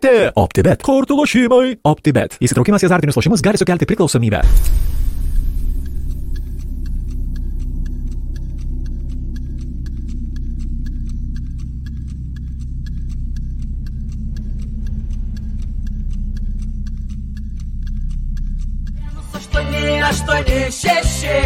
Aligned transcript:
Ruletė. 0.00 0.32
OptiBet. 0.34 0.80
Kortų 0.82 1.16
lošimai. 1.18 1.76
OptiBet. 1.84 2.38
Įsitraukimas 2.40 2.82
į 2.82 2.88
azartinius 2.88 3.16
lošimus 3.16 3.42
gali 3.42 3.58
sukelti 3.58 3.86
priklausomybę. 3.86 4.40
aštuoni, 20.10 20.72
šeši. 20.74 21.36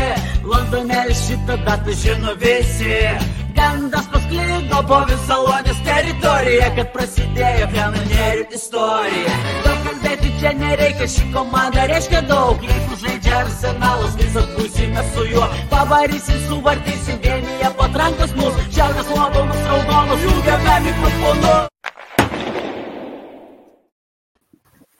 Londone 0.45 1.05
šitą 1.13 1.57
datą 1.67 1.93
žino 1.93 2.33
visi. 2.41 3.44
Gandas 3.55 4.07
pasklido 4.13 4.81
po 4.89 4.99
visą 5.09 5.37
Lonės 5.47 5.79
teritoriją, 5.87 6.71
kad 6.77 6.89
prasidėjo 6.95 7.69
kanonierių 7.75 8.47
istorija. 8.59 9.35
Daug 9.67 9.85
kalbėti 9.87 10.33
čia 10.41 10.55
nereikia, 10.59 11.07
ši 11.15 11.27
komanda 11.35 11.85
reiškia 11.91 12.25
daug. 12.31 12.65
Jeigu 12.67 12.99
žaidžia 13.03 13.37
arsenalas, 13.45 14.17
visas 14.19 14.49
būsime 14.57 15.05
su 15.13 15.29
juo. 15.31 15.47
Pavarysim, 15.71 16.41
suvartysim, 16.49 17.21
vienyje 17.23 17.71
patrankos 17.79 18.35
mūsų. 18.39 18.67
Šiaurės 18.75 19.15
lobonus, 19.15 19.63
raudonus, 19.71 20.27
jungiame 20.27 20.75
mikrofonu. 20.89 21.55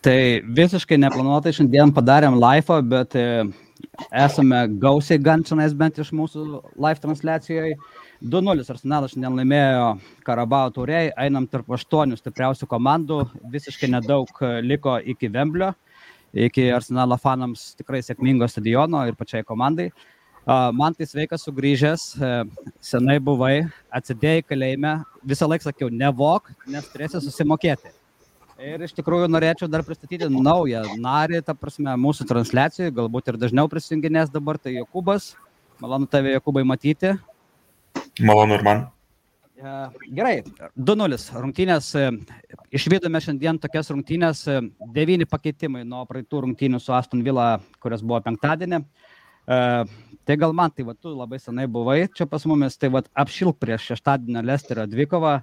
Tai 0.05 0.21
visiškai 0.61 0.99
neplanuotai 1.01 1.55
šiandien 1.57 1.91
padarėm 1.97 2.35
live, 2.37 2.81
bet 2.87 3.15
e, 3.17 3.29
esame 4.13 4.67
gausiai 4.81 5.19
gan 5.19 5.43
čionais 5.49 5.73
bent 5.75 5.99
iš 6.03 6.11
mūsų 6.13 6.45
live 6.77 7.01
transliacijoje. 7.01 7.79
2-0 8.23 8.71
Arsenalas 8.71 9.15
šiandien 9.15 9.39
laimėjo 9.41 9.87
Karabao 10.27 10.71
turėjai, 10.75 11.13
einam 11.27 11.49
tarp 11.51 11.73
aštuonių 11.75 12.19
stipriausių 12.21 12.69
komandų, 12.71 13.21
visiškai 13.53 13.91
nedaug 13.91 14.31
e, 14.41 14.53
liko 14.63 14.97
iki 15.01 15.31
Vemblio, 15.33 15.73
iki 16.35 16.69
Arsenalo 16.75 17.19
fanams 17.21 17.73
tikrai 17.79 18.03
sėkmingo 18.05 18.49
stadiono 18.51 19.03
ir 19.09 19.19
pačiai 19.19 19.47
komandai. 19.47 19.91
Man 20.45 20.93
tai 20.93 21.07
sveikas 21.09 21.47
sugrįžęs, 21.47 22.03
e, 22.21 22.31
senai 22.85 23.17
buvai, 23.17 23.65
atsidėjai 23.89 24.45
kalėjime, 24.45 24.99
visą 25.25 25.49
laiką 25.49 25.71
sakiau, 25.71 25.89
nevok, 25.89 26.51
nes 26.69 26.89
turėsi 26.93 27.23
susimokėti. 27.25 27.95
Ir 28.61 28.85
iš 28.85 28.93
tikrųjų 28.95 29.27
norėčiau 29.33 29.67
dar 29.73 29.83
pristatyti 29.83 30.29
naują 30.31 30.85
narį, 31.01 31.41
ta 31.43 31.57
prasme, 31.59 31.97
mūsų 31.99 32.29
transliacijai, 32.29 32.93
galbūt 32.95 33.33
ir 33.33 33.41
dažniau 33.41 33.71
prisijunginės 33.73 34.31
dabar, 34.31 34.61
tai 34.61 34.77
Jokubas. 34.77 35.33
Malonu 35.83 36.07
tave, 36.07 36.37
Jokubai, 36.37 36.63
matyti. 36.63 37.17
Malonu 38.21 38.59
ir 38.59 38.63
man. 38.67 38.85
Gerai, 40.13 40.43
2-0 40.77 41.19
rungtynės. 41.41 41.95
e, 41.97 42.11
Išvydome 42.75 43.21
šiandien 43.23 43.59
tokias 43.63 43.89
rungtynės, 43.91 44.43
e, 44.51 44.61
devyni 44.93 45.25
pakeitimai 45.31 45.85
nuo 45.89 46.03
praeitų 46.07 46.43
rungtynių 46.45 46.81
su 46.83 46.93
Aston 46.93 47.23
Villa, 47.25 47.61
kurios 47.81 48.03
buvo 48.03 48.21
penktadienį. 48.21 48.83
E, 49.49 49.61
Tai 50.25 50.37
gal 50.41 50.55
man, 50.57 50.71
tai 50.73 50.87
va, 50.89 50.95
tu 50.97 51.11
labai 51.13 51.37
senai 51.37 51.67
buvai 51.69 52.07
čia 52.17 52.25
pas 52.25 52.45
mumis, 52.49 52.79
tai 52.81 52.89
va, 52.89 53.03
apšilk 53.21 53.59
prieš 53.61 53.91
šeštadienio 53.91 54.41
Lesterio 54.41 54.87
dvikovą 54.89 55.35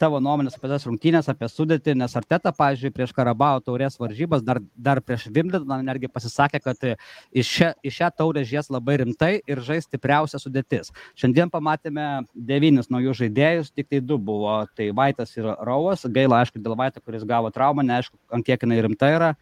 tavo 0.00 0.20
nuomonės 0.22 0.56
apie 0.56 0.70
tas 0.72 0.86
rungtynės, 0.88 1.28
apie 1.30 1.48
sudėtį, 1.50 1.94
nes 2.00 2.14
Arteta, 2.16 2.52
pavyzdžiui, 2.56 2.92
prieš 2.94 3.12
Karabao 3.16 3.60
taurės 3.64 3.98
varžybas, 4.00 4.42
dar, 4.46 4.62
dar 4.74 5.02
prieš 5.04 5.26
Vimbletoną 5.34 5.80
netgi 5.84 6.08
pasisakė, 6.12 6.60
kad 6.64 6.86
iš 6.88 7.52
šią, 7.58 7.70
iš 7.86 7.98
šią 8.00 8.10
taurę 8.16 8.44
žies 8.48 8.70
labai 8.72 8.98
rimtai 9.02 9.32
ir 9.44 9.62
žais 9.66 9.86
stipriausia 9.88 10.40
sudėtis. 10.40 10.92
Šiandien 11.20 11.52
pamatėme 11.52 12.08
devynis 12.34 12.90
naujus 12.92 13.20
žaidėjus, 13.20 13.72
tik 13.76 13.90
tai 13.92 14.02
du 14.04 14.18
buvo, 14.18 14.56
tai 14.76 14.90
Vaitas 14.96 15.36
ir 15.36 15.48
Rauas, 15.68 16.06
gaila, 16.08 16.42
aišku, 16.42 16.62
dėl 16.64 16.78
Vaito, 16.80 17.04
kuris 17.04 17.26
gavo 17.28 17.52
traumą, 17.54 17.84
neaišku, 17.86 18.16
ant 18.32 18.46
kiek 18.46 18.64
jinai 18.64 18.80
rimta 18.86 19.12
yra. 19.12 19.32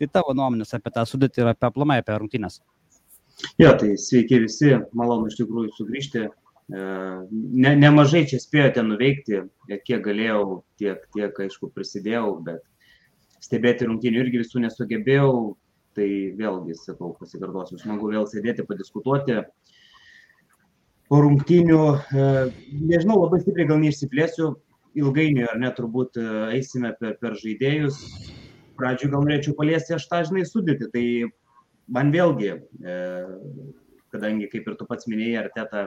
Tai 0.00 0.08
tavo 0.18 0.32
nuomonės 0.34 0.72
apie 0.74 0.90
tą 0.94 1.04
sudėtį 1.06 1.44
ir 1.44 1.52
apie 1.52 1.68
aplamai 1.68 2.00
apie 2.00 2.16
rungtynės. 2.16 2.62
Jo, 3.60 3.72
tai 3.78 3.96
sveiki 3.98 4.40
visi, 4.44 4.72
malonu 4.96 5.28
iš 5.30 5.38
tikrųjų 5.40 5.72
sugrįžti 5.76 6.28
ne, 6.70 7.72
nemažai 7.76 8.24
čia 8.30 8.38
spėjote 8.40 8.84
nuveikti, 8.86 9.42
kiek 9.86 10.04
galėjau, 10.04 10.62
tiek, 10.80 11.02
tiek, 11.14 11.40
aišku, 11.46 11.70
prisidėjau, 11.74 12.36
bet 12.46 12.62
stebėti 13.42 13.88
rungtynių 13.88 14.22
irgi 14.22 14.42
visų 14.44 14.62
nesugebėjau, 14.66 15.32
tai 15.96 16.08
vėlgi, 16.38 16.76
sakau, 16.78 17.12
pasikartosiu, 17.18 17.78
smagu 17.80 18.12
vėl 18.12 18.28
sėdėti, 18.30 18.64
padiskutuoti. 18.68 19.42
Po 21.10 21.18
rungtynių, 21.20 21.80
nežinau, 22.88 23.18
labai 23.20 23.42
stipriai 23.42 23.68
gal 23.68 23.82
neišsiplėsiu, 23.82 24.54
ilgainiui 24.96 25.44
ar 25.50 25.58
net 25.60 25.76
turbūt 25.76 26.16
eisime 26.54 26.94
per, 27.00 27.18
per 27.20 27.36
žaidėjus. 27.40 27.98
Pradžiui 28.78 29.10
gal 29.12 29.26
norėčiau 29.26 29.56
paliesti 29.58 29.96
aš 29.98 30.06
tą, 30.08 30.22
žinai, 30.24 30.46
sudėti, 30.48 30.88
tai 30.94 31.04
man 31.92 32.08
vėlgi, 32.14 32.54
kadangi, 34.14 34.48
kaip 34.52 34.70
ir 34.70 34.78
tu 34.80 34.88
pats 34.88 35.08
minėjai, 35.10 35.42
Arteta 35.42 35.84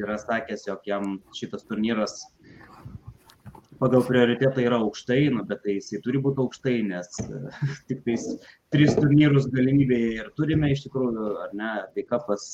yra 0.00 0.18
sakęs, 0.20 0.66
jog 0.68 0.86
jam 0.88 1.18
šitas 1.36 1.66
turnyras 1.68 2.22
pagal 3.80 4.04
prioritetą 4.06 4.62
yra 4.64 4.78
aukštai, 4.82 5.28
nu, 5.34 5.42
bet 5.48 5.64
tai 5.64 5.76
jisai 5.78 6.00
turi 6.04 6.20
būti 6.22 6.42
aukštai, 6.44 6.76
nes 6.88 7.10
tik 7.88 8.04
tais 8.06 8.28
tris 8.74 8.94
turnyrus 8.98 9.48
galimybėje 9.52 10.14
ir 10.20 10.30
turime 10.38 10.70
iš 10.72 10.86
tikrųjų, 10.86 11.26
ar 11.44 11.52
ne, 11.58 11.74
tai 11.94 12.06
kapas 12.08 12.48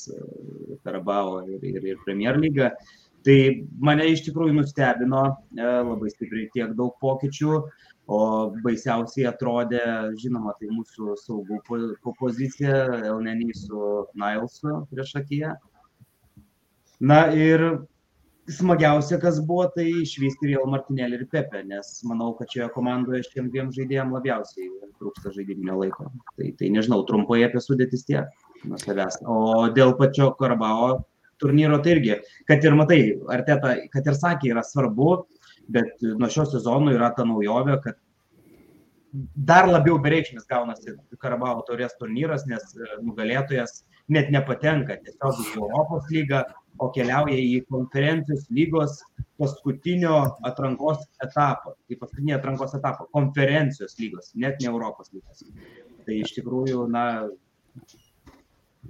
Karabao 0.85 1.41
ir, 1.47 1.63
ir, 1.63 1.87
ir 1.93 2.03
Premier 2.05 2.39
lyga. 2.41 2.71
Tai 3.21 3.37
mane 3.85 4.07
iš 4.09 4.23
tikrųjų 4.25 4.55
nustebino 4.57 5.23
labai 5.53 6.09
stipriai 6.09 6.47
tiek 6.55 6.71
daug 6.77 6.95
pokyčių, 7.03 7.59
o 8.11 8.21
baisiausiai 8.65 9.27
atrodė, 9.29 9.83
žinoma, 10.19 10.55
tai 10.57 10.71
mūsų 10.73 11.13
saugų 11.21 11.61
pozicija, 12.17 12.79
Elneny 13.11 13.53
su 13.55 14.07
Nailsu 14.17 14.81
prieš 14.89 15.13
akiją. 15.21 15.53
Na 17.01 17.23
ir 17.33 17.63
smagiausia, 18.51 19.17
kas 19.21 19.39
buvo, 19.45 19.65
tai 19.73 19.87
išvysti 20.03 20.51
vėl 20.51 20.67
Martinėlį 20.69 21.17
ir 21.17 21.27
Pepe, 21.31 21.63
nes 21.65 21.89
manau, 22.05 22.31
kad 22.37 22.51
šioje 22.53 22.67
komandoje 22.75 23.23
šiem 23.27 23.49
dviem 23.53 23.71
žaidėjim 23.73 24.13
labiausiai 24.13 24.69
trūksta 24.99 25.33
žaidiminio 25.33 25.79
laiko. 25.79 26.09
Tai, 26.37 26.51
tai 26.59 26.69
nežinau, 26.73 27.01
trumpai 27.09 27.41
apie 27.47 27.61
sudėtis 27.63 28.05
tiek 28.05 28.29
nuo 28.67 28.77
savęs. 28.81 29.21
O 29.25 29.67
dėl 29.73 29.95
pačio 29.97 30.29
Karabao 30.37 30.99
turnyro 31.41 31.81
tai 31.81 31.95
irgi, 31.97 32.19
kad 32.49 32.65
ir 32.65 32.77
matai, 32.77 33.01
Arteta, 33.33 33.75
kad 33.93 34.07
ir 34.07 34.17
sakė, 34.17 34.53
yra 34.53 34.65
svarbu, 34.65 35.11
bet 35.73 36.05
nuo 36.05 36.29
šio 36.29 36.45
sezono 36.53 36.93
yra 36.93 37.09
ta 37.17 37.25
naujovė, 37.25 37.79
kad 37.81 37.97
dar 39.35 39.67
labiau 39.67 39.97
bereikšmis 40.03 40.45
gaunasi 40.49 40.95
Karabao 41.21 41.63
taurės 41.67 41.97
turnyras, 41.99 42.45
nes 42.47 42.75
nugalėtojas 43.01 43.81
net 44.11 44.29
nepatenka 44.33 44.97
tiesiog 45.01 45.41
į 45.41 45.47
Europos 45.57 46.07
lygą, 46.13 46.45
o 46.79 46.89
keliauja 46.95 47.37
į 47.37 47.61
konferencijos 47.71 48.47
lygos 48.53 49.01
paskutinio 49.41 50.15
atrankos 50.47 51.03
etapą. 51.25 51.75
Tai 51.87 51.99
paskutinį 52.03 52.37
atrankos 52.37 52.75
etapą. 52.77 53.07
Konferencijos 53.17 53.97
lygos, 53.99 54.31
net 54.35 54.61
ne 54.61 54.69
Europos 54.71 55.11
lygos. 55.15 55.43
Tai 56.05 56.17
iš 56.17 56.35
tikrųjų, 56.37 56.85
na, 56.93 57.05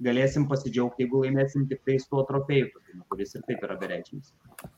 galėsim 0.05 0.47
pasidžiaugti, 0.51 1.05
jeigu 1.05 1.25
laimėsim 1.25 1.67
tik 1.69 1.83
tai 1.87 1.97
tuo 2.09 2.23
trofėju, 2.91 3.05
kuris 3.09 3.35
ir 3.35 3.43
taip 3.47 3.63
yra 3.63 3.75
bereikšmis. 3.79 4.31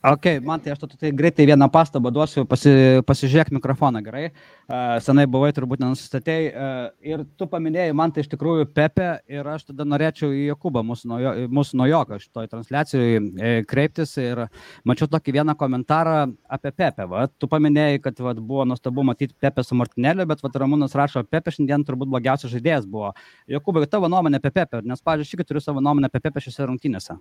Ok, 0.04 0.26
man 0.44 0.60
tai 0.60 0.72
aš 0.72 0.80
tu 0.80 0.96
tai 0.96 1.10
greitai 1.12 1.46
vieną 1.46 1.68
pastabą 1.70 2.10
duosiu, 2.12 2.44
pasi, 2.46 3.00
pasižiūrėk 3.06 3.52
mikrofoną 3.52 4.02
gerai. 4.04 4.32
Uh, 4.68 4.98
senai 5.04 5.26
buvai, 5.26 5.52
turbūt 5.52 5.82
nenusistatėjai. 5.82 6.46
Uh, 6.50 6.90
ir 7.04 7.24
tu 7.38 7.46
paminėjai 7.50 7.94
man 7.94 8.12
tai 8.12 8.24
iš 8.24 8.30
tikrųjų 8.32 8.68
Pepe 8.74 9.20
ir 9.28 9.46
aš 9.46 9.66
tada 9.70 9.84
norėčiau 9.84 10.32
į 10.32 10.46
Jokubą, 10.52 10.84
mūsų, 10.86 11.08
naujo, 11.10 11.34
mūsų 11.52 11.80
naujoką 11.82 12.20
šitoj 12.22 12.48
transliacijoje 12.52 13.64
kreiptis. 13.68 14.16
Ir 14.22 14.46
mačiau 14.88 15.08
tokį 15.10 15.36
vieną 15.38 15.56
komentarą 15.58 16.32
apie 16.48 16.72
Pepe. 16.72 17.08
Va. 17.10 17.26
Tu 17.38 17.50
paminėjai, 17.50 18.00
kad 18.04 18.20
va, 18.24 18.34
buvo 18.38 18.64
nuostabu 18.68 19.04
matyti 19.06 19.36
Pepe 19.40 19.64
su 19.66 19.76
Martinėliu, 19.78 20.26
bet 20.30 20.42
va, 20.44 20.52
Ramūnas 20.64 20.96
rašo, 20.96 21.24
Pepe 21.28 21.52
šiandien 21.54 21.84
turbūt 21.84 22.12
blogiausias 22.12 22.52
žaidėjas 22.54 22.88
buvo. 22.88 23.12
Jokubai, 23.50 23.84
tavo 23.90 24.08
nuomonė 24.12 24.40
apie 24.40 24.54
Pepe, 24.54 24.80
nes 24.86 25.02
pavyzdžiui, 25.04 25.28
aš 25.28 25.36
irgi 25.36 25.48
turiu 25.50 25.62
savo 25.64 25.82
nuomonę 25.84 26.08
apie 26.08 26.22
Pepe 26.24 26.42
šiose 26.44 26.68
rungtynėse. 26.70 27.18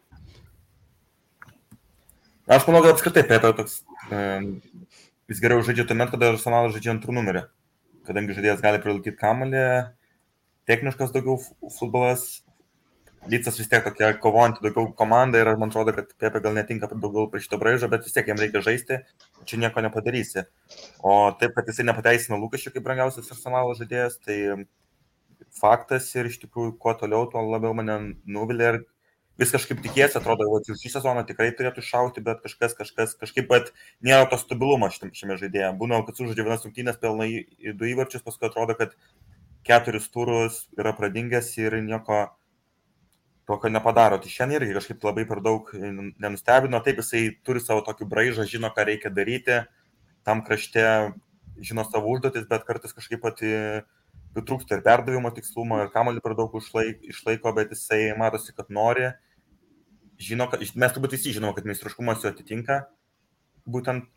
Aš 2.44 2.66
manau, 2.68 2.82
kad 2.84 2.92
apskritai 2.92 3.24
Pepe 3.24 3.54
toks, 3.56 3.82
um, 4.12 4.48
jis 5.32 5.40
geriau 5.40 5.62
žaidžia 5.64 5.86
tuomet, 5.88 6.10
kada 6.12 6.34
Arsenalas 6.34 6.74
žaidžia 6.76 6.92
antrų 6.92 7.16
numerį. 7.16 7.46
Kadangi 8.04 8.36
žaidėjas 8.36 8.64
gali 8.64 8.82
prilaikyti 8.84 9.16
kamalį, 9.22 9.62
techniškas 10.68 11.14
daugiau 11.16 11.38
futbolas, 11.72 12.44
Lycas 13.32 13.56
vis 13.56 13.70
tiek 13.72 13.86
tokia 13.86 14.10
kovojanti 14.20 14.60
daugiau 14.66 14.90
komanda 15.00 15.40
ir 15.40 15.48
man 15.56 15.72
atrodo, 15.72 15.94
kad 15.96 16.10
Pepe 16.20 16.42
gal 16.44 16.58
netinka 16.58 16.90
daugiau 16.92 17.30
prie 17.32 17.40
šito 17.46 17.56
braižo, 17.62 17.88
bet 17.88 18.04
vis 18.04 18.12
tiek 18.12 18.28
jam 18.28 18.40
reikia 18.40 18.60
žaisti, 18.66 18.98
čia 19.48 19.60
nieko 19.62 19.80
nepadarysi. 19.86 20.44
O 21.00 21.32
taip, 21.40 21.54
kad 21.56 21.70
jisai 21.72 21.86
nepateisina 21.88 22.40
lūkesčių 22.42 22.74
kaip 22.74 22.84
brangiausias 22.84 23.32
arsenalo 23.32 23.78
žaidėjas, 23.80 24.20
tai 24.28 24.66
faktas 25.56 26.10
ir 26.18 26.28
iš 26.28 26.42
tikrųjų 26.44 26.76
kuo 26.84 26.98
toliau, 27.00 27.30
tuo 27.32 27.46
labiau 27.48 27.72
mane 27.78 27.96
nuvilia 28.28 28.74
ir 28.74 28.82
vis 29.42 29.54
kažkaip 29.54 29.82
tikėsi, 29.82 30.20
atrodo, 30.20 30.46
kad 30.52 30.70
jau 30.70 30.78
šį 30.78 30.92
sezoną 30.94 31.24
tikrai 31.26 31.50
turėtų 31.58 31.84
šauti, 31.86 32.22
bet 32.26 32.44
kažkas, 32.44 32.76
kažkas, 32.78 33.16
kažkaip, 33.20 33.48
bet 33.50 33.72
nėra 34.06 34.28
to 34.30 34.38
stabilumo 34.42 34.90
šiame, 34.94 35.40
žaidėje. 35.42 35.72
Būna, 35.80 36.04
kad 36.08 36.20
sužaidžia 36.20 36.46
vienas 36.46 36.66
rungtynės, 36.68 37.02
pelna 37.02 37.28
į 37.30 37.74
du 37.80 37.90
įvarčius, 37.90 38.26
paskui 38.26 38.50
atrodo, 38.50 38.78
kad 38.78 38.94
keturis 39.66 40.10
turus 40.14 40.64
yra 40.78 40.94
pradingęs 40.96 41.50
ir 41.58 41.80
nieko 41.82 42.28
tokio 43.50 43.72
nepadaro. 43.74 44.20
Tai 44.22 44.32
šiandien 44.32 44.62
irgi 44.62 44.78
kažkaip 44.78 45.04
labai 45.08 45.26
per 45.28 45.42
daug 45.44 45.72
nenustebino. 45.74 46.80
Taip, 46.84 47.02
jisai 47.02 47.26
turi 47.48 47.64
savo 47.64 47.84
tokį 47.88 48.08
braižą, 48.12 48.48
žino, 48.50 48.72
ką 48.76 48.86
reikia 48.88 49.12
daryti, 49.14 49.64
tam 50.28 50.44
krašte 50.46 50.86
žino 51.64 51.86
savo 51.88 52.14
užduotis, 52.14 52.48
bet 52.50 52.66
kartais 52.68 52.96
kažkaip 52.96 53.22
pati 53.24 53.52
pritrūksta 54.34 54.78
ir 54.78 54.84
perdavimo 54.86 55.32
tikslumo, 55.36 55.84
ir 55.84 55.94
kamalį 55.94 56.24
per 56.24 56.36
daug 56.40 56.54
išlaiko, 56.58 57.54
bet 57.56 57.74
jisai 57.76 58.12
matosi, 58.20 58.56
kad 58.58 58.72
nori. 58.74 59.12
Žino, 60.22 60.48
kad, 60.52 60.62
mes 60.62 60.94
turbūt 60.94 61.16
visi 61.16 61.34
žinome, 61.36 61.56
kad 61.58 61.66
meistriškumas 61.68 62.24
jo 62.24 62.32
atitinka 62.32 62.84
būtent 63.66 64.08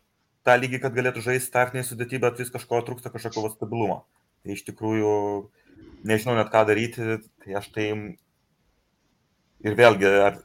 tą 0.47 0.55
lygį, 0.59 0.79
kad 0.83 0.95
galėtų 0.95 1.23
žaisti 1.25 1.49
startinėje 1.49 1.89
sudėtyje, 1.89 2.21
bet 2.23 2.39
vis 2.41 2.51
kažko 2.53 2.79
trūksta 2.87 3.11
kažkokio 3.11 3.51
stabilumo. 3.53 4.01
Tai 4.43 4.55
iš 4.55 4.63
tikrųjų 4.67 5.11
nežinau 6.07 6.37
net 6.37 6.51
ką 6.53 6.63
daryti, 6.69 7.17
tai 7.43 7.57
aš 7.59 7.69
tai 7.75 7.87
ir 9.65 9.77
vėlgi, 9.79 10.07
ar 10.07 10.39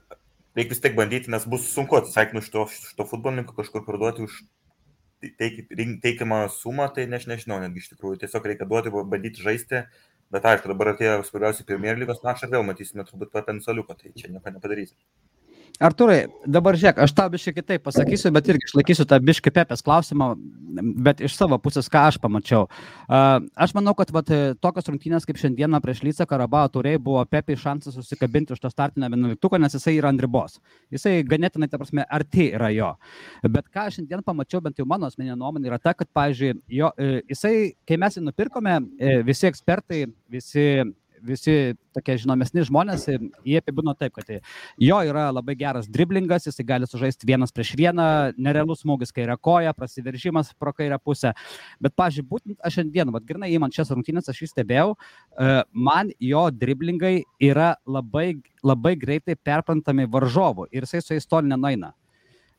reikia 0.56 0.74
vis 0.74 0.82
tiek 0.82 0.96
bandyti, 0.98 1.30
nes 1.32 1.46
bus 1.48 1.68
sunku 1.70 1.98
atsisveikinti 1.98 2.44
iš 2.44 2.50
to, 2.54 2.66
to 2.98 3.06
futbolininko 3.08 3.56
kažkur 3.58 3.84
parduoti 3.86 4.26
už 4.26 4.42
teik, 5.40 5.60
teikiamą 6.02 6.40
sumą, 6.52 6.88
tai 6.94 7.06
ne, 7.10 7.20
nežinau, 7.32 7.60
netgi 7.62 7.82
iš 7.82 7.92
tikrųjų 7.92 8.22
tiesiog 8.22 8.48
reikia 8.50 8.68
duoti, 8.70 8.92
bandyti 8.92 9.44
žaisti, 9.44 9.84
bet 10.32 10.48
aišku, 10.48 10.70
dabar 10.72 10.92
atėjo 10.92 11.20
svarbiausia 11.28 11.66
Premier 11.68 12.00
lygos 12.00 12.22
mačą 12.24 12.48
ir 12.48 12.56
vėl 12.56 12.66
matysime 12.66 13.06
turbūt 13.08 13.32
potencialiuką, 13.34 13.98
tai 14.00 14.14
čia 14.18 14.32
nieko 14.32 14.54
nepadarysi. 14.54 14.96
Arturai, 15.80 16.26
dabar 16.46 16.76
žiūrėk, 16.78 16.98
aš 17.04 17.12
tau 17.16 17.30
biškai 17.32 17.52
kitaip 17.56 17.82
pasakysiu, 17.86 18.30
bet 18.34 18.48
irgi 18.52 18.68
išlaikysiu 18.68 19.06
tą 19.08 19.18
biškai 19.24 19.52
pepės 19.54 19.82
klausimą, 19.84 20.28
bet 21.06 21.22
iš 21.24 21.34
savo 21.38 21.56
pusės, 21.62 21.88
ką 21.92 22.04
aš 22.10 22.18
pamačiau. 22.22 22.66
Aš 23.08 23.74
manau, 23.76 23.94
kad 23.98 24.12
vat, 24.14 24.30
tokios 24.62 24.90
rungtynės 24.90 25.26
kaip 25.28 25.40
šiandieną 25.40 25.80
prieš 25.82 26.04
Lycą 26.06 26.26
Karabao 26.28 26.70
turėjai 26.74 27.00
buvo 27.02 27.24
pepė 27.30 27.56
šansas 27.58 27.96
susikabinti 27.98 28.54
už 28.54 28.62
to 28.62 28.70
startinę 28.72 29.10
vienuoliktuką, 29.12 29.60
nes 29.62 29.76
jisai 29.78 29.96
yra 29.98 30.12
ant 30.12 30.22
ribos. 30.22 30.58
Jisai 30.92 31.18
ganėtinai, 31.26 31.70
ta 31.72 31.80
prasme, 31.80 32.06
arti 32.06 32.50
yra 32.52 32.70
jo. 32.74 32.92
Bet 33.48 33.70
ką 33.72 33.88
aš 33.88 34.00
šiandien 34.00 34.24
pamačiau, 34.26 34.62
bent 34.64 34.78
jau 34.78 34.88
mano 34.88 35.08
asmeninė 35.10 35.38
nuomonė 35.40 35.72
yra 35.72 35.80
ta, 35.82 35.96
kad, 35.98 36.10
pavyzdžiui, 36.14 36.56
jo, 36.78 36.92
e, 36.98 37.22
jisai, 37.32 37.54
kai 37.88 37.98
mes 38.02 38.18
jį 38.18 38.26
nupirkome, 38.28 38.78
e, 38.98 39.20
visi 39.26 39.48
ekspertai, 39.50 40.04
visi 40.32 40.66
visi 41.26 41.54
tokie 41.94 42.16
žinomesni 42.22 42.64
žmonės, 42.66 43.06
jie 43.46 43.60
apibūdino 43.60 43.94
taip, 43.98 44.14
kad 44.16 44.30
jo 44.80 44.98
yra 45.08 45.28
labai 45.34 45.54
geras 45.58 45.88
driblingas, 45.90 46.46
jis 46.48 46.60
gali 46.66 46.88
sužaisti 46.88 47.28
vienas 47.28 47.54
prieš 47.54 47.74
vieną, 47.78 48.06
nerealus 48.40 48.82
smūgis 48.84 49.14
kairė 49.14 49.36
koja, 49.40 49.74
prasiveržimas 49.76 50.52
pro 50.58 50.74
kairę 50.76 50.98
pusę. 51.02 51.34
Bet, 51.82 51.94
pažiūrėjau, 51.98 52.28
būtent 52.32 52.66
aš 52.66 52.80
šiandien, 52.80 53.12
vad 53.14 53.26
grinai 53.28 53.52
įman 53.54 53.74
šias 53.74 53.92
rungtynės, 53.94 54.30
aš 54.32 54.44
jį 54.44 54.50
stebėjau, 54.52 54.92
e, 54.94 55.56
man 55.72 56.12
jo 56.20 56.44
driblingai 56.50 57.16
yra 57.42 57.72
labai, 57.86 58.30
labai 58.64 58.94
greitai 59.00 59.36
perprantami 59.36 60.08
varžovų 60.10 60.70
ir 60.72 60.86
jisai 60.86 61.02
su 61.02 61.16
jais 61.16 61.28
toli 61.28 61.52
nenaina. 61.52 61.92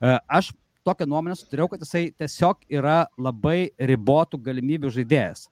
E, 0.01 0.17
aš 0.27 0.53
tokią 0.87 1.07
nuomonę 1.07 1.37
suturėjau, 1.39 1.71
kad 1.73 1.85
jisai 1.85 2.05
tiesiog 2.19 2.67
yra 2.71 3.03
labai 3.17 3.71
ribotų 3.79 4.39
galimybių 4.43 4.91
žaidėjas. 4.93 5.47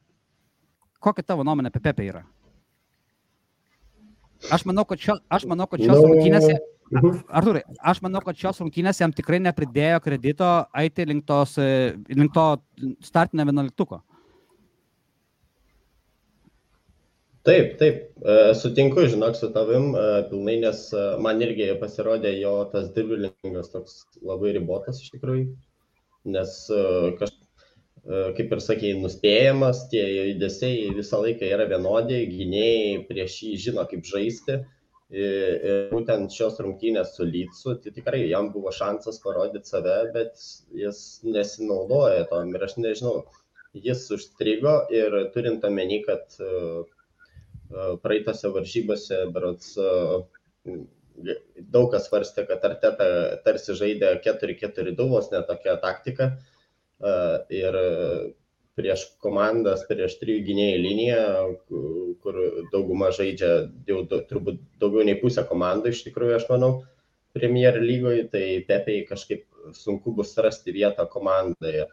Kokia 1.01 1.25
tavo 1.25 1.45
nuomonė 1.47 1.71
apie 1.71 1.81
Pepe 1.81 2.05
yra? 2.05 2.25
Aš 4.49 4.65
manau, 4.65 4.85
kad, 4.89 5.01
šio, 5.01 5.17
aš 5.29 5.45
manau, 5.49 5.67
kad 5.69 5.81
šios 5.83 5.93
no. 5.93 6.01
Nu, 6.01 6.13
rungtynėse, 6.13 6.55
mhm. 6.95 7.17
Arturai, 7.29 7.63
aš 7.91 8.01
manau, 8.05 8.21
kad 8.25 8.39
šios 8.39 8.61
rungtynėse 8.63 9.03
jam 9.03 9.13
tikrai 9.15 9.41
nepridėjo 9.43 9.99
kredito 10.05 10.49
eiti 10.81 11.05
link, 11.09 11.27
tos, 11.29 11.57
e, 11.61 11.91
link 12.09 12.33
to 12.33 12.47
startinio 13.05 13.45
vienuoliktuko. 13.51 14.01
Taip, 17.45 17.77
taip, 17.79 18.01
e, 18.21 18.39
sutinku, 18.57 19.05
žinok, 19.09 19.37
su 19.37 19.49
tavim 19.53 19.91
e, 19.97 20.07
pilnai, 20.29 20.59
nes 20.65 20.83
man 21.25 21.41
irgi 21.41 21.71
pasirodė 21.81 22.35
jo 22.37 22.55
tas 22.73 22.89
driblingas 22.97 23.71
toks 23.73 24.01
labai 24.21 24.55
ribotas 24.57 25.01
iš 25.01 25.13
tikrųjų, 25.15 25.47
nes 26.33 26.57
kaž, 27.17 27.33
E, 27.33 27.40
kaip 28.07 28.53
ir 28.55 28.61
sakėjai, 28.65 28.99
nuspėjamas, 29.01 29.85
tie 29.91 30.03
judesiai 30.31 30.89
visą 30.97 31.21
laiką 31.21 31.49
yra 31.53 31.67
vienodi, 31.69 32.23
gynėjai 32.31 33.01
prieš 33.09 33.41
jį 33.45 33.57
žino, 33.67 33.85
kaip 33.89 34.07
žaisti. 34.09 34.61
Ir 35.11 35.89
būtent 35.91 36.31
šios 36.31 36.55
rungtynės 36.63 37.17
su 37.17 37.25
Lytsu, 37.27 37.75
tai 37.83 37.91
tikrai 37.91 38.21
jam 38.29 38.47
buvo 38.53 38.71
šansas 38.71 39.19
parodyti 39.19 39.67
save, 39.67 39.97
bet 40.15 40.39
jis 40.71 41.19
nesinaudoja 41.27 42.29
tom. 42.29 42.53
Ir 42.55 42.63
aš 42.63 42.77
nežinau, 42.79 43.25
jis 43.75 44.05
užstrigo 44.15 44.77
ir 44.95 45.17
turint 45.35 45.67
omeny, 45.67 45.99
kad 46.05 46.39
e, 46.39 46.47
e, 46.47 47.89
praeitose 48.05 48.53
varžybose, 48.55 49.19
berots, 49.35 49.75
daug 51.75 51.91
kas 51.91 52.07
svarstė, 52.07 52.47
kad 52.47 52.63
Arteta 52.71 53.11
tarsi 53.43 53.75
žaidė 53.75 54.15
4-4-2, 54.23 55.09
vos 55.11 55.27
ne 55.35 55.43
tokia 55.43 55.75
taktika 55.83 56.31
ir 57.53 57.77
prieš 58.79 59.03
komandas, 59.23 59.83
prieš 59.89 60.15
trijų 60.21 60.45
gynėjų 60.47 60.77
liniją, 60.81 61.25
kur 62.23 62.37
dauguma 62.71 63.11
žaidžia 63.15 63.51
jau 63.89 64.03
turbūt 64.09 64.61
daugiau 64.81 65.05
nei 65.07 65.17
pusę 65.19 65.43
komandų 65.47 65.91
iš 65.91 66.05
tikrųjų, 66.07 66.37
aš 66.37 66.47
manau, 66.51 66.71
Premier 67.35 67.77
lygoje, 67.79 68.25
tai 68.31 68.45
Pepei 68.67 69.05
kažkaip 69.07 69.45
sunku 69.77 70.11
bus 70.15 70.33
rasti 70.43 70.73
vietą 70.75 71.05
komandoje. 71.07 71.85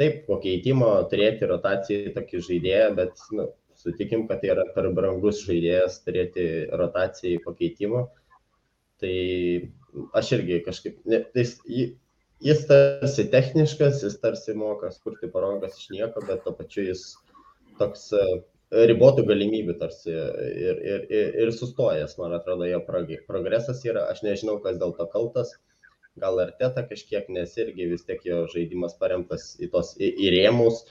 Taip, 0.00 0.24
po 0.26 0.40
keitimo 0.42 0.88
turėti 1.10 1.46
rotacijai 1.46 2.10
tokį 2.16 2.40
žaidėją, 2.48 2.88
bet 2.96 3.22
nu, 3.36 3.46
sutikim, 3.78 4.26
kad 4.26 4.42
tai 4.42 4.50
yra 4.54 4.64
per 4.74 4.88
brangus 4.96 5.44
žaidėjas 5.46 6.00
turėti 6.02 6.46
rotacijai 6.74 7.38
po 7.44 7.54
keitimo. 7.54 8.08
Tai 9.02 9.14
aš 10.18 10.32
irgi 10.38 10.58
kažkaip, 10.66 10.98
ne, 11.10 11.22
tai 11.34 11.46
jis 12.44 12.64
tarsi 12.68 13.26
techniškas, 13.32 14.02
jis 14.04 14.16
tarsi 14.20 14.54
moka 14.58 14.90
skurti 14.92 15.30
parangas 15.32 15.78
iš 15.80 15.92
nieko, 15.94 16.22
bet 16.28 16.44
to 16.44 16.52
pačiu 16.56 16.88
jis 16.90 17.04
toks 17.80 18.10
e, 18.16 18.24
ribotų 18.90 19.24
galimybių 19.28 19.76
tarsi 19.80 20.12
ir, 20.12 20.80
ir, 20.94 21.06
ir, 21.08 21.30
ir 21.44 21.52
sustojęs, 21.56 22.18
man 22.20 22.36
atrodo, 22.36 22.66
jo 22.68 22.82
progresas 23.28 23.84
yra, 23.88 24.08
aš 24.12 24.24
nežinau, 24.26 24.58
kas 24.64 24.78
dėl 24.82 24.92
to 24.98 25.08
kaltas, 25.14 25.54
gal 26.20 26.38
ar 26.42 26.52
teta 26.60 26.84
kažkiek, 26.86 27.30
nes 27.32 27.56
irgi 27.58 27.88
vis 27.90 28.04
tiek 28.06 28.22
jo 28.26 28.44
žaidimas 28.52 28.94
paremtas 29.00 29.54
į 29.58 29.70
tos 29.72 29.94
į, 29.98 30.12
į 30.26 30.34
rėmus, 30.36 30.84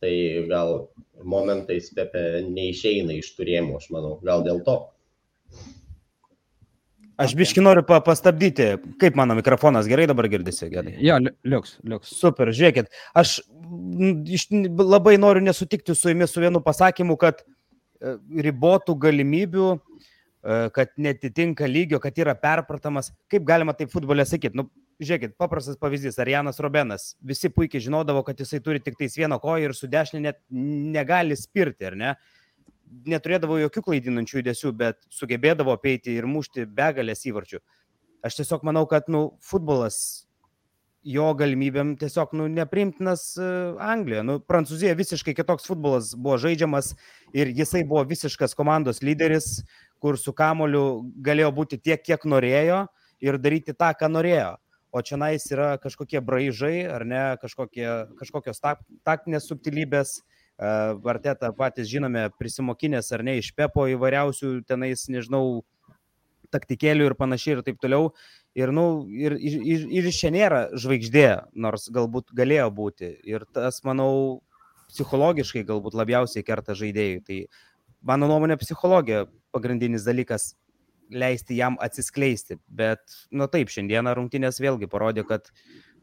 tai 0.00 0.12
gal 0.48 0.88
momentais 1.28 1.90
Pepe 1.96 2.44
neišeina 2.46 3.16
iš 3.18 3.34
tų 3.36 3.48
rėmų, 3.50 3.80
aš 3.80 3.90
manau, 3.94 4.14
gal 4.24 4.44
dėl 4.46 4.62
to. 4.68 4.78
Aš 7.20 7.34
biški 7.36 7.60
noriu 7.60 7.82
pa 7.84 7.98
pastabdyti, 8.04 8.66
kaip 9.00 9.16
mano 9.18 9.34
mikrofonas 9.36 9.88
gerai 9.90 10.06
dabar 10.08 10.28
girdisi, 10.32 10.70
gerai. 10.72 10.94
Jo, 11.04 11.18
liuks, 11.44 11.74
liuks. 11.84 12.14
Super, 12.16 12.48
žiūrėkit, 12.56 12.88
aš 13.20 13.40
labai 14.80 15.18
noriu 15.20 15.44
nesutikti 15.44 15.96
su 15.96 16.14
jumis 16.14 16.32
su 16.32 16.40
vienu 16.40 16.62
pasakymu, 16.64 17.18
kad 17.20 17.42
e, 17.42 18.14
ribotų 18.46 18.96
galimybių, 19.04 19.68
e, 19.76 20.60
kad 20.76 20.94
netitinka 20.96 21.68
lygio, 21.68 22.00
kad 22.00 22.16
yra 22.24 22.34
perpratamas. 22.40 23.12
Kaip 23.30 23.44
galima 23.48 23.76
taip 23.76 23.92
futbolė 23.92 24.24
sakyti? 24.28 24.56
Nu, 24.56 24.70
žiūrėkit, 25.00 25.36
paprastas 25.40 25.76
pavyzdys, 25.80 26.16
Arianas 26.24 26.60
Robenas. 26.64 27.10
Visi 27.20 27.52
puikiai 27.52 27.84
žinodavo, 27.84 28.24
kad 28.24 28.40
jisai 28.40 28.62
turi 28.64 28.80
tik 28.80 28.96
tais 29.00 29.20
vieną 29.20 29.40
koją 29.44 29.68
ir 29.68 29.76
su 29.76 29.90
dešinė 29.92 30.24
net 30.30 30.40
negali 30.96 31.36
spirti, 31.36 31.92
ar 31.92 32.00
ne? 32.00 32.16
Neturėdavo 33.06 33.58
jokių 33.64 33.82
klaidinančių 33.86 34.40
judesių, 34.40 34.72
bet 34.76 34.98
sugebėdavo 35.14 35.74
apeiti 35.74 36.16
ir 36.16 36.26
mušti 36.30 36.66
begalės 36.66 37.24
įvarčių. 37.28 37.60
Aš 38.26 38.40
tiesiog 38.40 38.66
manau, 38.68 38.84
kad 38.88 39.08
nu, 39.08 39.30
futbolas 39.44 40.26
jo 41.06 41.30
galimybėm 41.36 41.94
tiesiog 42.00 42.34
nu, 42.36 42.48
neprimtinas 42.52 43.22
uh, 43.40 43.78
Anglijoje. 43.80 44.24
Nu, 44.28 44.36
Prancūzija 44.44 44.96
visiškai 44.98 45.34
kitoks 45.38 45.68
futbolas 45.70 46.12
buvo 46.12 46.36
žaidžiamas 46.42 46.92
ir 47.36 47.52
jisai 47.56 47.86
buvo 47.88 48.02
visiškas 48.08 48.56
komandos 48.58 49.00
lyderis, 49.04 49.62
kur 50.00 50.18
su 50.20 50.34
kamoliu 50.36 51.06
galėjo 51.24 51.54
būti 51.56 51.80
tiek, 51.80 52.02
kiek 52.04 52.26
norėjo 52.28 52.84
ir 53.24 53.40
daryti 53.40 53.72
tą, 53.72 53.94
ką 53.96 54.12
norėjo. 54.12 54.58
O 54.90 55.00
čia 55.06 55.16
nais 55.20 55.44
yra 55.54 55.76
kažkokie 55.80 56.20
braižai, 56.24 56.82
ar 56.90 57.06
ne, 57.06 57.22
kažkokie, 57.40 57.86
kažkokios 58.18 58.58
tak, 58.60 58.80
taktinės 59.06 59.46
subtilybės, 59.46 60.16
uh, 60.18 60.39
Vartetą 60.60 61.54
patys 61.56 61.88
žinome, 61.88 62.26
prisimokinės 62.36 63.08
ar 63.16 63.24
ne 63.24 63.38
iš 63.40 63.54
Pepo 63.56 63.86
įvairiausių 63.88 64.58
tenais, 64.68 65.06
nežinau, 65.08 65.62
taktikėlių 66.52 67.08
ir 67.08 67.16
panašiai 67.16 67.56
ir 67.56 67.64
taip 67.64 67.80
toliau. 67.80 68.10
Ir, 68.58 68.72
nu, 68.74 69.06
ir, 69.08 69.36
ir, 69.38 69.86
ir 69.88 70.08
čia 70.12 70.32
nėra 70.34 70.66
žvaigždė, 70.74 71.28
nors 71.54 71.86
galbūt 71.94 72.34
galėjo 72.36 72.68
būti. 72.74 73.12
Ir 73.30 73.46
tas, 73.54 73.78
manau, 73.86 74.42
psichologiškai 74.90 75.62
galbūt 75.68 75.96
labiausiai 75.96 76.44
kerta 76.44 76.74
žaidėjui. 76.76 77.20
Tai 77.26 77.38
mano 78.12 78.28
nuomonė, 78.30 78.58
psichologija 78.60 79.28
pagrindinis 79.54 80.08
dalykas. 80.08 80.54
leisti 81.10 81.56
jam 81.58 81.74
atsiskleisti. 81.82 82.60
Bet, 82.68 83.00
nu 83.34 83.48
taip, 83.50 83.66
šiandieną 83.74 84.12
rungtynės 84.14 84.60
vėlgi 84.62 84.86
parodė, 84.86 85.24
kad 85.26 85.48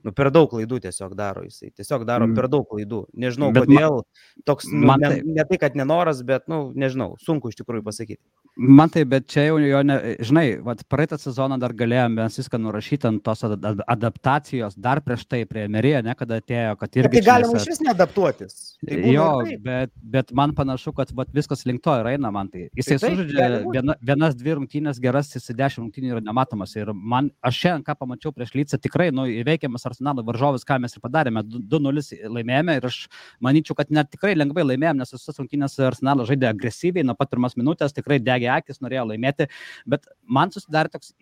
nu, 0.05 0.13
per 0.15 0.29
daug 0.33 0.49
klaidų 0.51 0.81
tiesiog 0.85 1.15
daro 1.17 1.43
jisai. 1.45 1.71
Tiesiog 1.75 2.05
daro 2.07 2.27
per 2.37 2.49
daug 2.51 2.67
klaidų. 2.69 3.05
Nežinau, 3.17 3.51
bet 3.55 3.67
kodėl. 3.67 4.01
Man, 4.01 4.43
toks, 4.49 4.69
nu, 4.73 4.83
man 4.89 5.03
ne, 5.03 5.21
ne 5.37 5.45
tai, 5.49 5.59
kad 5.61 5.77
nenoras, 5.79 6.21
bet, 6.27 6.47
nu, 6.51 6.67
nežinau, 6.75 7.15
sunku 7.23 7.51
iš 7.51 7.59
tikrųjų 7.61 7.85
pasakyti. 7.87 8.21
Man 8.57 8.89
tai, 8.89 9.03
bet 9.05 9.27
čia 9.29 9.43
jau 9.45 9.57
jo, 9.61 9.79
ne, 9.85 9.95
žinai, 10.25 10.45
vat, 10.65 10.79
praeitą 10.89 11.19
sezoną 11.21 11.59
dar 11.61 11.75
galėjome 11.77 12.23
viską 12.33 12.57
nurašyti 12.57 13.05
ant 13.05 13.21
tos 13.21 13.43
adaptacijos, 13.45 14.73
dar 14.81 14.97
prieš 15.05 15.27
tai 15.29 15.43
prie 15.45 15.67
Merija, 15.69 15.99
ne, 16.01 16.15
kada 16.17 16.39
atėjo, 16.41 16.73
kad 16.79 16.97
irgi... 16.97 17.11
Bet 17.11 17.15
tai 17.19 17.23
galima 17.27 17.59
iš 17.59 17.67
vis 17.69 17.81
neadaptuotis. 17.85 18.55
Tai 18.81 18.97
jo, 19.13 19.27
bet, 19.61 19.93
bet 20.01 20.33
man 20.37 20.55
panašu, 20.57 20.95
kad 20.97 21.13
vat, 21.17 21.29
viskas 21.37 21.61
link 21.69 21.83
to 21.85 21.93
ir 21.99 22.09
eina 22.15 22.31
man 22.33 22.49
tai. 22.49 22.65
Jisai 22.77 22.97
tai 22.97 23.11
sužaidžia 23.11 23.47
viena, 23.75 23.97
vienas, 24.09 24.33
dvi 24.39 24.57
rungtynės 24.57 25.01
geras, 25.05 25.29
jis 25.35 25.53
dešimt 25.53 25.85
rungtynių 25.85 26.15
yra 26.15 26.23
nematomas. 26.25 26.73
Ir 26.79 26.89
man, 26.97 27.29
aš 27.45 27.61
šiandien 27.61 27.85
ką 27.85 27.97
pamačiau 28.01 28.33
prieš 28.33 28.55
Lycą, 28.57 28.81
tikrai, 28.81 29.11
nu, 29.13 29.27
įveikiamas 29.43 29.85
Arsenalo 29.91 30.25
varžovas, 30.25 30.65
ką 30.65 30.79
mes 30.81 30.97
ir 30.97 31.05
padarėme, 31.05 31.45
2-0 31.45 32.05
laimėjome 32.33 32.79
ir 32.81 32.89
aš 32.89 33.03
manyčiau, 33.43 33.77
kad 33.77 33.93
net 33.93 34.09
tikrai 34.17 34.33
lengvai 34.33 34.65
laimėjome, 34.71 35.03
nes 35.03 35.13
visas 35.13 35.37
rungtynės 35.37 35.77
Arsenalo 35.91 36.25
žaidė 36.25 36.49
agresyviai, 36.49 37.05
nuo 37.05 37.17
pat 37.17 37.29
pirmas 37.33 37.57
minutės 37.59 37.93
tikrai 37.93 38.17
degė 38.23 38.46
užsidegė 38.47 38.53
akis, 38.55 38.81
norėjo 38.81 39.05
laimėti, 39.11 39.47
bet 39.85 40.07
man 40.23 40.51
susidarė 40.51 40.91
toks 40.91 41.13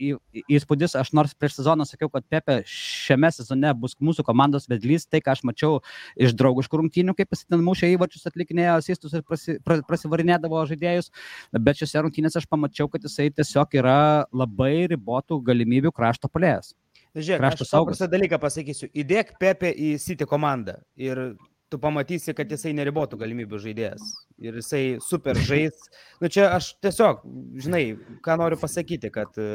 įspūdis, 0.50 0.96
aš 0.96 1.12
nors 1.14 1.34
prieš 1.34 1.60
sezoną 1.60 1.86
sakiau, 1.86 2.10
kad 2.10 2.26
Pepe 2.30 2.64
šiame 2.66 3.32
sezone 3.32 3.74
bus 3.74 3.96
mūsų 4.00 4.24
komandos 4.26 4.68
vedlys, 4.70 5.08
tai 5.08 5.22
ką 5.22 5.34
aš 5.34 5.44
mačiau 5.44 5.82
iš 6.16 6.36
draugiškų 6.36 6.82
rungtynių, 6.82 7.16
kaip 7.16 7.34
jis 7.34 7.46
ten 7.46 7.64
mušė 7.66 7.94
įvačius, 7.96 8.26
atlikinėjo 8.30 8.78
asistus 8.80 9.14
ir 9.14 9.24
prasi, 9.24 9.60
pra, 9.64 9.82
prasivarinėdavo 9.88 10.66
žaidėjus, 10.70 11.12
bet 11.54 11.82
šiose 11.82 12.06
rungtynėse 12.06 12.42
aš 12.42 12.48
pamačiau, 12.50 12.90
kad 12.90 13.04
jisai 13.04 13.32
tiesiog 13.32 13.78
yra 13.82 14.26
labai 14.34 14.88
ribotų 14.92 15.42
galimybių 15.46 15.94
krašto 15.96 16.32
polėjas. 16.32 16.74
Žiūrėk, 17.16 17.46
aš 17.48 17.70
paprastą 17.72 18.10
dalyką 18.12 18.36
pasakysiu. 18.44 18.90
Įdėk 18.92 19.38
Pepe 19.40 19.70
į 19.72 19.94
City 20.04 20.26
komandą 20.28 20.82
ir 21.00 21.38
tu 21.76 21.82
pamatysi, 21.82 22.32
kad 22.36 22.52
jisai 22.52 22.72
neribotų 22.78 23.18
galimybių 23.20 23.60
žaidėjas. 23.60 24.08
Ir 24.40 24.56
jisai 24.62 24.84
super 25.04 25.36
žais. 25.50 25.76
Nu 26.24 26.32
čia 26.32 26.48
aš 26.56 26.72
tiesiog, 26.84 27.26
žinai, 27.66 27.84
ką 28.24 28.38
noriu 28.40 28.60
pasakyti, 28.62 29.12
kad 29.12 29.36
e, 29.42 29.50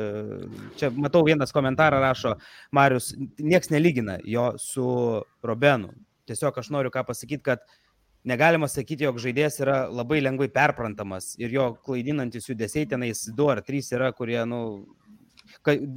čia 0.80 0.92
matau 0.92 1.24
vienas 1.24 1.54
komentarą 1.56 2.02
rašo, 2.04 2.36
Marius, 2.76 3.14
nieks 3.40 3.72
nelygina 3.72 4.18
jo 4.28 4.50
su 4.60 4.86
Robenu. 5.46 5.94
Tiesiog 6.28 6.60
aš 6.60 6.68
noriu 6.74 6.92
ką 6.92 7.06
pasakyti, 7.08 7.42
kad 7.48 7.64
negalima 8.28 8.68
sakyti, 8.68 9.06
jog 9.08 9.20
žaidėjas 9.22 9.56
yra 9.64 9.78
labai 9.88 10.20
lengvai 10.20 10.50
perprantamas 10.52 11.32
ir 11.40 11.54
jo 11.54 11.70
klaidinantis 11.86 12.50
judesiai 12.50 12.88
tenais 12.88 13.24
du 13.36 13.48
ar 13.48 13.62
trys 13.64 13.88
yra, 13.96 14.12
kurie, 14.12 14.42
nu, 14.48 14.60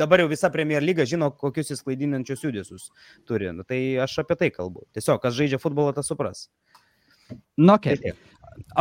dabar 0.01 0.24
jau 0.24 0.29
visa 0.31 0.50
Premier 0.53 0.83
lyga 0.83 1.05
žino, 1.10 1.31
kokius 1.39 1.72
jis 1.74 1.83
klaidinančius 1.86 2.43
judesius 2.45 2.89
turi. 3.27 3.51
Nu, 3.55 3.65
tai 3.67 3.79
aš 4.03 4.19
apie 4.24 4.38
tai 4.39 4.51
kalbu. 4.55 4.86
Tiesiog, 4.95 5.22
kas 5.24 5.38
žaidžia 5.38 5.62
futbolą, 5.62 5.93
tas 5.95 6.10
supras. 6.12 6.48
Nu, 7.57 7.74
okay. 7.75 7.98
okay. 7.98 8.13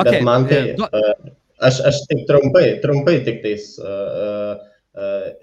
Bet 0.04 0.20
man 0.26 0.48
tai, 0.50 0.64
uh, 0.76 1.32
aš, 1.62 1.80
aš 1.92 2.02
tik 2.10 2.26
trumpai, 2.28 2.66
trumpai 2.84 3.18
tik 3.26 3.42
tais. 3.44 3.72
Uh, 3.78 4.60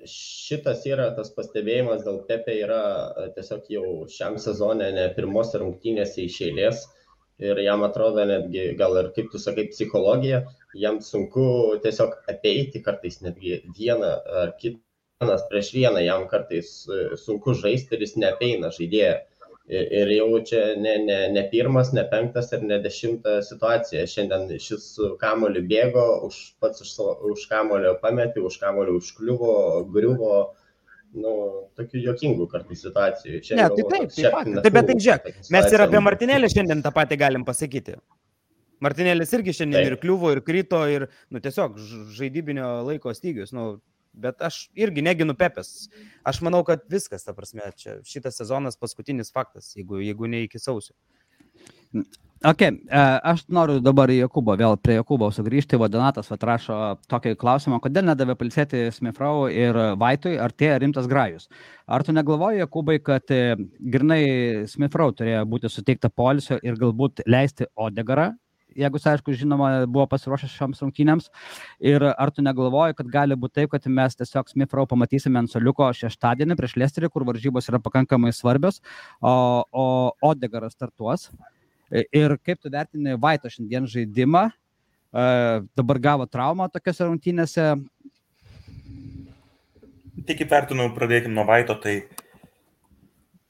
šitas 0.05 0.83
yra 0.85 1.07
tas 1.17 1.31
pastebėjimas 1.33 2.03
dėl 2.05 2.19
Pepe 2.27 2.53
yra 2.61 2.81
tiesiog 3.33 3.71
jau 3.73 3.85
šiam 4.05 4.35
sezonė 4.37 4.91
ne 4.93 5.07
pirmose 5.15 5.57
rungtynėse 5.57 6.21
iš 6.21 6.35
eilės 6.45 6.83
ir 7.39 7.57
jam 7.63 7.83
atrodo 7.87 8.25
netgi, 8.27 8.75
gal 8.77 8.97
ir 8.99 9.09
kaip 9.15 9.31
tu 9.31 9.39
sakai, 9.41 9.69
psichologija, 9.71 10.43
jam 10.75 10.99
sunku 11.01 11.79
tiesiog 11.83 12.13
apeiti 12.29 12.83
kartais 12.83 13.21
netgi 13.23 13.61
vieną 13.77 14.11
ar 14.43 14.53
kitą 14.59 14.83
vienas 15.19 15.41
prieš 15.49 15.73
vieną 15.73 15.99
jam 15.99 16.27
kartais 16.31 16.87
e, 16.87 17.17
sunku 17.17 17.53
žaisti 17.53 17.95
ir 17.95 18.03
jis 18.05 18.15
neapeina 18.23 18.71
žaidėją. 18.75 19.17
Ir 19.69 20.09
jau 20.09 20.39
čia 20.49 20.61
ne, 20.81 20.95
ne, 21.05 21.17
ne 21.29 21.41
pirmas, 21.51 21.91
ne 21.93 22.01
penktas 22.09 22.47
ir 22.55 22.63
ne 22.65 22.79
dešimta 22.81 23.35
situacija. 23.45 24.07
Šiandien 24.09 24.55
šis 24.63 24.85
kamoliu 25.21 25.61
bėgo, 25.69 26.05
už, 26.25 26.37
pats 26.63 26.81
už, 26.81 26.93
už 27.29 27.43
kamolio 27.51 27.91
pametė, 28.01 28.41
už 28.47 28.57
kamolio 28.63 28.95
užkliuvo, 28.97 29.51
griuvo. 29.93 30.31
Nu, 31.09 31.35
tokių 31.77 32.01
jokingų 32.05 32.47
kartais 32.49 32.81
situacijų. 32.85 33.43
Čia 33.45 33.59
ne, 33.59 33.67
tai 33.75 33.85
taip, 33.91 34.09
taip, 34.15 34.33
pat. 34.33 34.49
Taip, 34.63 34.73
bet 34.73 34.89
tai 34.89 34.97
žiūrėk, 35.05 35.37
mes 35.53 35.69
ir 35.73 35.83
apie 35.85 36.01
Martinėlį 36.05 36.49
šiandien 36.53 36.83
tą 36.85 36.93
patį 36.93 37.17
galim 37.21 37.45
pasakyti. 37.45 37.97
Martinėlis 38.85 39.33
irgi 39.37 39.55
šiandien 39.57 39.81
taip. 39.81 39.91
ir 39.91 40.01
kliuvo, 40.01 40.33
ir 40.33 40.43
krito, 40.45 40.81
ir, 40.89 41.07
nu, 41.33 41.41
tiesiog 41.41 41.77
žaidybinio 42.17 42.69
laiko 42.85 43.13
stygius. 43.17 43.53
Nu, 43.57 43.71
Bet 44.13 44.41
aš 44.41 44.63
irgi 44.77 45.03
neginu 45.05 45.35
Pepės. 45.37 45.89
Aš 46.27 46.41
manau, 46.45 46.63
kad 46.67 46.81
viskas, 46.91 47.23
ta 47.25 47.35
prasme, 47.37 47.69
čia 47.77 47.99
šitas 48.07 48.39
sezonas 48.41 48.79
paskutinis 48.79 49.31
faktas, 49.35 49.71
jeigu, 49.77 50.01
jeigu 50.03 50.29
ne 50.31 50.43
iki 50.47 50.59
sausio. 50.61 50.95
Ok, 52.39 52.61
e, 52.61 52.73
aš 53.27 53.41
noriu 53.51 53.81
dabar 53.83 54.07
į 54.13 54.21
Jokubą, 54.21 54.53
vėl 54.59 54.77
prie 54.79 54.95
Jokubo 54.95 55.27
sugrįžti. 55.35 55.75
Vadinatas 55.81 56.29
atrašo 56.31 56.77
tokį 57.11 57.33
klausimą, 57.41 57.81
kodėl 57.83 58.05
nedavė 58.07 58.37
palsėti 58.39 58.85
Smifrau 58.95 59.49
ir 59.51 59.75
Vaitui, 59.99 60.37
ar 60.39 60.53
tie 60.55 60.69
rimtas 60.79 61.09
grajus. 61.11 61.49
Ar 61.83 62.05
tu 62.07 62.15
negalvoji, 62.15 62.61
Jokubai, 62.63 62.99
kad 63.03 63.33
e, 63.35 63.57
grinai 63.79 64.21
Smifrau 64.71 65.11
turėjo 65.11 65.43
būti 65.51 65.73
suteikta 65.73 66.07
polisio 66.09 66.61
ir 66.63 66.79
galbūt 66.79 67.25
leisti 67.27 67.67
Odegarą 67.75 68.31
jeigu 68.77 68.99
jis, 68.99 69.07
aišku, 69.13 69.33
žinoma, 69.37 69.69
buvo 69.89 70.05
pasiruošęs 70.11 70.53
šioms 70.55 70.81
rungtynėms. 70.83 71.29
Ir 71.91 72.05
ar 72.09 72.31
tu 72.35 72.43
negalvoji, 72.45 72.97
kad 72.99 73.09
gali 73.11 73.37
būti 73.39 73.61
taip, 73.61 73.73
kad 73.73 73.87
mes 73.89 74.17
tiesiog 74.19 74.51
Smith-Row 74.51 74.87
pamatysime 74.89 75.41
ant 75.41 75.51
soliuko 75.51 75.89
šeštadienį 75.95 76.57
prieš 76.59 76.77
Lesterį, 76.79 77.11
kur 77.13 77.25
varžybos 77.27 77.69
yra 77.71 77.81
pakankamai 77.83 78.33
svarbios, 78.35 78.81
o, 79.21 79.33
o 79.71 79.85
Odegaras 80.31 80.75
startuos. 80.77 81.29
Ir 81.89 82.37
kaip 82.45 82.61
tu 82.61 82.69
vertini 82.69 83.17
Vaito 83.17 83.49
šiandien 83.49 83.89
žaidimą, 83.89 84.49
dabar 85.79 85.99
gavo 85.99 86.29
traumą 86.29 86.69
tokiuose 86.69 87.07
rungtynėse. 87.07 87.69
Tik 90.27 90.43
kaip 90.43 90.51
vertinu, 90.51 90.89
pradėkime 90.93 91.33
nuo 91.33 91.47
Vaito, 91.49 91.73
tai 91.81 92.03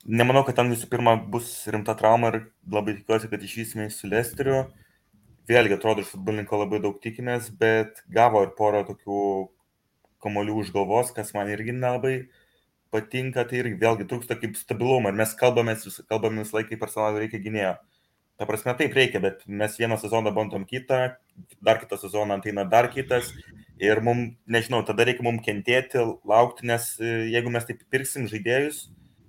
nemanau, 0.08 0.46
kad 0.48 0.56
ten 0.60 0.72
visų 0.72 0.88
pirma 0.92 1.18
bus 1.20 1.52
rimta 1.68 1.96
trauma 2.00 2.32
ir 2.32 2.38
labai 2.72 2.96
tikiuosi, 3.02 3.28
kad 3.32 3.44
išvysime 3.44 3.90
su 3.92 4.08
Lesteriu 4.08 4.70
vėlgi 5.50 5.78
atrodo 5.78 6.04
iš 6.04 6.12
futbolininko 6.14 6.60
labai 6.62 6.80
daug 6.84 7.00
tikimės, 7.02 7.50
bet 7.62 8.04
gavo 8.14 8.44
ir 8.46 8.54
porą 8.58 8.84
tokių 8.88 9.22
kamolių 10.24 10.58
už 10.64 10.74
galvos, 10.76 11.14
kas 11.16 11.34
man 11.34 11.50
irgi 11.50 11.74
nelabai 11.74 12.16
patinka, 12.94 13.46
tai 13.50 13.62
irgi 13.64 13.80
vėlgi 13.82 14.08
trūksta 14.10 14.38
kaip 14.40 14.58
stabilumo 14.60 15.10
ir 15.10 15.18
mes 15.18 15.34
visą 16.44 16.58
laiką, 16.58 16.70
kaip 16.70 16.84
personalui 16.84 17.24
reikia 17.24 17.42
gynėjo. 17.44 17.78
Ta 18.40 18.48
prasme, 18.48 18.74
taip 18.80 18.94
reikia, 18.96 19.20
bet 19.20 19.42
mes 19.48 19.74
vieną 19.80 19.98
sezoną 20.00 20.32
bandom 20.36 20.64
kitą, 20.66 21.00
dar 21.66 21.80
kitą 21.82 21.98
sezoną 22.00 22.38
ateina 22.40 22.64
dar 22.64 22.88
kitas 22.94 23.34
ir 23.84 24.00
mums, 24.06 24.38
nežinau, 24.48 24.80
tada 24.88 25.04
reikia 25.08 25.26
mums 25.28 25.44
kentėti, 25.44 26.00
laukti, 26.28 26.68
nes 26.70 26.94
e, 27.04 27.10
jeigu 27.34 27.52
mes 27.52 27.68
taip 27.68 27.84
pirksim 27.92 28.30
žaidėjus, 28.32 28.86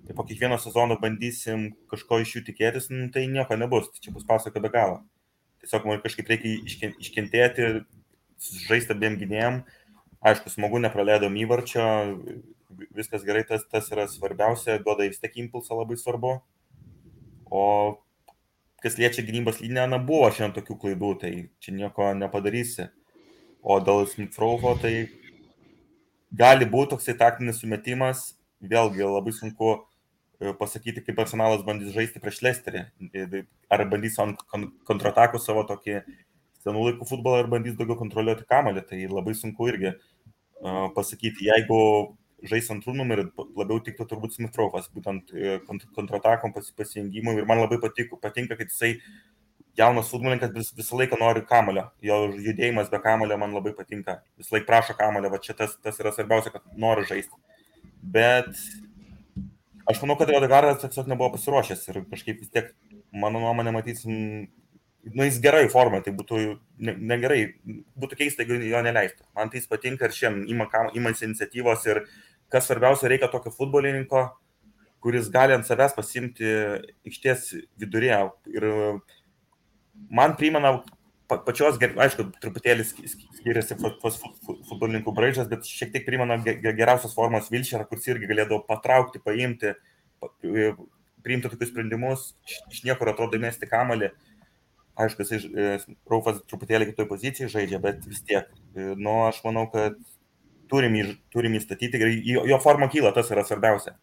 tai 0.07 0.15
po 0.15 0.23
kiekvieno 0.27 0.55
sezono 0.63 0.95
bandysim 1.01 1.73
kažko 1.91 2.21
iš 2.23 2.37
jų 2.37 2.45
tikėtis, 2.51 2.87
nu, 2.93 3.09
tai 3.11 3.27
nieko 3.31 3.59
nebus, 3.59 3.91
tai 3.91 4.05
čia 4.05 4.15
bus 4.15 4.27
pasaka 4.27 4.63
be 4.63 4.71
galo 4.71 5.01
tiesiog 5.61 5.87
man 5.87 6.01
kažkaip 6.03 6.29
reikia 6.31 6.57
iškentėti, 7.01 7.69
žaisti 8.67 8.95
abiem 8.95 9.17
gynėjim. 9.21 9.61
Aišku, 10.21 10.51
smagu, 10.53 10.77
nepraleidom 10.81 11.33
įvarčio, 11.41 11.83
viskas 12.93 13.25
gerai, 13.25 13.43
tas, 13.47 13.63
tas 13.69 13.89
yra 13.93 14.05
svarbiausia, 14.09 14.77
duoda 14.83 15.07
vis 15.09 15.21
tiek 15.21 15.37
impulsą 15.41 15.77
labai 15.79 15.97
svarbu. 15.97 16.35
O 17.51 17.63
kas 18.81 18.97
liečia 18.97 19.25
gynybos 19.25 19.61
liniją, 19.61 19.87
na 19.89 20.01
buvo 20.01 20.29
šiandien 20.33 20.57
tokių 20.59 20.77
klaidų, 20.83 21.11
tai 21.21 21.31
čia 21.61 21.73
nieko 21.77 22.11
nepadarysi. 22.17 22.89
O 23.61 23.77
dėl 23.83 24.07
Smithrovo, 24.09 24.73
tai 24.81 25.09
gali 26.33 26.65
būti 26.65 26.95
toksai 26.95 27.17
taktinis 27.19 27.61
sumetimas, 27.61 28.31
vėlgi 28.61 29.05
labai 29.05 29.33
sunku 29.37 29.75
pasakyti, 30.59 31.03
kaip 31.05 31.17
personalas 31.19 31.63
bandys 31.65 31.93
žaisti 31.95 32.21
prieš 32.21 32.41
Lesterį. 32.45 32.85
Tai 33.13 33.43
ar 33.71 33.85
bandys 33.91 34.17
ant 34.21 34.41
kontratakų 34.87 35.41
savo 35.41 35.63
tokį 35.69 35.99
senų 36.61 36.87
laikų 36.87 37.07
futbolą 37.09 37.43
ir 37.43 37.51
bandys 37.51 37.77
daugiau 37.77 37.99
kontroliuoti 37.99 38.47
kamalį. 38.49 38.85
Tai 38.89 39.01
labai 39.11 39.35
sunku 39.37 39.69
irgi 39.71 39.93
uh, 39.93 40.87
pasakyti. 40.95 41.49
Jeigu 41.49 41.79
žais 42.47 42.69
antrų 42.73 42.95
numerį, 42.97 43.27
labiau 43.57 43.81
tiktų 43.85 44.07
turbūt 44.09 44.33
Smitrovas, 44.33 44.87
būtent 44.93 45.29
e, 45.29 45.59
kontratakom 45.93 46.53
pasijungimui. 46.55 47.35
Ir 47.37 47.45
man 47.49 47.61
labai 47.61 47.77
patiko, 47.83 48.17
patinka, 48.21 48.57
kad 48.57 48.71
jisai 48.71 48.95
jaunas 49.77 50.09
futbolininkas 50.11 50.53
vis, 50.55 50.71
visą 50.75 50.97
laiką 50.99 51.19
nori 51.21 51.43
kamalio. 51.47 51.87
Jo 52.01 52.23
judėjimas 52.33 52.89
be 52.91 52.99
kamalio 53.03 53.37
man 53.37 53.53
labai 53.55 53.75
patinka. 53.77 54.19
Visą 54.41 54.57
laiką 54.57 54.67
prašo 54.67 54.97
kamalio, 54.97 55.31
va 55.33 55.41
čia 55.43 55.55
tas, 55.57 55.77
tas 55.83 56.01
yra 56.01 56.13
svarbiausia, 56.15 56.53
kad 56.55 56.65
nori 56.81 57.05
žaisti. 57.09 57.37
Bet 58.01 58.49
Aš 59.91 60.01
manau, 60.03 60.15
kad 60.19 60.31
Odegaras 60.33 60.81
tiesiog 60.81 61.09
nebuvo 61.11 61.33
pasiruošęs 61.35 61.85
ir 61.91 62.01
kažkaip 62.11 62.41
vis 62.41 62.51
tiek, 62.53 62.71
mano 63.11 63.41
nuomonė, 63.43 63.73
matysim 63.75 64.13
nu, 65.03 65.25
jis 65.25 65.39
gerai 65.41 65.65
formai, 65.73 66.01
tai 66.05 66.13
būtų 66.13 66.41
ne- 66.85 66.95
negerai, 67.13 67.39
būtų 67.99 68.19
keista, 68.19 68.45
jeigu 68.45 68.59
jo 68.69 68.81
neleistų. 68.85 69.25
Man 69.35 69.49
tai 69.49 69.61
patinka 69.69 70.05
ir 70.05 70.11
kam- 70.71 70.91
imasi 70.95 71.25
iniciatyvos 71.25 71.85
ir 71.87 72.05
kas 72.51 72.67
svarbiausia, 72.67 73.09
reikia 73.09 73.31
tokio 73.31 73.51
futbolininko, 73.51 74.29
kuris 75.01 75.29
gali 75.33 75.53
ant 75.53 75.65
savęs 75.65 75.95
pasimti 75.95 76.45
aikštės 77.07 77.65
vidurėje. 77.79 78.31
Ir 78.53 79.01
man 80.09 80.35
primena 80.37 80.83
pačios, 81.45 81.77
aišku, 81.79 82.25
truputėlį 82.43 82.83
sk- 82.85 83.07
sk- 83.07 83.37
skiriasi 83.39 83.75
fu- 83.79 83.93
fu- 84.01 84.33
fu- 84.45 84.57
futbolininkų 84.69 85.13
braižas, 85.15 85.47
bet 85.49 85.63
šiek 85.67 85.91
tiek 85.93 86.05
primena 86.05 86.37
ge- 86.37 86.57
ge- 86.61 86.73
geriausios 86.77 87.13
formos 87.15 87.49
Vilšerą, 87.49 87.87
kuris 87.89 88.07
irgi 88.07 88.27
galėdavo 88.29 88.65
patraukti, 88.67 89.19
paimti, 89.23 89.73
pa- 90.19 90.29
priimti 91.23 91.49
tokius 91.49 91.69
sprendimus, 91.71 92.33
iš- 92.69 92.83
niekur 92.83 93.09
atrodo 93.09 93.39
mesti 93.39 93.65
kamalį. 93.69 94.11
Aišku, 94.97 95.23
jisai, 95.23 95.39
ž- 95.39 95.51
e, 95.55 95.95
Raufas 96.09 96.41
truputėlį 96.51 96.91
kitoj 96.91 97.07
pozicijai 97.07 97.49
žaidžia, 97.49 97.79
bet 97.81 98.05
vis 98.05 98.21
tiek. 98.21 98.45
e, 98.75 98.93
Nu, 98.97 99.23
aš 99.27 99.41
manau, 99.43 99.71
kad 99.71 99.95
turim, 100.69 100.93
jį, 100.93 101.17
turim 101.31 101.53
įstatyti 101.53 101.95
ir 101.95 102.21
jo, 102.23 102.45
jo 102.45 102.57
forma 102.59 102.87
kyla, 102.87 103.13
tas 103.13 103.29
yra 103.31 103.43
svarbiausia. 103.43 103.95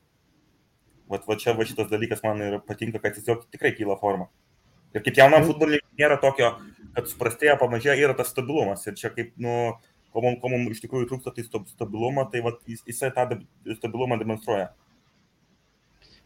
Vat, 1.08 1.24
va 1.26 1.36
čia 1.36 1.54
va 1.56 1.64
šitas 1.64 1.88
dalykas 1.88 2.22
man 2.22 2.40
ir 2.40 2.58
patinka, 2.60 3.00
kad 3.00 3.14
jis 3.14 3.24
jau 3.24 3.36
tikrai 3.50 3.72
kyla 3.76 3.98
forma. 4.00 4.28
Ir 4.94 5.00
kaip 5.02 5.14
jaunam 5.14 5.44
futbolininkui 5.44 5.96
nėra 6.00 6.18
tokio, 6.20 6.50
kad 6.96 7.08
suprastėja, 7.10 7.58
pamažėja, 7.60 7.98
yra 8.08 8.16
tas 8.18 8.32
stabilumas. 8.34 8.86
Ir 8.88 8.98
čia 8.98 9.12
kaip, 9.14 9.34
nu, 9.40 9.54
ko 10.14 10.24
mums, 10.24 10.40
ko 10.42 10.52
mums 10.52 10.74
iš 10.74 10.82
tikrųjų 10.84 11.10
trūksta, 11.12 11.34
tai 11.36 11.46
stab- 11.46 11.70
stabilumą, 11.70 12.28
tai 12.32 12.42
vat, 12.46 12.60
jis, 12.68 12.84
jisai 12.88 13.12
tą 13.16 13.28
stabilumą 13.78 14.20
demonstruoja. 14.20 14.70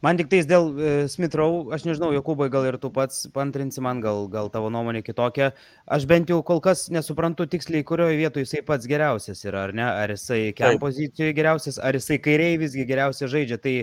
Man 0.02 0.18
tik 0.18 0.32
tais 0.32 0.48
dėl 0.50 0.64
e, 0.74 0.92
Smithrow, 1.06 1.68
aš 1.74 1.84
nežinau, 1.86 2.08
Jokūbai, 2.10 2.48
gal 2.50 2.64
ir 2.66 2.74
tu 2.82 2.88
pats 2.90 3.20
pantrinsi 3.30 3.78
man, 3.86 4.00
gal, 4.02 4.24
gal 4.32 4.48
tavo 4.50 4.66
nuomonė 4.74 5.04
kitokia. 5.06 5.52
Aš 5.86 6.08
bent 6.10 6.32
jau 6.32 6.40
kol 6.42 6.58
kas 6.64 6.88
nesuprantu 6.90 7.46
tiksliai, 7.46 7.84
kurioje 7.86 8.18
vietoje 8.18 8.48
jisai 8.48 8.64
pats 8.66 8.90
geriausias 8.90 9.44
yra, 9.46 9.68
ar 9.68 9.74
ne? 9.78 9.86
Ar 9.86 10.10
jisai 10.10 10.40
Taip. 10.58 10.80
pozicijoje 10.82 11.36
geriausias, 11.38 11.78
ar 11.78 11.94
jisai 11.94 12.18
kairiai 12.24 12.58
visgi 12.58 12.88
geriausiai 12.88 13.30
žaidžia. 13.30 13.60
Tai 13.62 13.76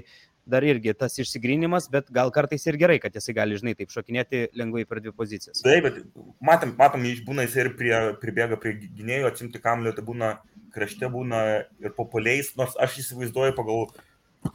dar 0.50 0.65
irgi 0.65 0.93
tas 0.98 1.17
išsigrinimas, 1.22 1.89
bet 1.91 2.10
gal 2.13 2.31
kartais 2.36 2.65
ir 2.67 2.77
gerai, 2.81 3.00
kad 3.01 3.15
jisai 3.15 3.36
gali, 3.38 3.58
žinai, 3.60 3.75
taip 3.77 3.91
šokinėti 3.93 4.48
lengvai 4.58 4.86
per 4.89 5.01
dvi 5.03 5.13
pozicijas. 5.15 5.62
Taip, 5.65 5.86
bet 5.86 6.00
matom, 6.41 6.74
matom 6.79 7.05
išbūna 7.10 7.46
jis 7.48 7.58
ir 7.60 7.74
prie, 7.79 7.93
pribėga 8.22 8.60
prie 8.62 8.75
gynėjų, 8.81 9.27
atsimti 9.29 9.62
kamlio, 9.63 9.93
tai 9.96 10.05
būna 10.08 10.31
krašte, 10.74 11.10
būna 11.12 11.43
ir 11.84 11.93
populiais, 11.98 12.53
nors 12.60 12.77
aš 12.81 13.01
įsivaizduoju 13.03 13.58
pagal 13.58 13.88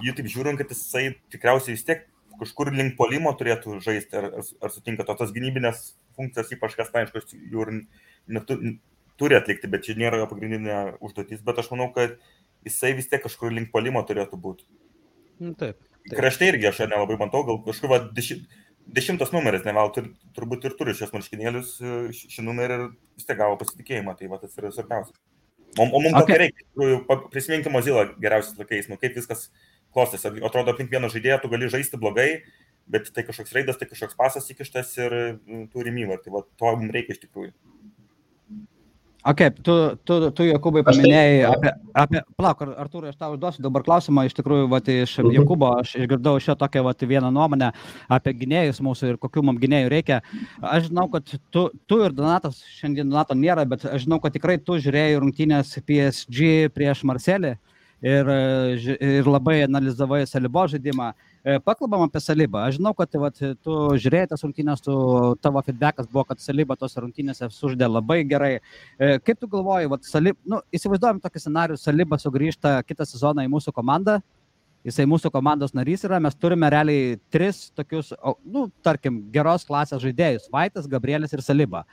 jį 0.03 0.17
taip 0.17 0.31
žiūrint, 0.33 0.61
kad 0.61 0.73
jisai 0.73 1.14
tikriausiai 1.33 1.76
vis 1.76 1.87
tiek 1.87 2.07
kažkur 2.41 2.73
link 2.75 2.97
polimo 2.99 3.31
turėtų 3.38 3.79
žaisti, 3.85 4.17
ar, 4.19 4.31
ar, 4.41 4.49
ar 4.64 4.73
sutinka, 4.75 5.07
to 5.07 5.14
tos 5.19 5.33
gynybinės 5.35 5.93
funkcijos 6.19 6.50
ypač 6.57 6.75
kas, 6.79 6.91
na, 6.95 7.05
aišku, 7.05 7.38
jų 7.53 7.67
ir 7.67 7.75
netu, 8.38 8.59
turi 9.21 9.38
atlikti, 9.38 9.71
bet 9.71 9.87
čia 9.87 9.97
nėra 9.99 10.19
jo 10.23 10.31
pagrindinė 10.31 10.79
užduotis, 11.05 11.43
bet 11.47 11.61
aš 11.62 11.71
manau, 11.71 11.91
kad 11.95 12.17
jisai 12.67 12.95
vis 12.99 13.11
tiek 13.11 13.23
kažkur 13.23 13.55
link 13.55 13.71
polimo 13.75 14.03
turėtų 14.07 14.41
būti. 14.41 14.67
Nu, 15.41 15.55
taip. 15.59 15.81
Taip. 16.05 16.19
Krašte 16.19 16.49
irgi 16.50 16.69
aš 16.69 16.85
nelabai 16.85 17.17
matau, 17.21 17.43
gal 17.49 17.61
kažkur 17.64 17.91
va, 17.91 18.00
deši, 18.17 18.41
dešimtas 18.99 19.33
numeris, 19.33 19.64
ne 19.64 19.73
gal 19.76 19.93
tur, 19.95 20.11
turbūt 20.37 20.67
ir 20.69 20.75
turi 20.79 20.95
šios 20.97 21.14
marškinėlius, 21.14 21.76
e, 21.81 22.00
šį 22.14 22.45
numerį 22.45 22.76
ir 22.76 22.85
vis 23.17 23.29
tiek 23.29 23.38
gavo 23.41 23.57
pasitikėjimą, 23.62 24.17
tai 24.19 24.29
va, 24.33 24.41
tas 24.43 24.59
yra 24.61 24.73
svarbiausia. 24.75 25.17
O, 25.79 25.87
o 25.88 26.00
mums 26.00 26.14
Okay. 26.23 26.38
reikia, 26.38 27.17
prisiminkime 27.33 27.73
Mozilla 27.75 28.05
geriausiais 28.21 28.59
laikais, 28.61 28.91
nu 28.91 28.99
kaip 29.00 29.17
viskas 29.17 29.49
klostėsi. 29.95 30.31
Atrodo, 30.47 30.75
aplink 30.75 30.93
vieną 30.93 31.11
žaidėją 31.11 31.41
tu 31.43 31.50
gali 31.50 31.71
žaisti 31.73 31.99
blogai, 31.99 32.45
bet 32.91 33.09
tai 33.14 33.25
kažkoks 33.26 33.55
raidas, 33.57 33.79
tai 33.81 33.88
kažkoks 33.91 34.19
pasas 34.19 34.47
įkištas 34.53 34.93
ir 35.00 35.17
mm, 35.17 35.64
turi 35.73 35.95
mymą. 35.95 36.21
Tai 36.23 36.37
va, 36.37 36.45
to 36.61 36.75
mums 36.76 36.95
reikia 36.95 37.17
iš 37.17 37.25
tikrųjų. 37.25 37.55
Ok, 39.25 39.40
tu, 39.64 39.75
tu, 40.04 40.16
tu 40.37 40.45
Jokūbai 40.45 40.83
tai- 40.85 40.93
paminėjai 40.93 41.37
apie, 41.49 41.71
apie 41.97 42.21
plauk, 42.37 42.59
Ar- 42.61 42.75
Artūrai, 42.85 43.09
aš 43.09 43.16
tau 43.16 43.33
užduosiu 43.33 43.62
dabar 43.64 43.83
klausimą, 43.87 44.26
iš 44.28 44.35
tikrųjų, 44.37 44.66
vat, 44.69 44.85
iš 44.93 45.14
Mhm. 45.23 45.31
Jokūbo 45.38 45.71
aš 45.81 45.95
išgirdau 45.97 46.35
šią 46.45 46.57
tokią 46.61 46.83
vat, 46.85 46.99
vieną 47.00 47.31
nuomonę 47.33 47.71
apie 48.11 48.35
gynėjus 48.37 48.83
mūsų 48.85 49.09
ir 49.14 49.16
kokių 49.16 49.43
mums 49.49 49.61
gynėjų 49.62 49.88
reikia. 49.88 50.21
Aš 50.61 50.90
žinau, 50.90 51.09
kad 51.11 51.25
tu, 51.50 51.71
tu 51.88 52.02
ir 52.04 52.12
Donatas, 52.12 52.61
šiandien 52.76 53.09
Donato 53.09 53.33
nėra, 53.35 53.64
bet 53.66 53.87
aš 53.87 54.04
žinau, 54.04 54.21
kad 54.21 54.33
tikrai 54.37 54.59
tu 54.62 54.76
žiūrėjai 54.76 55.16
rungtynės 55.25 55.73
PSG 55.87 56.68
prieš 56.68 57.01
Marselį 57.09 57.57
ir, 58.03 58.29
e, 58.29 58.96
ir 59.01 59.25
labai 59.25 59.62
analizavai 59.64 60.27
Salibo 60.29 60.66
žaidimą. 60.68 61.14
E, 61.44 61.59
Pakalbam 61.61 62.00
apie 62.07 62.20
Salibą. 62.24 62.62
Aš 62.64 62.78
žinau, 62.78 62.94
kad 62.96 63.12
vat, 63.20 63.37
tu 63.37 63.74
žiūrėjai 64.00 64.30
tas 64.30 64.44
rungtynės, 64.46 64.80
tu, 64.80 64.94
tavo 65.44 65.61
feedbackas 65.66 66.07
buvo, 66.09 66.22
kad 66.30 66.40
Saliba 66.40 66.72
tos 66.80 66.96
rungtynėse 66.96 67.50
sužaidė 67.52 67.90
labai 67.90 68.22
gerai. 68.24 68.54
E, 68.96 69.18
Kaip 69.20 69.42
tu 69.42 69.50
galvoji, 69.52 69.90
vat, 69.92 70.09
Salib, 70.09 70.38
nu, 70.48 70.62
įsivaizduojam 70.72 71.20
tokį 71.20 71.42
scenarių, 71.44 71.76
Salibas 71.76 72.24
sugrįžta 72.24 72.78
kitą 72.88 73.04
sezoną 73.11 73.44
į 73.44 73.52
mūsų 73.52 73.76
komandą, 73.76 74.22
jisai 74.88 75.04
mūsų 75.09 75.28
komandos 75.33 75.76
narys 75.76 76.04
yra, 76.09 76.16
mes 76.20 76.37
turime 76.37 76.68
realiai 76.72 77.18
tris 77.33 77.66
tokius, 77.76 78.14
nu, 78.44 78.66
tarkim, 78.85 79.20
geros 79.33 79.68
klasės 79.68 80.00
žaidėjus- 80.00 80.48
Vaitas, 80.54 80.88
Gabrielis 80.88 81.37
ir 81.37 81.44
Saliba. 81.44 81.85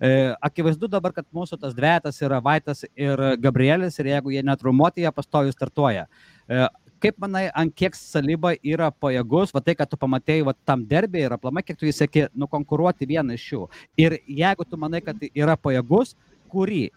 E, 0.00 0.34
akivaizdu 0.40 0.86
dabar, 0.90 1.12
kad 1.12 1.26
mūsų 1.34 1.58
tas 1.60 1.74
dvejetas 1.74 2.22
yra 2.22 2.40
Vaitas 2.40 2.84
ir 2.94 3.18
Gabrielis 3.42 3.98
ir 3.98 4.14
jeigu 4.14 4.30
jie 4.30 4.42
netrumuoti, 4.46 5.02
jie 5.02 5.10
pastoju 5.12 5.52
startuoja. 5.52 6.06
E, 6.48 6.68
kaip 7.02 7.16
manai, 7.22 7.46
ant 7.56 7.74
kiek 7.76 7.96
Saliba 7.98 8.52
yra 8.60 8.90
pajėgus, 8.92 9.54
va 9.56 9.62
tai, 9.64 9.74
kad 9.78 9.90
tu 9.90 9.98
pamatėjai 10.00 10.46
va, 10.50 10.54
tam 10.68 10.84
derbė 10.86 11.26
ir 11.26 11.36
aplamai, 11.36 11.64
kiek 11.66 11.78
tu 11.80 11.88
jį 11.88 11.94
sėki, 11.96 12.26
nukonkuruoti 12.36 13.08
vieną 13.10 13.36
iš 13.38 13.46
jų. 13.52 13.62
Ir 14.00 14.18
jeigu 14.28 14.66
tu 14.68 14.78
manai, 14.80 15.02
kad 15.04 15.16
yra 15.32 15.56
pajėgus, 15.60 16.14
kurį 16.52 16.88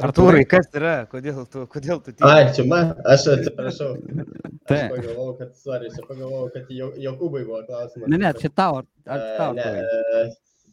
Artūrai, 0.00 0.44
kas 0.48 0.68
yra? 0.72 0.92
Kodėl 1.10 1.42
tu, 1.52 1.66
kodėl 1.68 1.98
tu 2.00 2.14
Ai, 2.24 2.46
čia 2.56 2.64
man, 2.68 2.94
aš 3.04 3.26
atsiprašau. 3.34 3.90
Aš 4.00 4.54
Taip. 4.70 4.94
pagalvojau, 4.94 5.34
kad, 5.36 5.50
sorry, 5.60 5.90
čia 5.92 6.04
pagalvojau, 6.06 6.46
kad 6.54 6.70
Jo- 6.72 6.94
Jokūbai 7.04 7.42
buvo 7.44 7.60
klausimas. 7.66 8.08
Ne, 8.08 8.20
ne, 8.22 8.30
čia 8.38 8.48
tau, 8.48 8.78
ar, 8.80 8.86
ar 9.04 9.26
tau. 9.36 9.50
ne, 9.58 9.66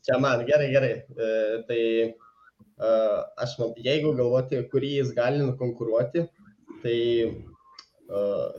čia 0.05 0.19
man, 0.21 0.45
gerai, 0.47 0.69
gerai. 0.73 0.93
E, 0.97 1.29
Tai 1.67 1.81
e, 1.81 2.11
aš, 3.43 3.57
jeigu 3.83 4.13
galvoti, 4.17 4.61
kurį 4.71 4.93
jis 4.99 5.13
gali 5.17 5.41
nukonkuruoti, 5.43 6.25
tai 6.83 6.99
e, 7.25 7.31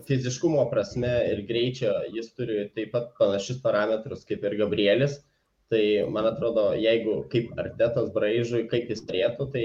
fiziškumo 0.08 0.66
prasme 0.72 1.12
ir 1.32 1.44
greičio 1.48 1.94
jis 2.14 2.32
turi 2.36 2.66
taip 2.74 2.94
pat 2.96 3.14
panašius 3.20 3.62
parametrus 3.64 4.26
kaip 4.28 4.44
ir 4.44 4.58
Gabrielis. 4.62 5.20
Tai 5.68 5.84
man 6.08 6.24
atrodo, 6.30 6.70
jeigu 6.80 7.22
kaip 7.32 7.50
artetas 7.60 8.08
braižui, 8.14 8.64
kaip 8.70 8.88
jis 8.88 9.02
turėtų, 9.04 9.50
tai 9.52 9.64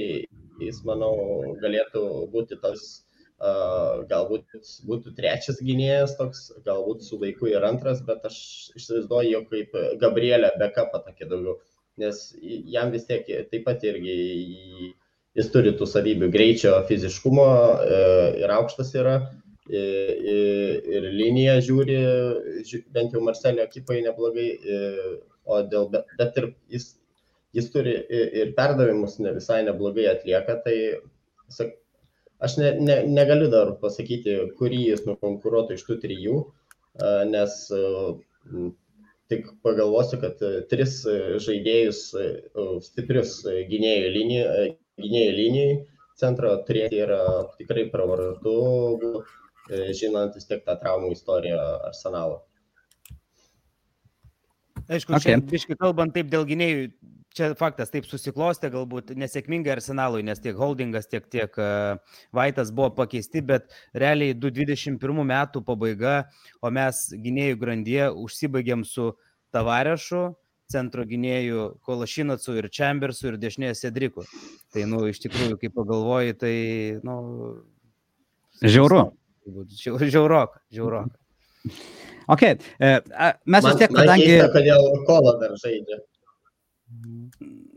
jis, 0.59 0.81
manau, 0.87 1.13
galėtų 1.63 2.03
būti 2.33 2.57
tas, 2.59 3.05
galbūt 4.09 4.57
būtų 4.87 5.13
trečias 5.17 5.59
gynėjas 5.63 6.15
toks, 6.19 6.45
galbūt 6.65 7.03
su 7.03 7.19
laiku 7.21 7.49
ir 7.51 7.65
antras, 7.67 8.01
bet 8.07 8.25
aš 8.29 8.37
įsivaizduoju 8.79 9.31
jo 9.33 9.41
kaip 9.51 9.77
Gabrielę 10.01 10.53
backupą 10.61 11.03
tokį 11.07 11.29
daugiau, 11.31 11.57
nes 12.01 12.21
jam 12.43 12.91
vis 12.93 13.05
tiek 13.09 13.27
taip 13.51 13.65
pat 13.67 13.83
irgi 13.85 14.17
jis 15.37 15.49
turi 15.53 15.73
tų 15.77 15.87
savybių 15.89 16.29
greičio, 16.33 16.73
fiziškumo 16.89 17.45
e, 17.45 18.01
ir 18.43 18.53
aukštas 18.53 18.93
yra. 18.99 19.15
Ir, 19.63 20.09
ir, 20.27 20.79
ir 20.91 21.05
linija 21.15 21.53
žiūri, 21.63 21.93
ži- 22.67 22.81
bent 22.91 23.13
jau 23.15 23.21
Marselio 23.23 23.63
ekipai 23.63 24.01
neblogai, 24.03 24.49
e, 24.59 24.79
o 25.47 25.61
dėl, 25.71 25.87
bet, 25.93 26.09
bet 26.19 26.39
ir 26.41 26.49
jis, 26.75 26.89
jis 27.55 27.69
turi 27.71 27.93
ir, 28.03 28.25
ir 28.41 28.51
perdavimus 28.57 29.15
ne 29.23 29.31
visai 29.37 29.61
neblogai 29.63 30.09
atlieka, 30.11 30.57
tai 30.65 30.75
sak, 31.47 31.77
aš 32.45 32.57
ne, 32.59 32.73
ne, 32.79 32.97
negaliu 33.09 33.49
dar 33.51 33.73
pasakyti, 33.81 34.37
kurį 34.59 34.81
jis 34.91 35.05
nukonkuruotų 35.07 35.77
iš 35.77 35.85
tų 35.87 35.99
trijų, 36.03 36.41
a, 36.99 37.13
nes 37.29 37.55
tik 39.31 39.47
pagalvosiu, 39.65 40.19
kad 40.21 40.41
tris 40.69 40.99
žaidėjus 41.45 42.03
stiprius 42.85 43.39
gynėjų 43.71 44.13
linijai, 44.17 44.67
gynėjų 45.01 45.35
linijai 45.39 45.77
centro 46.19 46.53
turėti 46.67 47.01
yra 47.03 47.21
tikrai 47.57 47.87
pravartu, 47.91 48.55
žinant 49.97 50.35
vis 50.37 50.49
tiek 50.49 50.63
tą 50.65 50.75
traumų 50.81 51.13
istoriją 51.15 51.61
arsenalo. 51.89 52.43
Aišku, 54.83 55.15
Okay. 55.15 55.15
okay. 55.15 55.39
čia 55.39 55.51
biškai 55.53 55.77
kalbant 55.79 56.13
taip 56.13 56.27
dėl 56.27 56.43
gynėjų, 56.47 56.89
čia 57.37 57.49
faktas 57.59 57.91
taip 57.93 58.05
susiklostė, 58.07 58.69
galbūt 58.73 59.13
nesėkmingai 59.17 59.73
arsenalui, 59.75 60.23
nes 60.25 60.41
tiek 60.41 60.57
holdingas, 60.57 61.09
tiek, 61.11 61.25
tiek 61.33 61.57
uh, 61.61 61.97
Vaitas 62.35 62.71
buvo 62.75 62.91
pakeisti, 62.97 63.41
bet 63.45 63.73
realiai 63.97 64.35
2021 64.37 65.23
metų 65.33 65.63
pabaiga, 65.65 66.15
o 66.61 66.71
mes 66.73 67.07
gynėjų 67.13 67.59
grandyje 67.61 68.11
užsibaigėm 68.23 68.85
su 68.87 69.11
Tavarešu, 69.53 70.31
centro 70.73 71.05
gynėjų 71.05 71.65
Kolašinacu 71.85 72.55
ir 72.57 72.69
Chambersu 72.73 73.29
ir 73.31 73.41
dešinėje 73.41 73.75
Sedriku. 73.81 74.25
Tai, 74.73 74.87
nu, 74.89 75.03
iš 75.11 75.21
tikrųjų, 75.25 75.59
kai 75.61 75.69
pagalvoji, 75.73 76.37
tai, 76.39 76.55
nu... 77.05 77.17
Žiauru. 78.63 79.03
Žiaurok, 79.99 80.57
žiaurok. 80.71 81.11
Ok, 82.31 82.43
e, 82.79 82.89
mes 83.51 83.65
vis 83.67 83.77
tiek, 83.81 83.91
man 83.91 84.05
kadangi... 84.05 84.27
keista, 84.29 84.49
kodėl 84.53 84.85
Kola 85.07 85.33
dar 85.41 85.55
žaidžia. 85.59 85.99
Mm-hmm. 87.01 87.72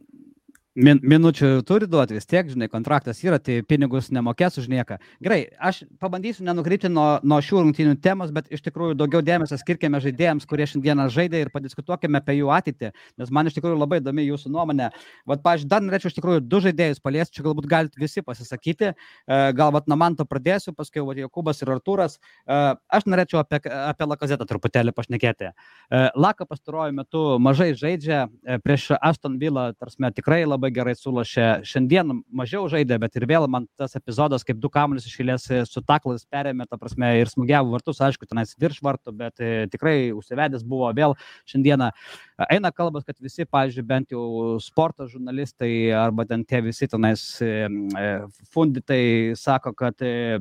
Min, 0.77 1.01
minučių 1.01 1.63
turi 1.67 1.89
duoti 1.89 2.19
vis 2.19 2.29
tiek, 2.29 2.49
žinai, 2.53 2.69
kontraktas 2.69 3.23
yra, 3.25 3.39
tai 3.41 3.63
pinigus 3.65 4.11
nemokės 4.13 4.59
už 4.61 4.69
nieką. 4.69 4.99
Gerai, 5.25 5.41
aš 5.57 5.83
pabandysiu 6.03 6.45
nenukrypti 6.45 6.91
nuo, 6.93 7.07
nuo 7.25 7.41
šių 7.41 7.63
rungtynių 7.65 7.97
temos, 8.05 8.33
bet 8.37 8.51
iš 8.53 8.65
tikrųjų 8.67 8.99
daugiau 9.01 9.25
dėmesio 9.25 9.57
skirkime 9.61 10.03
žaidėjams, 10.05 10.45
kurie 10.49 10.69
šiandieną 10.69 11.09
žaidė 11.15 11.47
ir 11.47 11.53
padiskutuokime 11.55 12.21
apie 12.21 12.39
jų 12.43 12.53
ateitį, 12.53 12.93
nes 13.17 13.33
man 13.33 13.49
iš 13.49 13.57
tikrųjų 13.57 13.81
labai 13.81 14.03
įdomi 14.03 14.27
jūsų 14.29 14.53
nuomonė. 14.53 14.91
Vat, 15.25 15.43
pažiūrėjau, 15.47 15.73
dar 15.73 15.87
norėčiau 15.87 16.13
iš 16.13 16.19
tikrųjų 16.21 16.45
du 16.45 16.63
žaidėjus 16.69 17.01
paliesti, 17.01 17.39
čia 17.39 17.47
galbūt 17.49 17.71
galite 17.73 18.03
visi 18.03 18.25
pasisakyti, 18.27 18.93
E, 19.27 19.53
gal 19.53 19.73
vat 19.75 19.89
nuo 19.91 19.99
man 19.99 20.17
to 20.19 20.27
pradėsiu, 20.29 20.75
paskui 20.77 21.03
vat, 21.05 21.19
Jokubas 21.21 21.63
ir 21.63 21.73
Artūras. 21.75 22.19
E, 22.47 22.59
Aš 22.97 23.07
norėčiau 23.11 23.41
apie, 23.43 23.61
apie 23.67 24.09
Lakazetą 24.09 24.47
truputėlį 24.49 24.95
pašnekėti. 24.97 25.51
E, 25.51 26.03
Laka 26.15 26.47
pastaruoju 26.49 26.95
metu 26.97 27.25
mažai 27.43 27.73
žaidžia, 27.79 28.27
prieš 28.65 28.93
Aston 29.01 29.41
Villa, 29.43 29.69
tarsi 29.75 30.13
tikrai 30.17 30.45
labai 30.47 30.66
gerai 30.75 30.95
sulošė. 30.99 31.47
Šiandien 31.67 32.21
mažiau 32.35 32.67
žaidė, 32.71 32.99
bet 33.03 33.17
ir 33.19 33.27
vėl 33.29 33.47
man 33.51 33.67
tas 33.79 33.97
epizodas, 33.99 34.45
kaip 34.47 34.59
du 34.63 34.71
kamuolius 34.73 35.07
išėlės 35.09 35.47
su 35.71 35.83
taklais 35.87 36.27
perėmė, 36.31 36.67
ta 36.71 36.79
prasme, 36.81 37.13
ir 37.21 37.31
smūgiavo 37.31 37.75
vartus, 37.75 38.03
aišku, 38.05 38.29
tenais 38.29 38.55
virš 38.61 38.83
vartų, 38.85 39.15
bet 39.17 39.43
e, 39.45 39.53
tikrai 39.73 39.97
užsivedęs 40.17 40.65
buvo 40.67 40.91
vėl 40.97 41.17
šiandieną. 41.49 41.91
E, 41.93 42.51
Eina 42.57 42.73
kalbas, 42.75 43.07
kad 43.07 43.17
visi, 43.23 43.47
pavyzdžiui, 43.49 43.87
bent 43.87 44.15
jau 44.15 44.57
sporto 44.63 45.09
žurnalistai 45.11 45.91
arba 45.97 46.27
ten 46.29 46.45
tie 46.45 46.63
visi 46.65 46.89
tenais 46.91 47.25
e, 47.45 47.53
e, 47.67 48.13
funditai 48.55 49.35
sako, 49.39 49.75
kad 49.77 50.03
e, 50.05 50.39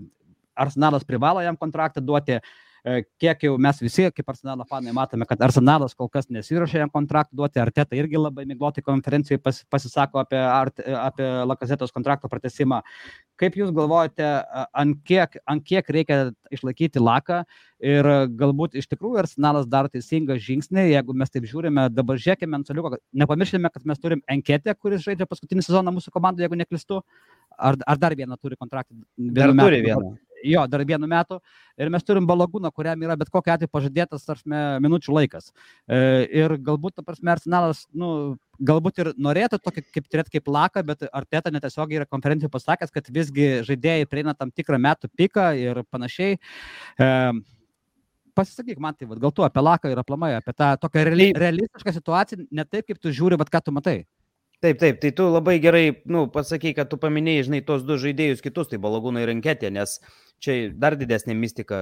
Arsenalas 0.56 1.04
privalo 1.04 1.42
jam 1.44 1.58
kontraktą 1.60 2.02
duoti. 2.02 2.40
E, 2.86 3.02
Kiek 3.18 3.42
jau 3.48 3.56
mes 3.58 3.80
visi, 3.82 4.04
kaip 4.14 4.28
Arsenalo 4.30 4.66
fanai, 4.70 4.92
matome, 4.94 5.26
kad 5.26 5.42
Arsenalas 5.42 5.96
kol 5.98 6.10
kas 6.14 6.28
nesiuošia 6.30 6.84
jam 6.84 6.92
kontraktą 6.94 7.34
duoti, 7.40 7.58
Arteta 7.58 7.98
irgi 7.98 8.20
labai 8.20 8.44
miglotai 8.46 8.84
konferencijai 8.86 9.40
pas, 9.42 9.64
pasisako 9.74 10.22
apie, 10.22 10.38
apie 10.94 11.30
Lakazetos 11.50 11.94
kontrakto 11.96 12.30
pratesimą. 12.30 12.84
Kaip 13.42 13.58
Jūs 13.58 13.72
galvojate, 13.74 14.28
ant 14.78 15.00
kiek, 15.08 15.40
ant 15.50 15.66
kiek 15.66 15.90
reikia 15.98 16.20
išlaikyti 16.54 17.02
laką 17.02 17.42
ir 17.82 18.12
galbūt 18.38 18.78
iš 18.78 18.86
tikrųjų 18.92 19.24
Arsenalas 19.24 19.66
daro 19.66 19.90
teisingą 19.90 20.38
žingsnį, 20.38 20.86
jeigu 20.92 21.18
mes 21.18 21.34
taip 21.34 21.50
žiūrime, 21.50 21.88
dabar 21.90 22.22
žiūrėkime 22.22 22.60
ant 22.60 22.70
soliuko, 22.70 23.00
nepamirškime, 23.18 23.74
kad 23.74 23.90
mes 23.90 24.04
turim 24.04 24.22
Enketę, 24.30 24.78
kuris 24.78 25.02
žaidžia 25.08 25.26
paskutinį 25.26 25.66
sezoną 25.66 25.96
mūsų 25.98 26.14
komandoje, 26.14 26.46
jeigu 26.46 26.62
neklistu, 26.62 27.02
ar, 27.58 27.82
ar 27.82 27.98
dar 27.98 28.14
vieną 28.14 28.38
turi 28.38 28.62
kontraktą. 28.62 28.94
Dar 29.18 29.50
turi 29.58 29.82
metų? 29.82 29.90
vieną. 29.90 30.14
Jo, 30.46 30.66
dar 30.70 30.84
vienu 30.86 31.08
metu. 31.10 31.40
Ir 31.80 31.90
mes 31.92 32.06
turim 32.06 32.28
balagūną, 32.30 32.70
kuriam 32.76 33.02
yra 33.04 33.18
bet 33.20 33.32
kokia 33.34 33.56
atveju 33.56 33.72
pažadėtas, 33.74 34.26
tarsi, 34.28 34.48
minučių 34.86 35.16
laikas. 35.18 35.50
E, 35.88 35.98
ir 36.42 36.56
galbūt, 36.66 36.96
ta 37.00 37.06
prasme, 37.06 37.34
Arsenalas, 37.34 37.86
nu, 37.98 38.10
galbūt 38.64 39.02
ir 39.04 39.12
norėtų 39.20 39.60
tokį 39.64 39.84
kaip 39.90 40.08
turėti 40.12 40.38
kaip 40.38 40.54
laką, 40.56 40.86
bet 40.88 41.04
Arteta 41.12 41.52
netiesiogiai 41.54 42.04
yra 42.04 42.10
konferencijų 42.10 42.52
pasakęs, 42.54 42.94
kad 42.94 43.10
visgi 43.12 43.50
žaidėjai 43.68 44.08
prieina 44.12 44.36
tam 44.38 44.54
tikrą 44.54 44.80
metų 44.86 45.12
piką 45.18 45.50
ir 45.60 45.84
panašiai. 45.92 46.40
E, 47.00 47.12
Pasisakyk 48.36 48.80
man 48.84 48.96
tai, 49.00 49.08
vat, 49.08 49.20
gal 49.24 49.32
tu 49.32 49.46
apie 49.48 49.62
laką 49.64 49.88
ir 49.88 50.00
aplamai, 50.02 50.34
apie 50.36 50.52
tą 50.52 50.74
tokią 50.82 51.06
reali, 51.08 51.30
realistišką 51.40 51.94
situaciją, 51.96 52.48
ne 52.52 52.66
taip, 52.68 52.84
kaip 52.90 53.00
tu 53.00 53.14
žiūri, 53.16 53.38
bet 53.40 53.52
ką 53.54 53.62
tu 53.64 53.72
matai. 53.72 54.02
Taip, 54.66 54.80
taip, 54.82 54.98
tai 54.98 55.12
tu 55.14 55.28
labai 55.30 55.60
gerai, 55.62 56.02
nu, 56.10 56.24
pasakai, 56.34 56.72
kad 56.74 56.88
tu 56.90 56.98
paminėjai, 56.98 57.44
žinai, 57.46 57.58
tos 57.68 57.84
du 57.86 58.00
žaidėjus 58.02 58.40
kitus, 58.42 58.72
tai 58.72 58.80
balagūną 58.82 59.22
ir 59.22 59.30
anketė, 59.36 59.70
nes 59.70 60.00
čia 60.42 60.56
dar 60.74 60.96
didesnė 60.98 61.36
mistika, 61.38 61.82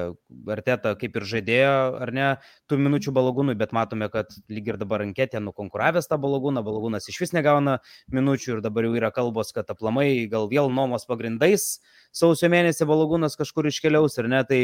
arteta 0.52 0.92
kaip 1.00 1.16
ir 1.16 1.26
žaidėjo, 1.30 1.78
ar 2.04 2.12
ne, 2.12 2.26
tų 2.68 2.82
minučių 2.84 3.14
balagūnui, 3.16 3.56
bet 3.62 3.72
matome, 3.78 4.10
kad 4.12 4.36
lyg 4.52 4.68
ir 4.68 4.80
dabar 4.82 5.06
anketė 5.06 5.40
nukonkuravęs 5.46 6.12
tą 6.12 6.18
balagūną, 6.26 6.66
balagūnas 6.66 7.08
iš 7.08 7.22
vis 7.24 7.32
negauna 7.38 7.78
minučių 8.12 8.58
ir 8.58 8.66
dabar 8.66 8.90
jau 8.90 8.98
yra 9.00 9.14
kalbos, 9.16 9.54
kad 9.56 9.72
aplamai 9.72 10.26
gal 10.34 10.50
vėl 10.52 10.68
nuomos 10.68 11.08
pagrindais 11.08 11.78
sausio 12.12 12.52
mėnesį 12.52 12.90
balagūnas 12.90 13.40
kažkur 13.40 13.72
iškeliaus, 13.72 14.20
ar 14.20 14.28
ne, 14.34 14.44
tai, 14.50 14.62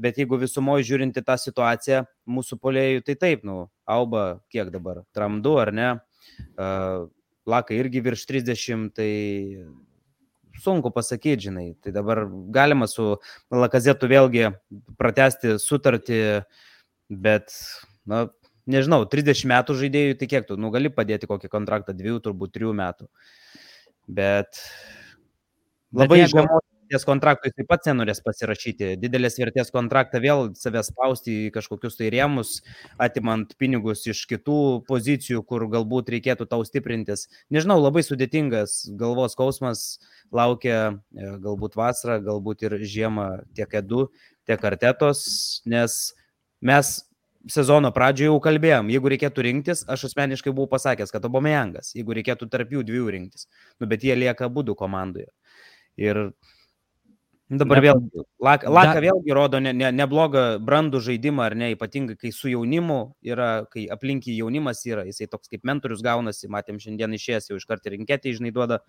bet 0.00 0.16
jeigu 0.16 0.40
visumoje 0.40 0.88
žiūrinti 0.88 1.26
tą 1.26 1.36
situaciją 1.36 2.06
mūsų 2.32 2.62
polėjų, 2.64 3.04
tai 3.10 3.20
taip, 3.26 3.44
nu, 3.44 3.60
auba 3.84 4.40
kiek 4.48 4.72
dabar, 4.72 5.04
tram 5.12 5.42
2 5.44 5.56
ar 5.66 5.76
ne, 5.82 5.92
uh, 6.56 7.12
Laka 7.48 7.76
irgi 7.76 8.02
virš 8.04 8.26
30, 8.28 8.90
tai 8.96 9.10
sunku 10.60 10.92
pasakyti, 10.94 11.48
žinai. 11.48 11.68
Tai 11.82 11.92
dabar 11.94 12.24
galima 12.54 12.88
su 12.90 13.16
Lakazetu 13.54 14.10
vėlgi 14.10 14.50
pratesti 15.00 15.56
sutartį, 15.62 16.20
bet, 17.08 17.54
na, 18.08 18.26
nežinau, 18.68 19.04
30 19.08 19.48
metų 19.54 19.78
žaidėjų, 19.82 20.18
tai 20.20 20.30
kiek 20.30 20.48
tu, 20.48 20.58
nu, 20.60 20.72
gali 20.74 20.92
padėti 20.92 21.30
kokį 21.30 21.50
kontraktą, 21.52 21.96
dviejų, 21.96 22.22
turbūt 22.26 22.56
trijų 22.56 22.74
metų. 22.76 23.08
Bet 24.08 24.60
labai 25.92 26.24
žemos 26.26 26.64
vertės 26.88 27.04
kontraktui 27.04 27.52
taip 27.52 27.68
pat 27.68 27.84
nenorės 27.86 28.20
pasirašyti. 28.24 28.96
Didelės 28.98 29.36
vertės 29.38 29.70
kontraktą 29.70 30.20
vėl 30.20 30.54
save 30.56 30.82
spausti 30.82 31.48
į 31.48 31.50
kažkokius 31.52 31.98
tai 31.98 32.08
rėmus, 32.10 32.62
atimant 32.98 33.54
pinigus 33.58 34.06
iš 34.06 34.26
kitų 34.26 34.84
pozicijų, 34.88 35.44
kur 35.44 35.68
galbūt 35.68 36.08
reikėtų 36.08 36.48
tau 36.48 36.64
stiprintis. 36.64 37.28
Nežinau, 37.50 37.78
labai 37.80 38.02
sudėtingas 38.02 38.88
galvos 38.96 39.36
skausmas 39.36 39.98
laukia 40.32 40.78
e, 41.12 41.36
galbūt 41.44 41.76
vasarą, 41.76 42.20
galbūt 42.24 42.64
ir 42.64 42.78
žiemą 42.80 43.44
tiek 43.54 43.68
edu, 43.74 44.08
tiek 44.48 44.64
artetos, 44.64 45.60
nes 45.66 46.14
mes 46.60 47.04
sezono 47.48 47.92
pradžioje 47.94 48.32
jau 48.32 48.40
kalbėjom, 48.42 48.88
jeigu 48.92 49.10
reikėtų 49.12 49.44
rinktis, 49.44 49.84
aš 49.88 50.08
asmeniškai 50.08 50.52
buvau 50.52 50.68
pasakęs, 50.72 51.12
kad 51.12 51.24
Obomejangas, 51.28 51.94
jeigu 51.96 52.16
reikėtų 52.16 52.48
tarp 52.50 52.72
jų 52.72 52.82
dviejų 52.88 53.12
rinktis, 53.14 53.46
nu, 53.78 53.88
bet 53.88 54.04
jie 54.04 54.16
lieka 54.18 54.48
būdų 54.52 54.74
komandoje. 54.76 55.30
Ir 55.98 56.28
dabar 57.50 57.80
Ne- 57.80 57.84
vėl, 57.86 58.00
Laka, 58.40 58.68
Laka 58.70 58.94
Dar- 58.98 59.02
vėlgi 59.02 59.34
rodo 59.34 59.60
ne, 59.60 59.72
ne, 59.72 59.88
neblogą 59.92 60.58
brandų 60.60 61.00
žaidimą, 61.00 61.46
ar 61.46 61.54
ne, 61.56 61.70
ypatingai 61.74 62.16
kai 62.18 62.30
su 62.32 62.50
jaunimu 62.52 63.14
yra, 63.24 63.66
kai 63.72 63.86
aplinkį 63.88 64.36
jaunimas 64.36 64.84
yra, 64.86 65.06
jisai 65.08 65.28
toks 65.32 65.48
kaip 65.48 65.64
mentorius 65.64 66.02
gaunasi, 66.04 66.48
matėm 66.52 66.78
šiandien 66.82 67.16
išėjęs 67.16 67.48
jau 67.50 67.56
iš 67.56 67.64
karto 67.66 67.90
rinkėti, 67.94 68.34
žinai, 68.36 68.52
duoda 68.52 68.82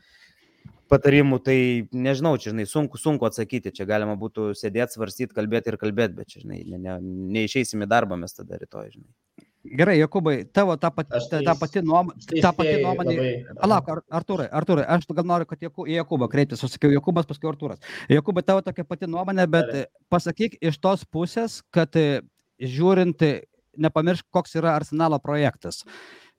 patarimų, 0.92 1.40
tai 1.46 1.58
nežinau, 1.94 2.36
čia, 2.38 2.52
žinai, 2.52 2.66
sunku, 2.68 2.98
sunku 3.00 3.26
atsakyti, 3.30 3.72
čia 3.72 3.86
galima 3.88 4.18
būtų 4.20 4.52
sėdėti, 4.58 4.98
svarstyti, 4.98 5.36
kalbėti 5.38 5.72
ir 5.72 5.78
kalbėti, 5.80 6.18
bet 6.18 6.28
čia, 6.34 6.44
žinai, 6.44 6.64
ne, 6.68 6.78
ne, 6.84 6.98
neišeisim 7.40 7.86
į 7.86 7.88
darbą 7.88 8.18
mes 8.20 8.34
tada 8.36 8.60
rytoj, 8.60 8.92
žinai. 8.98 9.49
Gerai, 9.78 9.98
Jokubai, 10.00 10.46
tavo 10.54 10.76
ta 10.78 10.90
pati, 10.90 11.12
tai 11.30 11.44
ta 11.46 11.54
pati 11.56 11.82
nuomonė. 11.86 12.26
Tai 12.30 12.42
Ta 12.42 12.52
pati 12.54 12.76
nuomonė. 12.84 13.16
Palauk, 13.60 13.90
Ar- 13.90 14.04
Artūrai, 14.22 14.48
Artūrai, 14.50 14.86
aš 14.88 15.06
gal 15.14 15.26
noriu, 15.26 15.46
kad 15.46 15.60
Joku- 15.60 15.86
į 15.88 15.98
Jokubą 16.00 16.30
kreiptis, 16.32 16.64
aš 16.64 16.78
sakiau 16.78 16.92
Jokubas, 16.94 17.26
paskui 17.26 17.50
Artūras. 17.52 17.80
Jokubai, 18.10 18.44
tavo 18.46 18.62
tokia 18.62 18.84
pati 18.84 19.06
nuomonė, 19.06 19.46
bet 19.50 19.66
Gerai. 19.72 19.86
pasakyk 20.12 20.58
iš 20.62 20.78
tos 20.80 21.04
pusės, 21.06 21.62
kad 21.72 21.90
e, 21.96 22.22
žiūrint, 22.60 23.22
e, 23.22 23.44
nepamiršk, 23.78 24.26
koks 24.32 24.56
yra 24.56 24.76
Arsenalo 24.80 25.20
projektas. 25.20 25.84
E, 25.86 25.90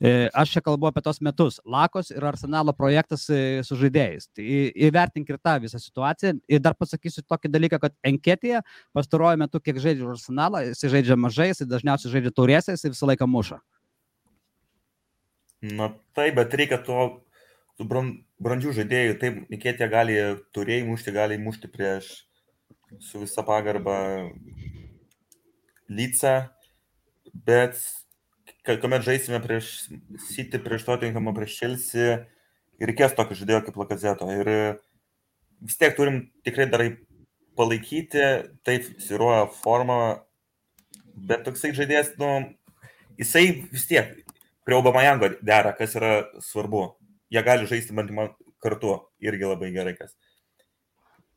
Aš 0.00 0.54
čia 0.54 0.62
kalbu 0.64 0.88
apie 0.88 1.02
tos 1.04 1.18
metus. 1.20 1.58
Lakos 1.68 2.08
ir 2.08 2.24
Arsenalo 2.24 2.72
projektas 2.72 3.26
e, 3.28 3.60
su 3.66 3.76
žaidėjais. 3.76 4.30
Tai 4.32 4.46
įvertink 4.88 5.28
ir 5.28 5.36
tą 5.36 5.58
visą 5.60 5.76
situaciją. 5.82 6.38
Ir 6.48 6.62
dar 6.64 6.72
pasakysiu 6.78 7.20
tokį 7.28 7.50
dalyką, 7.52 7.80
kad 7.82 7.96
Enketėje 8.08 8.62
pastaruoju 8.96 9.42
metu, 9.42 9.60
kiek 9.60 9.76
žaidžia 9.76 10.08
Arsenalą, 10.08 10.64
jis 10.70 10.86
žaidžia 10.94 11.18
mažai, 11.20 11.50
jis 11.50 11.68
dažniausiai 11.68 12.14
žaidžia 12.14 12.32
taurėse, 12.32 12.72
jis 12.72 12.88
visą 12.88 13.10
laiką 13.12 13.28
muša. 13.28 13.60
Na 15.60 15.90
taip, 16.16 16.38
bet 16.40 16.56
reikia 16.56 16.80
to, 16.80 17.04
tų 17.76 17.90
bran- 17.92 18.16
brandžių 18.40 18.72
žaidėjų. 18.80 19.20
Taip, 19.20 19.44
Nikėtė 19.52 19.92
gali 19.92 20.16
turėjai 20.56 20.88
mušti, 20.88 21.12
gali 21.12 21.36
mušti 21.40 21.68
prieš 21.68 22.08
su 23.04 23.20
visa 23.20 23.44
pagarba 23.44 24.00
Lyca, 25.92 26.54
bet 27.34 27.76
kai 28.66 28.76
kuomet 28.80 29.04
žaisime 29.06 29.40
prieš 29.44 29.72
City, 30.28 30.60
prieš 30.62 30.86
Tottenhamą, 30.88 31.34
prieš 31.36 31.58
Chelsea, 31.60 32.18
reikės 32.80 33.16
tokio 33.16 33.36
žaidėjo 33.38 33.62
kaip 33.66 33.78
Lakazeto. 33.80 34.28
Ir 34.32 34.50
vis 35.60 35.78
tiek 35.80 35.96
turim 35.96 36.22
tikrai 36.46 36.68
darai 36.70 36.90
palaikyti, 37.58 38.24
taip, 38.64 38.86
siruoja 39.02 39.46
formą, 39.60 40.00
bet 41.14 41.44
toksai 41.44 41.74
žaidėjas, 41.76 42.14
nu, 42.20 42.30
jisai 43.20 43.44
vis 43.72 43.86
tiek 43.90 44.14
prie 44.64 44.78
Obamajango 44.78 45.32
dera, 45.44 45.74
kas 45.76 45.96
yra 45.98 46.14
svarbu. 46.44 46.86
Jie 47.30 47.42
gali 47.46 47.68
žaisti 47.70 47.94
man 47.96 48.32
kartu, 48.62 48.96
irgi 49.22 49.48
labai 49.48 49.72
gerai 49.74 49.94
kas. 49.98 50.16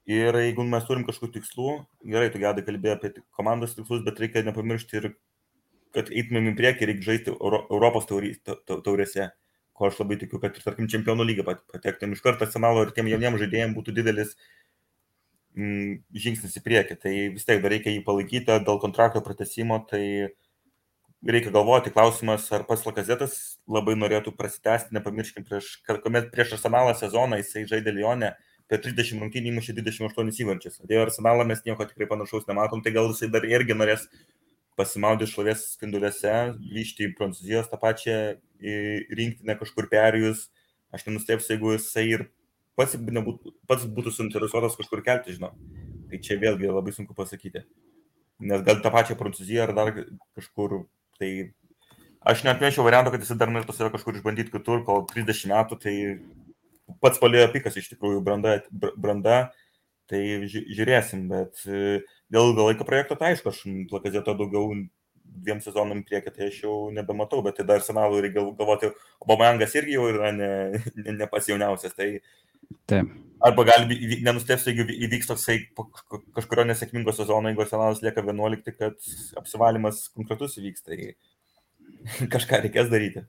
Ir 0.09 0.36
jeigu 0.36 0.65
mes 0.67 0.83
turim 0.83 1.05
kažkokių 1.07 1.38
tikslų, 1.38 1.73
gerai, 2.12 2.31
tu 2.31 2.41
gedai 2.41 2.65
kalbėjai 2.67 2.97
apie 2.97 3.12
komandos 3.38 3.75
tikslus, 3.77 4.01
bet 4.03 4.19
reikia 4.19 4.43
nepamiršti 4.43 4.99
ir, 4.99 5.13
kad 5.95 6.10
eitumėm 6.12 6.51
į 6.51 6.58
priekį, 6.60 6.89
reikia 6.89 7.08
žaisti 7.12 7.34
Euro, 7.34 7.63
Europos 7.71 8.08
taurėse, 8.10 9.29
ko 9.73 9.88
aš 9.89 9.99
labai 10.01 10.19
tikiu, 10.21 10.39
kad 10.41 10.58
ir, 10.58 10.65
tarkim, 10.65 10.89
čempionų 10.91 11.25
lygą 11.29 11.47
pat- 11.47 11.65
patektum 11.73 12.13
iš 12.13 12.21
karto 12.25 12.47
senalo 12.49 12.86
ir 12.86 12.93
tiem 12.95 13.10
jauniem 13.12 13.39
žaidėjim 13.41 13.73
būtų 13.77 13.95
didelis 13.97 14.36
mm, 15.58 15.99
žingsnis 16.25 16.58
į 16.60 16.63
priekį. 16.65 16.99
Tai 17.01 17.13
vis 17.36 17.47
tiek 17.49 17.62
dar 17.63 17.73
reikia 17.73 17.93
jį 17.93 18.06
palaikyti 18.06 18.62
dėl 18.65 18.82
kontrakto 18.82 19.23
pratesimo, 19.25 19.79
tai 19.89 20.03
reikia 21.25 21.53
galvoti, 21.56 21.93
klausimas, 21.93 22.49
ar 22.53 22.65
pats 22.67 22.86
Lakazetas 22.88 23.38
labai 23.69 23.95
norėtų 23.97 24.34
prasitęsti, 24.38 24.93
nepamirškim, 24.97 25.45
prieš, 25.47 25.77
kuomet 25.88 26.34
prieš 26.34 26.58
Arsenalą 26.58 26.93
sezoną 26.99 27.39
jisai 27.39 27.63
žaidė 27.69 27.95
Lyonę, 27.95 28.34
per 28.71 28.82
30 28.84 29.21
rungtynių 29.21 29.53
įmušė 29.53 29.75
28 29.77 30.32
įvarčius. 30.43 30.79
Atėjo 30.84 31.08
Arsenalą, 31.08 31.45
mes 31.47 31.63
nieko 31.67 31.86
tikrai 31.88 32.08
panašaus 32.10 32.47
nematom, 32.49 32.84
tai 32.84 32.93
gal 32.95 33.12
jisai 33.12 33.29
dar 33.34 33.45
irgi 33.47 33.75
norės 33.77 34.08
pasimaudyti 34.79 35.31
šlovės 35.31 35.65
spinduliuose, 35.75 36.33
grįžti 36.59 37.07
į 37.07 37.13
Prancūzijos 37.17 37.69
tą 37.71 37.79
pačią 37.81 38.17
rinktinę 38.63 39.57
kažkur 39.59 39.89
perėjus. 39.91 40.47
Aš 40.93 41.07
nenustepsiu, 41.07 41.55
jeigu 41.55 41.73
jisai 41.73 42.05
ir 42.12 42.27
pats, 42.77 42.95
nebūtų, 42.97 43.55
pats 43.69 43.88
būtų 43.89 44.13
suinteresuotas 44.13 44.77
kažkur 44.77 45.01
kelti, 45.05 45.36
žinau. 45.38 45.53
Tai 46.09 46.19
čia 46.21 46.38
vėlgi 46.41 46.69
labai 46.69 46.93
sunku 46.93 47.15
pasakyti. 47.17 47.63
Nes 48.43 48.62
gal 48.65 48.81
tą 48.83 48.91
pačią 48.93 49.17
Prancūziją 49.17 49.65
ar 49.65 49.73
dar 49.77 49.93
kažkur. 50.38 50.83
Tai 51.17 51.31
aš 52.29 52.45
neatmečiau 52.45 52.86
varianto, 52.86 53.13
kad 53.13 53.25
jis 53.25 53.33
dar 53.38 53.51
norėtų 53.53 53.75
save 53.77 53.93
kažkur 53.93 54.17
išbandyti 54.19 54.53
kitur, 54.53 54.83
kol 54.86 55.05
30 55.09 55.49
metų, 55.53 55.79
tai 55.81 55.95
pats 57.03 57.21
palėjo 57.21 57.49
pikas 57.53 57.77
iš 57.79 57.91
tikrųjų 57.93 58.21
branda, 58.25 58.57
branda 58.71 59.38
tai 60.11 60.21
žiūrėsim, 60.51 61.27
bet 61.31 61.63
e, 61.67 62.01
dėl 62.33 62.51
ilgalaikio 62.51 62.87
projekto, 62.87 63.17
tai 63.19 63.33
aišku, 63.33 63.53
aš 63.53 63.63
plakazeto 63.91 64.35
daugiau 64.39 64.73
dviem 65.23 65.59
sezonam 65.63 66.03
priekį, 66.05 66.33
tai 66.35 66.49
aš 66.51 66.61
jau 66.65 66.75
nebematau, 66.93 67.41
bet 67.45 67.57
tai 67.57 67.65
dar 67.67 67.83
senalų 67.85 68.21
reikia 68.25 68.43
galvoti, 68.59 68.91
Obamangas 69.23 69.73
irgi 69.79 69.95
jau 69.95 70.09
yra 70.11 70.33
ne, 70.35 70.49
ne, 70.99 71.15
ne 71.17 71.29
pats 71.31 71.49
jauniausias, 71.49 71.95
tai 71.97 72.17
Taip. 72.89 73.11
Arba 73.43 73.65
gali, 73.67 73.97
nenustepsiu, 74.23 74.71
jeigu 74.71 74.93
įvyks 75.03 75.27
toksai 75.27 75.57
kažkurio 76.35 76.63
nesėkmingo 76.69 77.11
sezono, 77.15 77.51
jeigu 77.51 77.65
Arsenalas 77.65 77.99
lieka 78.03 78.23
11, 78.23 78.71
kad 78.77 79.09
apsivalymas 79.39 80.05
konkretus 80.15 80.55
įvyks, 80.61 80.85
tai 80.87 80.99
kažką 82.33 82.61
reikės 82.63 82.91
daryti. 82.91 83.25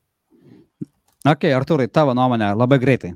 Ok, 1.27 1.49
Arturai, 1.57 1.89
tavo 1.91 2.15
nuomonė, 2.15 2.53
labai 2.55 2.79
greitai. 2.83 3.15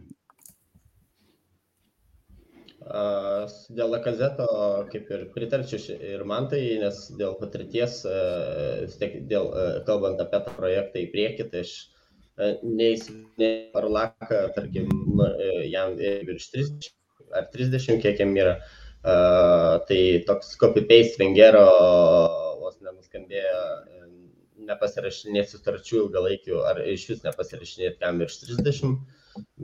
Dėl 3.75 3.93
Lakazeto, 3.95 4.47
kaip 4.93 5.11
ir 5.15 5.27
pritarčiau 5.35 5.97
ir 5.97 6.25
man 6.29 6.49
tai, 6.53 6.61
nes 6.83 7.01
dėl 7.19 7.37
patirties, 7.41 8.01
vis 8.85 8.99
tiek, 9.01 9.21
dėl, 9.31 9.51
kalbant 9.89 10.21
apie 10.25 10.43
tą 10.47 10.57
projektą 10.57 11.03
į 11.03 11.09
priekį, 11.15 11.49
tai 11.53 11.65
aš 11.67 11.75
neįsivaizduoju, 12.63 13.79
ar 13.81 13.89
Laka, 13.97 14.43
tarkim, 14.57 14.93
jam 15.69 15.97
virš 15.99 16.51
30 16.55 16.91
ar 17.37 17.49
30, 17.55 18.01
kiek 18.05 18.21
jam 18.23 18.35
yra, 18.39 18.59
tai 19.89 20.01
toks 20.29 20.55
copy-paste 20.61 21.21
Vengero 21.21 21.67
vos 22.63 22.79
nenuskambėjo 22.85 23.61
nepasirašinėti 24.69 25.55
sutarčių 25.55 26.03
ilgalaikių 26.05 26.61
ar 26.69 26.83
iš 26.85 27.07
vis 27.13 27.23
nepasirašinėti 27.25 28.01
kam 28.03 28.21
virš 28.23 28.43
30 28.45 28.99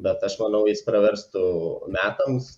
bet 0.07 0.25
aš 0.27 0.37
manau, 0.41 0.65
jis 0.71 0.83
praverstų 0.87 1.45
metams, 1.95 2.51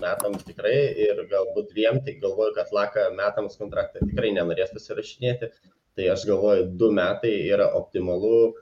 metams 0.00 0.46
tikrai 0.48 0.76
ir 1.08 1.22
galbūt 1.30 1.70
dviem, 1.74 2.00
tai 2.06 2.16
galvoju, 2.22 2.54
kad 2.56 2.72
Laka 2.76 3.10
metams 3.16 3.58
kontraktą 3.60 4.02
tikrai 4.06 4.32
nenorės 4.36 4.72
pasirašinėti, 4.76 5.52
tai 5.98 6.10
aš 6.14 6.26
galvoju, 6.30 6.70
du 6.80 6.90
metai 6.96 7.34
yra 7.50 7.70
optimalu 7.78 8.52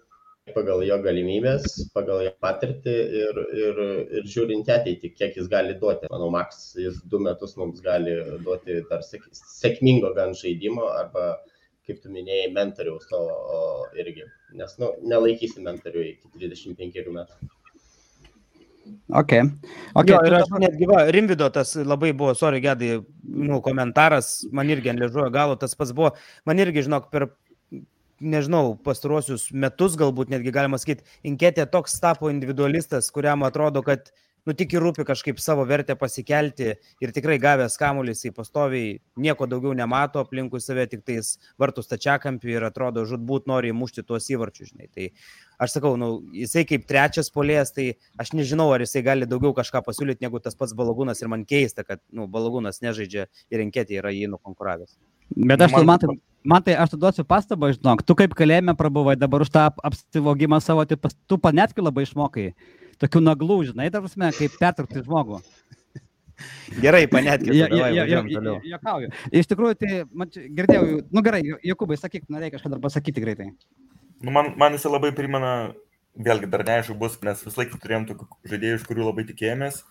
pagal 0.55 0.83
jo 0.87 0.97
galimybės, 1.05 1.67
pagal 1.95 2.23
jo 2.25 2.33
patirtį 2.43 2.95
ir, 3.21 3.41
ir, 3.65 3.81
ir 4.19 4.29
žiūrint 4.33 4.71
ateitį, 4.73 5.13
kiek 5.19 5.37
jis 5.37 5.51
gali 5.53 5.77
duoti. 5.81 6.09
Manau, 6.13 6.31
Maks, 6.35 6.73
jis 6.81 7.03
du 7.13 7.21
metus 7.25 7.57
mums 7.61 7.83
gali 7.85 8.17
duoti 8.45 8.81
dar 8.91 9.05
sėk, 9.07 9.27
sėkmingo 9.37 10.15
gan 10.17 10.35
žaidimo 10.39 10.89
arba, 10.95 11.35
kaip 11.89 12.03
tu 12.03 12.13
minėjai, 12.13 12.51
mentoriaus 12.57 13.09
to 13.11 13.23
irgi. 14.01 14.27
Nes, 14.59 14.75
nu, 14.81 14.93
nelaikysi 15.13 15.65
mentorių 15.65 16.05
iki 16.15 16.33
35 16.37 17.15
metų. 17.15 17.53
Ok. 19.09 19.33
okay 19.95 20.13
jo, 20.13 20.21
ir 20.27 20.39
aš 20.39 20.47
dabar... 20.49 20.63
netgi, 20.67 20.89
va, 20.91 21.03
Rimvido 21.15 21.49
tas 21.55 21.75
labai 21.77 22.13
buvo, 22.13 22.35
sorry, 22.39 22.61
gedai, 22.65 22.99
nu, 23.25 23.61
komentaras, 23.65 24.41
man 24.53 24.71
irgi 24.73 24.93
ant 24.93 25.03
liežuojo 25.03 25.31
galo 25.35 25.59
tas 25.61 25.77
pats 25.79 25.95
buvo, 25.97 26.13
man 26.49 26.61
irgi, 26.63 26.85
žinok, 26.89 27.09
per, 27.15 27.29
nežinau, 28.21 28.77
pastaruosius 28.85 29.49
metus 29.53 29.97
galbūt 29.99 30.33
netgi 30.33 30.53
galima 30.55 30.81
sakyti, 30.81 31.07
Inketė 31.29 31.69
toks 31.71 31.99
tapo 32.03 32.33
individualistas, 32.33 33.13
kuriam 33.15 33.47
atrodo, 33.47 33.85
kad 33.87 34.11
nu 34.49 34.55
tik 34.57 34.73
ir 34.73 34.83
rūpi 34.83 35.05
kažkaip 35.05 35.41
savo 35.43 35.65
vertę 35.69 35.95
pasikelti 35.99 36.71
ir 37.05 37.13
tikrai 37.13 37.37
gavęs 37.43 37.77
kamuolys 37.81 38.25
į 38.25 38.33
pastoviai 38.37 38.95
nieko 39.21 39.49
daugiau 39.51 39.75
nemato 39.77 40.23
aplinkui 40.25 40.61
save, 40.65 40.87
tik 40.89 41.05
tais 41.07 41.35
vartų 41.61 41.85
stačiakampių 41.85 42.55
ir 42.55 42.67
atrodo, 42.71 43.05
žudbūt 43.09 43.49
nori 43.51 43.73
įmušti 43.75 44.07
tuos 44.09 44.31
įvarčius, 44.33 44.73
žinai. 44.73 44.89
Tai 44.95 45.11
aš 45.67 45.77
sakau, 45.77 45.93
nu, 46.01 46.11
jisai 46.33 46.65
kaip 46.69 46.87
trečias 46.89 47.29
polės, 47.35 47.75
tai 47.77 47.91
aš 48.21 48.33
nežinau, 48.39 48.71
ar 48.73 48.87
jisai 48.87 49.05
gali 49.05 49.29
daugiau 49.29 49.53
kažką 49.57 49.85
pasiūlyti 49.85 50.25
negu 50.25 50.41
tas 50.41 50.57
pats 50.57 50.73
balagūnas 50.79 51.21
ir 51.21 51.33
man 51.33 51.45
keista, 51.49 51.85
kad 51.85 52.01
nu, 52.09 52.25
balagūnas 52.33 52.81
nežaidžia 52.87 53.29
ir 53.53 53.67
enketė 53.67 54.01
yra 54.01 54.15
jį 54.15 54.33
nukonkuravęs. 54.33 54.97
Bet 55.37 55.61
aš, 55.61 55.77
man, 55.85 56.01
tai, 56.01 56.17
man 56.49 56.65
tai 56.65 56.81
aš 56.81 56.97
duosiu 56.97 57.27
pastabą, 57.29 57.75
žinok, 57.77 58.01
tu 58.09 58.17
kaip 58.17 58.33
kalėjime 58.39 58.73
prabuvai, 58.81 59.19
dabar 59.21 59.45
už 59.45 59.53
tą 59.53 59.69
apsivogimą 59.85 60.63
savo, 60.65 60.89
tai 60.89 60.97
pas, 60.97 61.13
tu 61.29 61.37
panetki 61.37 61.85
labai 61.85 62.09
išmokai 62.09 62.53
tokių 63.03 63.23
naglų, 63.25 63.59
žinai, 63.71 63.89
ta 63.95 64.03
prasme, 64.05 64.31
kaip 64.37 64.55
pertraukti 64.61 65.05
žmogų. 65.07 65.41
Gerai, 66.83 67.07
panetkite. 67.11 67.67
Jokauju. 68.69 69.11
Iš 69.35 69.49
tikrųjų, 69.51 69.79
tai 69.81 70.01
man 70.15 70.31
girdėjau, 70.31 71.01
nu 71.11 71.23
gerai, 71.27 71.43
Jokūbai, 71.67 71.99
sakyk, 71.99 72.29
norėjai 72.31 72.55
kažką 72.55 72.75
dar 72.75 72.83
pasakyti 72.85 73.25
greitai. 73.25 73.49
Nu, 74.23 74.35
man, 74.35 74.53
man 74.59 74.77
jis 74.77 74.87
labai 74.87 75.11
primena, 75.17 75.73
vėlgi 76.19 76.51
dar 76.51 76.67
neaišku 76.67 76.95
bus, 76.99 77.19
nes 77.27 77.43
vis 77.47 77.59
laik 77.59 77.75
turėjom 77.75 78.07
tokių 78.13 78.29
žaidėjų, 78.53 78.79
iš 78.79 78.87
kurių 78.87 79.09
labai 79.11 79.27
tikėjomės. 79.31 79.83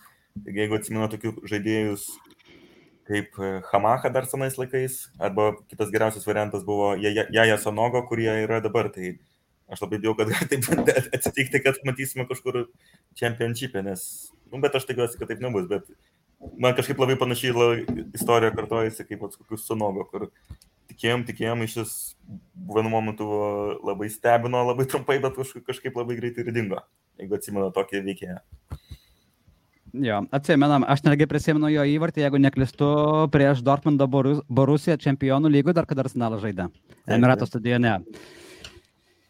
Jeigu 0.48 0.78
atsimenu 0.78 1.10
tokių 1.12 1.34
žaidėjus 1.50 2.08
kaip 3.08 3.40
e, 3.40 3.62
Hamaha 3.72 4.12
dar 4.12 4.28
senais 4.28 4.58
laikais, 4.60 5.08
arba 5.20 5.54
kitas 5.72 5.92
geriausias 5.94 6.28
variantas 6.28 6.66
buvo 6.68 6.94
Jaja 7.00 7.58
Sanogo, 7.58 8.04
kurie 8.10 8.30
yra 8.44 8.60
dabar, 8.64 8.92
tai 8.92 9.16
Aš 9.68 9.82
labai 9.84 10.00
bijau, 10.00 10.14
kad 10.16 10.32
taip 10.48 10.68
atsitikti, 11.18 11.60
kad 11.64 11.80
matysime 11.88 12.28
kažkur 12.30 12.66
čempionšipę, 13.20 13.84
nes, 13.84 14.06
nu, 14.52 14.62
bet 14.64 14.78
aš 14.80 14.88
tikiuosi, 14.88 15.20
kad 15.20 15.28
taip 15.32 15.44
nebus, 15.44 15.68
bet 15.68 15.90
man 16.62 16.76
kažkaip 16.78 17.00
labai 17.02 17.18
panašiai 17.20 17.84
istorija 18.16 18.54
kartojasi 18.56 19.08
kaip 19.10 19.26
pats 19.26 19.40
kokius 19.40 19.66
sunogo, 19.68 20.06
kur 20.08 20.30
tikėjom, 20.92 21.26
tikėjom, 21.28 21.66
iš 21.66 21.76
vis 21.82 21.96
vienu 22.72 22.94
momentu 22.94 23.28
labai 23.84 24.08
stebino, 24.14 24.64
labai 24.70 24.88
trumpai, 24.90 25.20
bet 25.24 25.36
kažkaip 25.68 26.00
labai 26.00 26.16
greitai 26.22 26.46
ir 26.46 26.54
dingo, 26.56 26.80
jeigu 27.20 27.40
atsimenu 27.40 27.72
tokį 27.76 28.06
veikėją. 28.08 28.40
Jo, 29.98 30.22
atsimenam, 30.36 30.84
aš 30.88 31.02
netgi 31.06 31.26
prisimenu 31.30 31.70
jo 31.72 31.84
įvartį, 31.96 32.22
jeigu 32.26 32.40
neklistu, 32.44 32.88
prieš 33.34 33.64
Dortmundo 33.66 34.06
Borusiją 34.08 34.98
čempionų 35.02 35.52
lygų, 35.54 35.74
dar 35.74 35.88
kada 35.90 36.04
Arsenalas 36.06 36.44
žaidė. 36.44 36.68
Emirato 37.08 37.48
stadione. 37.50 37.96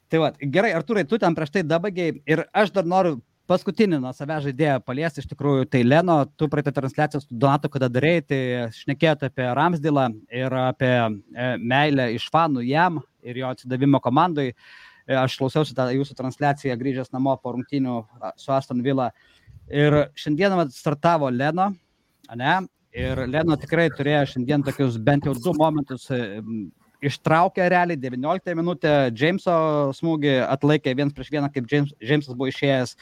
Tai 0.08 0.22
va, 0.24 0.30
gerai, 0.40 0.72
Arturai, 0.78 1.04
tu 1.08 1.20
ten 1.20 1.36
prieš 1.36 1.52
tai 1.56 1.66
dabagiai 1.68 2.22
ir 2.30 2.46
aš 2.56 2.72
dar 2.76 2.86
noriu 2.88 3.18
paskutinį 3.48 4.00
nuo 4.04 4.12
savęs 4.16 4.46
žaidėją 4.46 4.80
paliesti, 4.84 5.24
iš 5.24 5.30
tikrųjų, 5.32 5.68
tai 5.72 5.82
Leno, 5.86 6.18
tu 6.40 6.50
praeitą 6.52 6.74
transliaciją 6.76 7.22
su 7.24 7.40
Donatu, 7.44 7.72
kada 7.72 7.90
darėjai, 7.92 8.24
tai 8.28 8.40
šnekėjote 8.76 9.30
apie 9.30 9.48
Ramsdylą 9.60 10.08
ir 10.42 10.56
apie 10.60 10.92
e, 10.96 11.50
meilę 11.60 12.10
iš 12.16 12.28
fanų 12.34 12.66
jam 12.68 13.02
ir 13.24 13.40
jo 13.42 13.52
atsidavimo 13.52 14.02
komandai. 14.04 14.50
E, 14.52 15.16
aš 15.16 15.38
klausiausi 15.40 15.76
tą 15.76 15.88
jūsų 15.96 16.18
transliaciją 16.20 16.76
grįžęs 16.80 17.14
namo 17.16 17.38
po 17.40 17.56
rungtynių 17.56 18.00
su 18.40 18.52
Aston 18.56 18.84
Villa. 18.84 19.14
Ir 19.72 19.96
šiandieną 20.20 20.68
startavo 20.76 21.32
Leno, 21.32 21.72
ne? 22.36 22.58
Ir 22.98 23.28
Leno 23.30 23.56
tikrai 23.60 23.88
turėjo 23.94 24.26
šiandien 24.34 24.64
tokius 24.68 25.00
bent 25.04 25.28
jau 25.28 25.36
du 25.36 25.54
momentus 25.56 26.08
ištraukė 27.04 27.68
realiai 27.70 28.00
19 28.00 28.56
minutę, 28.58 28.94
Jameso 29.18 29.58
smūgį 29.98 30.34
atlaikė 30.48 30.96
vienas 30.98 31.16
prieš 31.16 31.32
vieną, 31.34 31.50
kaip 31.54 31.68
James, 31.72 31.94
Jamesas 32.02 32.38
buvo 32.38 32.50
išėjęs 32.52 32.96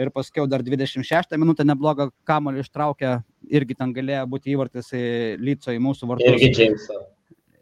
ir 0.00 0.10
paskui 0.14 0.46
dar 0.50 0.64
26 0.64 1.36
minutę 1.40 1.66
neblogą 1.66 2.10
kamolį 2.28 2.64
ištraukė, 2.64 3.18
irgi 3.52 3.76
ten 3.78 3.92
galėjo 3.96 4.24
būti 4.32 4.54
įvartis 4.54 4.92
į 4.96 5.04
Lyco 5.42 5.74
į 5.74 5.82
mūsų 5.84 6.10
vartus. 6.14 6.40
Irgi 6.40 6.68
Jameso. 6.68 7.02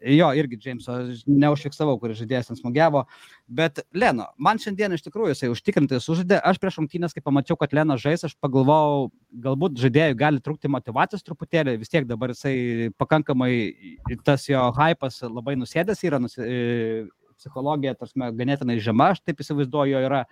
Jo, 0.03 0.27
irgi 0.35 0.57
Jameso, 0.59 0.95
neužfiksavau, 1.29 1.95
kuris 2.01 2.17
žaidėjas 2.19 2.49
ten 2.49 2.57
smūgiavo. 2.59 3.05
Bet 3.47 3.79
Leno, 3.95 4.25
man 4.35 4.59
šiandien 4.59 4.91
iš 4.95 5.05
tikrųjų 5.05 5.31
jisai 5.31 5.49
užtikrintai 5.53 6.01
sužaidė. 6.03 6.41
Aš 6.43 6.59
prieš 6.59 6.81
rungtynės, 6.81 7.15
kai 7.15 7.23
pamačiau, 7.23 7.55
kad 7.59 7.75
Leno 7.77 7.95
žais, 8.01 8.25
aš 8.27 8.33
pagalvojau, 8.43 9.05
galbūt 9.45 9.79
žaidėjui 9.79 10.17
gali 10.19 10.43
trūkti 10.43 10.71
motivacijos 10.71 11.23
truputėlį. 11.23 11.77
Vis 11.79 11.93
tiek 11.93 12.07
dabar 12.09 12.33
jisai 12.35 12.91
pakankamai, 12.99 13.53
tas 14.27 14.49
jo 14.49 14.65
hypas 14.75 15.21
labai 15.23 15.55
nusėdęs 15.61 16.03
yra, 16.09 16.19
nusi, 16.23 16.43
e, 16.43 17.05
psichologija, 17.39 17.95
tarsi, 17.95 18.19
ganėtinai 18.41 18.81
žema, 18.83 19.13
aš 19.13 19.23
taip 19.23 19.39
įsivaizduoju, 19.39 19.95
jo 19.95 20.03
yra, 20.09 20.25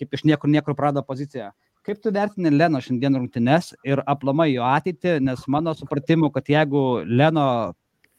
kaip 0.00 0.12
iš 0.18 0.28
niekur 0.28 0.52
niekur 0.52 0.76
prado 0.76 1.04
poziciją 1.06 1.54
kaip 1.88 2.02
tu 2.04 2.10
vertini 2.12 2.50
Leno 2.52 2.82
šiandien 2.84 3.16
rungtynes 3.16 3.70
ir 3.86 4.02
aplamai 4.04 4.50
jo 4.50 4.64
ateitį, 4.68 5.14
nes 5.24 5.46
mano 5.48 5.72
supratimu, 5.72 6.28
kad 6.34 6.50
jeigu 6.52 6.82
Leno 7.08 7.46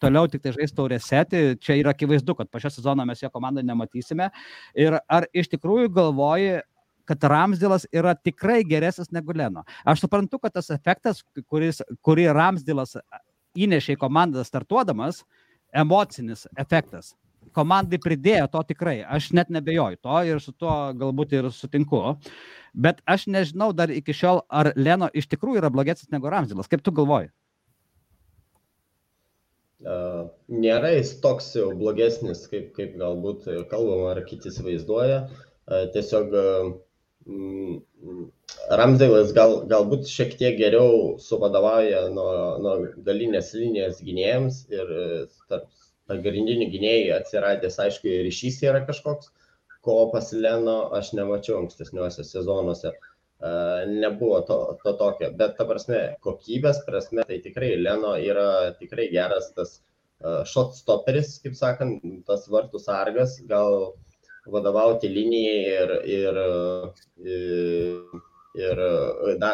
toliau 0.01 0.29
tik 0.31 0.43
tai 0.43 0.53
žais 0.55 0.73
taurėse, 0.75 1.21
tai 1.29 1.43
čia 1.62 1.77
yra 1.79 1.93
akivaizdu, 1.95 2.35
kad 2.39 2.49
po 2.49 2.62
šio 2.62 2.71
sezono 2.73 3.05
mes 3.07 3.23
jo 3.23 3.29
komandą 3.33 3.63
nematysime. 3.65 4.29
Ir 4.77 4.99
ar 5.07 5.27
iš 5.35 5.51
tikrųjų 5.53 5.91
galvoji, 5.95 6.59
kad 7.09 7.23
Ramsdilas 7.31 7.88
yra 7.89 8.13
tikrai 8.13 8.62
geresnis 8.69 9.09
negu 9.12 9.33
Leno. 9.33 9.63
Aš 9.85 10.03
suprantu, 10.05 10.38
kad 10.43 10.53
tas 10.53 10.69
efektas, 10.73 11.23
kuris, 11.49 11.81
kurį 12.05 12.27
Ramsdilas 12.38 12.99
įnešė 13.57 13.95
į 13.95 14.01
komandą 14.03 14.43
startuodamas, 14.45 15.23
emocinis 15.73 16.45
efektas. 16.57 17.15
Komandai 17.55 17.97
pridėjo 18.01 18.45
to 18.53 18.62
tikrai, 18.73 18.99
aš 19.01 19.31
net 19.33 19.49
nebejoju 19.49 19.97
to 20.05 20.21
ir 20.27 20.41
su 20.43 20.53
tuo 20.53 20.75
galbūt 20.93 21.33
ir 21.33 21.49
sutinku. 21.55 22.03
Bet 22.77 23.01
aš 23.09 23.25
nežinau 23.31 23.71
dar 23.73 23.89
iki 23.89 24.13
šiol, 24.13 24.43
ar 24.45 24.69
Leno 24.77 25.09
iš 25.17 25.25
tikrųjų 25.31 25.63
yra 25.63 25.71
blogesnis 25.73 26.12
negu 26.13 26.29
Ramsdilas. 26.29 26.69
Kaip 26.69 26.85
tu 26.85 26.93
galvoji? 26.93 27.31
Nėra 29.79 30.91
jis 30.97 31.13
toks 31.23 31.53
jau 31.55 31.69
blogesnis, 31.79 32.43
kaip, 32.51 32.73
kaip 32.75 32.97
galbūt 32.99 33.47
kalbama 33.71 34.11
ar 34.11 34.23
kiti 34.27 34.51
įsivaizduoja. 34.51 35.21
Tiesiog 35.93 36.35
Ramsdailas 38.79 39.31
gal, 39.37 39.55
galbūt 39.69 40.09
šiek 40.09 40.35
tiek 40.39 40.57
geriau 40.59 41.17
suvadovauja 41.21 42.07
nuo, 42.11 42.31
nuo 42.63 42.75
galinės 43.05 43.53
linijos 43.55 44.01
gynėjams 44.03 44.63
ir 44.73 44.95
tarp 45.51 45.69
pagrindinių 46.09 46.71
gynėjų 46.73 47.13
atsiradęs, 47.19 47.77
aišku, 47.83 48.09
ryšys 48.25 48.63
yra 48.65 48.81
kažkoks, 48.87 49.29
ko 49.85 49.99
pas 50.11 50.31
Leno 50.33 50.79
aš 50.97 51.13
nemačiau 51.13 51.59
ankstesniuose 51.59 52.25
sezonuose. 52.25 52.95
Uh, 52.95 53.08
nebuvo 53.39 54.41
to, 54.47 54.58
to 54.84 54.93
tokio, 54.99 55.30
bet 55.39 55.56
ta 55.58 55.65
prasme, 55.67 55.99
kokybės 56.25 56.82
prasme, 56.88 57.23
tai 57.28 57.38
tikrai 57.43 57.69
Leno 57.80 58.17
yra 58.19 58.73
tikrai 58.80 59.08
geras 59.13 59.54
tas 59.56 59.78
shot 60.52 60.75
stopperis, 60.75 61.38
kaip 61.39 61.56
sakant, 61.56 62.04
tas 62.28 62.49
vartų 62.52 62.82
sargas, 62.84 63.38
gal 63.47 63.93
vadovauti 64.52 65.08
linijai 65.08 65.62
ir, 65.78 65.93
ir, 66.17 66.39
ir, 67.23 68.04
ir 68.60 68.84
da, 69.39 69.54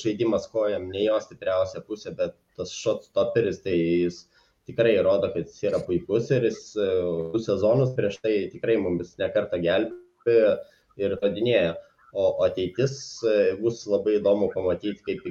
žaidimas 0.00 0.48
kojam 0.50 0.88
ne 0.90 1.04
jo 1.04 1.20
stipriausia 1.22 1.84
pusė, 1.86 2.16
bet 2.18 2.34
tas 2.58 2.74
shot 2.74 3.06
stopperis, 3.06 3.62
tai 3.62 3.76
jis 3.78 4.24
tikrai 4.70 4.96
rodo, 5.02 5.30
kad 5.34 5.46
jis 5.46 5.62
yra 5.70 5.80
puikus 5.86 6.30
ir 6.34 6.46
jis 6.48 6.60
e, 6.78 6.88
du 7.32 7.40
sezonus 7.42 7.94
prieš 7.96 8.20
tai 8.24 8.34
tikrai 8.52 8.76
mums 8.82 9.16
nekartą 9.20 9.60
gelbėjo 9.62 10.52
ir 11.00 11.16
padinėjo. 11.22 11.74
O 12.12 12.42
ateitis 12.46 12.94
e, 13.22 13.34
bus 13.60 13.84
labai 13.86 14.18
įdomu 14.18 14.50
pamatyti, 14.54 15.02
kaip 15.06 15.26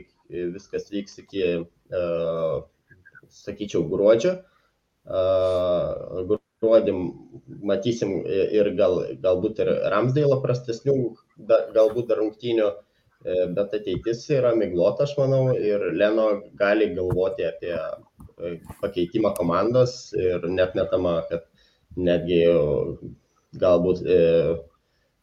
viskas 0.53 0.87
vyks 0.93 1.17
iki, 1.23 1.45
uh, 1.91 2.59
sakyčiau, 3.33 3.83
gruodžio. 3.89 4.35
Gruodį 6.59 6.93
matysim 7.65 8.13
ir 8.27 8.69
gal, 8.77 8.99
galbūt 9.23 9.61
ir 9.63 9.71
Ramsdėlą 9.93 10.39
prastesnių, 10.43 10.95
galbūt 11.47 12.09
dar 12.11 12.19
rungtynių, 12.21 12.67
bet 13.55 13.75
ateitis 13.77 14.25
yra 14.35 14.51
miglota, 14.59 15.07
aš 15.07 15.15
manau, 15.19 15.55
ir 15.55 15.89
Leno 15.95 16.27
gali 16.59 16.91
galvoti 16.95 17.47
apie 17.47 17.75
pakeitimą 18.83 19.33
komandos 19.37 20.13
ir 20.15 20.45
net 20.51 20.75
metama, 20.77 21.19
kad 21.31 21.47
netgi 21.99 22.43
galbūt, 23.59 24.03
e, 24.05 24.19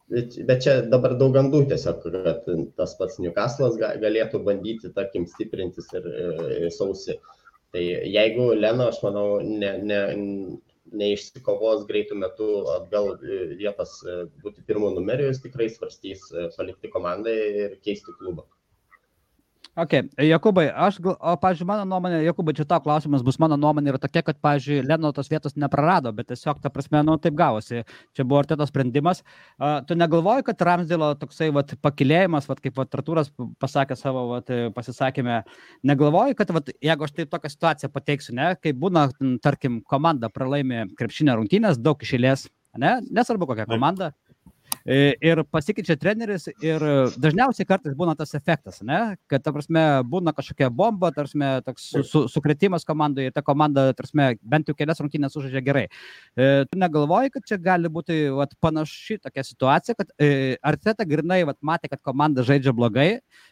bet 0.09 0.63
čia 0.63 0.75
dabar 0.91 1.15
daug 1.19 1.33
gandų 1.35 1.65
tiesiog, 1.71 2.05
kad 2.13 2.47
tas 2.79 2.95
pats 2.99 3.19
Newcastle'as 3.23 3.75
galėtų 4.03 4.43
bandyti, 4.45 4.93
tarkim, 4.95 5.27
stiprintis 5.27 5.91
ir, 5.97 6.07
ir 6.61 6.71
sausi. 6.75 7.17
Tai 7.75 7.83
jeigu 7.83 8.53
Leno, 8.55 8.87
aš 8.87 9.01
manau, 9.03 9.41
ne, 9.43 9.73
ne, 9.83 10.01
neišsikovos 10.95 11.83
greitų 11.89 12.15
metų 12.21 12.51
atgal 12.77 13.17
vietos 13.59 13.97
e, 14.07 14.21
būti 14.43 14.63
pirmo 14.69 14.93
numeriu, 14.95 15.27
jis 15.27 15.43
tikrai 15.43 15.67
svarstys 15.73 16.29
palikti 16.55 16.91
komandą 16.93 17.33
ir 17.33 17.75
keisti 17.83 18.15
klubą. 18.21 18.47
Ok, 19.77 19.91
Jokūbai, 20.25 20.63
aš, 20.73 20.95
o, 21.05 21.33
pažiūrėjau, 21.37 21.67
mano 21.69 21.83
nuomonė, 21.85 22.23
Jokūbai, 22.25 22.55
čia 22.57 22.63
tau 22.65 22.79
klausimas 22.81 23.21
bus, 23.21 23.35
mano 23.37 23.59
nuomonė 23.61 23.91
yra 23.91 23.99
tokia, 24.01 24.23
kad, 24.25 24.39
pažiūrėjau, 24.41 24.87
Leno 24.89 25.11
tos 25.13 25.29
vietos 25.29 25.53
neprarado, 25.53 26.09
bet 26.17 26.31
tiesiog, 26.31 26.57
ta 26.63 26.71
prasme, 26.73 27.03
nu, 27.05 27.13
taip 27.21 27.35
gavosi. 27.37 27.83
Čia 28.17 28.25
buvo 28.25 28.39
artėto 28.41 28.65
sprendimas. 28.65 29.21
Uh, 29.61 29.75
tu 29.85 29.93
negalvoji, 29.93 30.47
kad 30.47 30.63
Ramsdėlo 30.65 31.11
toksai, 31.21 31.51
vat, 31.53 31.75
pakilėjimas, 31.85 32.49
vat, 32.49 32.63
kaip 32.63 32.81
vat, 32.81 32.97
Artūras 32.97 33.29
pasakė 33.61 33.99
savo 33.99 34.25
vat, 34.31 34.49
pasisakymę, 34.73 35.43
negalvoji, 35.85 36.39
kad, 36.41 36.55
vat, 36.57 36.73
jeigu 36.81 37.05
aš 37.05 37.13
taip 37.13 37.35
tokią 37.37 37.53
situaciją 37.53 37.93
pateiksiu, 37.93 38.33
ne, 38.39 38.55
kai 38.57 38.73
būna, 38.73 39.11
tarkim, 39.45 39.83
komanda 39.85 40.33
pralaimi 40.33 40.87
krepšinio 40.97 41.37
rungtynės, 41.37 41.77
daug 41.77 42.01
išėlės, 42.01 42.49
ne, 42.81 42.97
nesvarbu 43.13 43.53
kokia 43.53 43.69
komanda. 43.69 44.09
Taip 44.09 44.26
ir 44.87 45.43
pasikeičia 45.51 45.97
treneris 45.99 46.47
ir 46.63 46.83
dažniausiai 47.19 47.67
kartais 47.67 47.95
būna 47.97 48.15
tas 48.17 48.33
efektas, 48.37 48.79
ne? 48.85 49.17
kad, 49.27 49.43
ta 49.43 49.51
prasme, 49.55 49.83
būna 50.07 50.33
kažkokia 50.35 50.69
bomba, 50.73 51.11
tarsi, 51.15 51.39
toks 51.65 51.89
su, 51.91 52.03
su, 52.07 52.23
sukretimas 52.31 52.85
komandoje 52.87 53.29
ir 53.29 53.35
ta 53.35 53.43
komanda, 53.45 53.89
tarsi, 53.97 54.15
bent 54.41 54.69
jau 54.69 54.75
kelias 54.77 55.01
rungtynės 55.03 55.35
sužaidžia 55.35 55.63
gerai. 55.65 55.85
E, 56.37 56.65
tu 56.71 56.79
negalvoji, 56.79 57.33
kad 57.33 57.47
čia 57.49 57.57
gali 57.61 57.91
būti 57.91 58.19
vat, 58.35 58.53
panaši 58.63 59.19
tokia 59.23 59.43
situacija, 59.47 59.97
kad 59.99 60.13
e, 60.21 60.55
Arteta 60.65 61.05
grinai 61.07 61.41
vat, 61.47 61.59
matė, 61.65 61.91
kad 61.91 62.01
komanda 62.05 62.45
žaidžia 62.47 62.73
blogai, 62.75 63.07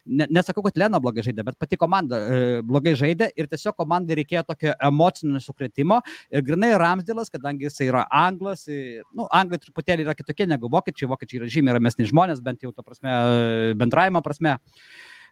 ne, 0.06 0.28
nesakau, 0.32 0.63
kad 0.65 0.80
Lena 0.80 1.02
blogai 1.04 1.26
žaidė, 1.26 1.45
bet 1.48 1.60
pati 1.62 1.80
komanda 1.82 2.19
e, 2.19 2.41
blogai 2.65 2.95
žaidė 3.00 3.32
ir 3.36 3.50
tiesiog 3.52 3.76
komandai 3.80 4.19
reikėjo 4.21 4.45
tokio 4.52 4.76
emocinio 4.88 5.41
sukretimo 5.43 6.00
ir 6.32 6.45
grinai 6.45 6.74
Ramsdėlas, 6.80 7.32
kadangi 7.34 7.67
jis 7.67 7.82
yra 7.88 8.06
anglas, 8.24 8.65
ir, 8.71 9.04
nu, 9.15 9.28
anglai 9.36 9.60
truputėlį 9.62 10.08
yra 10.08 10.15
kitokie 10.17 10.48
negu 10.50 10.69
vokiečiai, 10.71 11.10
vokiečiai 11.12 11.25
vokiečiai 11.26 11.42
yra 11.42 11.52
žymiai 11.52 11.80
ramesni 11.80 12.08
žmonės, 12.08 12.44
bent 12.44 12.64
jau 12.64 12.72
to 12.72 12.86
prasme, 12.86 13.76
bendravimo 13.76 14.22
prasme. 14.22 14.60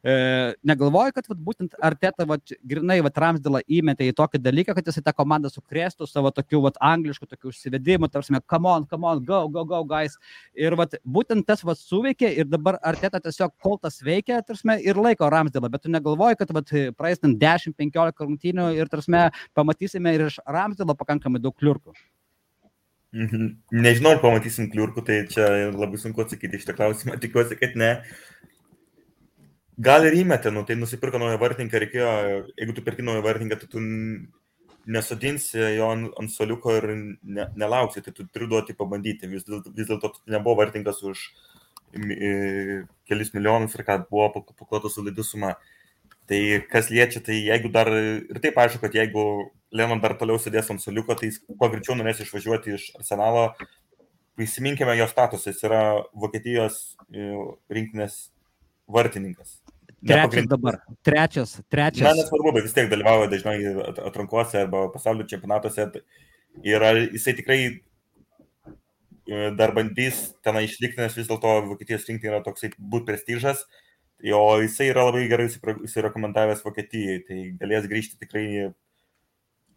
E, 0.03 0.53
negalvoju, 0.67 1.13
kad 1.15 1.29
vat, 1.29 1.37
būtent 1.39 1.75
Arteta 1.79 2.25
vat, 2.27 2.51
grinai 2.67 2.97
vat, 2.99 3.15
Ramsdėlą 3.15 3.61
įmetė 3.71 4.09
į 4.09 4.15
tokį 4.17 4.41
dalyką, 4.43 4.73
kad 4.75 4.89
jisai 4.89 5.03
tą 5.05 5.13
komandą 5.15 5.47
sukrėstų 5.47 6.09
savo 6.09 6.27
tokių 6.35 6.59
vat, 6.65 6.75
angliškų 6.83 7.29
tokių 7.29 7.53
užsivedimų, 7.53 8.09
tarsi, 8.11 8.35
come 8.51 8.67
on, 8.67 8.83
come 8.89 9.07
on, 9.07 9.21
go, 9.23 9.45
go, 9.47 9.63
go, 9.63 9.79
guys. 9.87 10.17
Ir 10.59 10.75
vat, 10.75 10.97
būtent 11.07 11.47
tas 11.47 11.63
vat, 11.63 11.79
suveikė 11.79 12.33
ir 12.35 12.49
dabar 12.51 12.81
Arteta 12.83 13.21
tiesiog 13.23 13.55
kol 13.63 13.79
tas 13.79 14.01
veikia, 14.03 14.41
tarsi, 14.43 14.67
ir 14.83 14.99
laiko 14.99 15.29
Ramsdėlą, 15.31 15.71
bet 15.71 15.85
tu 15.85 15.93
negalvoji, 15.93 16.41
kad 16.41 16.51
vat, 16.51 16.75
praeis 16.99 17.23
10-15 17.23 18.27
rungtynių 18.27 18.73
ir 18.75 18.91
tarsi, 18.91 19.29
pamatysime 19.55 20.17
ir 20.17 20.27
iš 20.27 20.41
Ramsdėlą 20.43 20.99
pakankamai 20.99 21.39
daug 21.39 21.55
kliurkų. 21.55 21.95
Mhm. 23.13 23.49
Nežinau, 23.77 24.15
ar 24.15 24.21
pamatysim 24.23 24.71
kliurkų, 24.73 25.03
tai 25.05 25.19
čia 25.29 25.45
labai 25.69 25.99
sunku 26.01 26.23
atsakyti 26.23 26.57
iš 26.57 26.65
tą 26.65 26.73
klausimą, 26.77 27.17
tikiuosi, 27.23 27.57
kad 27.59 27.75
ne. 27.77 27.91
Gal 29.83 30.05
ir 30.05 30.17
įmetė, 30.17 30.51
nu, 30.53 30.63
tai 30.65 30.77
nusipirko 30.77 31.21
naują 31.21 31.37
vartininką, 31.41 31.81
reikėjo, 31.81 32.09
jeigu 32.57 32.75
tu 32.77 32.83
perki 32.85 33.05
naują 33.05 33.23
vartininką, 33.25 33.57
tai 33.61 33.69
tu 33.69 33.81
nesodinsi 34.85 35.61
jo 35.77 35.89
ant, 35.93 36.09
ant 36.19 36.33
soliuko 36.33 36.75
ir 36.77 36.89
ne, 36.93 37.47
nelauksi, 37.57 38.03
tai 38.05 38.13
tu 38.13 38.25
turi 38.27 38.49
duoti 38.51 38.75
pabandyti. 38.77 39.29
Vis, 39.31 39.45
vis 39.47 39.89
dėlto 39.89 40.11
nebuvo 40.29 40.57
vartininkas 40.59 41.01
už 41.07 41.23
kelis 43.07 43.33
milijonus 43.35 43.75
ir 43.77 43.85
kad 43.85 44.07
buvo 44.09 44.43
paklota 44.57 44.89
solidi 44.89 45.25
suma. 45.25 45.53
Tai 46.29 46.39
kas 46.71 46.87
liečia, 46.93 47.19
tai 47.23 47.41
jeigu 47.43 47.71
dar 47.71 47.89
ir 47.91 48.39
taip 48.43 48.57
aišku, 48.61 48.79
kad 48.85 48.95
jeigu 48.95 49.23
Lenon 49.73 49.99
dar 49.99 50.13
toliau 50.19 50.39
sėdės 50.39 50.69
ant 50.71 50.83
soliuko, 50.83 51.17
tai 51.17 51.31
jis 51.31 51.41
kuo 51.43 51.67
greičiau 51.67 51.97
norės 51.97 52.21
išvažiuoti 52.23 52.77
iš 52.77 52.89
arsenalo. 52.99 53.49
Prisiminkime 54.37 54.95
jo 54.97 55.07
statusą, 55.09 55.51
jis 55.51 55.65
yra 55.67 55.81
Vokietijos 56.17 56.77
e, 57.11 57.33
rinkinės 57.73 58.27
vartininkas. 58.89 59.59
Trečias 60.03 60.47
dabar. 60.49 60.79
Trečias. 61.05 61.61
trečias. 61.69 62.07
Na, 62.07 62.15
nesvarbu, 62.17 62.51
bet 62.55 62.67
vis 62.67 62.75
tiek 62.75 62.89
dalyvauja 62.91 63.29
dažnai 63.31 63.57
atrankuose 64.09 64.63
arba 64.65 64.87
pasaulio 64.93 65.27
čempionatuose. 65.29 65.89
Ir 66.67 66.85
jisai 67.13 67.33
tikrai 67.37 67.59
e, 67.69 67.77
dar 69.57 69.73
bandys 69.75 70.33
tenai 70.45 70.65
išlikti, 70.67 71.01
nes 71.01 71.15
vis 71.17 71.29
dėlto 71.29 71.55
Vokietijos 71.69 72.05
rinktinė 72.09 72.35
yra 72.35 72.43
toksai 72.45 72.73
būt 72.77 73.07
prestižas. 73.07 73.63
Jo 74.23 74.39
jisai 74.61 74.87
yra 74.93 75.03
labai 75.09 75.25
gerai 75.27 75.49
įsirekomendavęs 75.51 76.63
Vokietijai, 76.63 77.19
tai 77.27 77.39
galės 77.59 77.89
grįžti 77.91 78.21
tikrai 78.21 78.45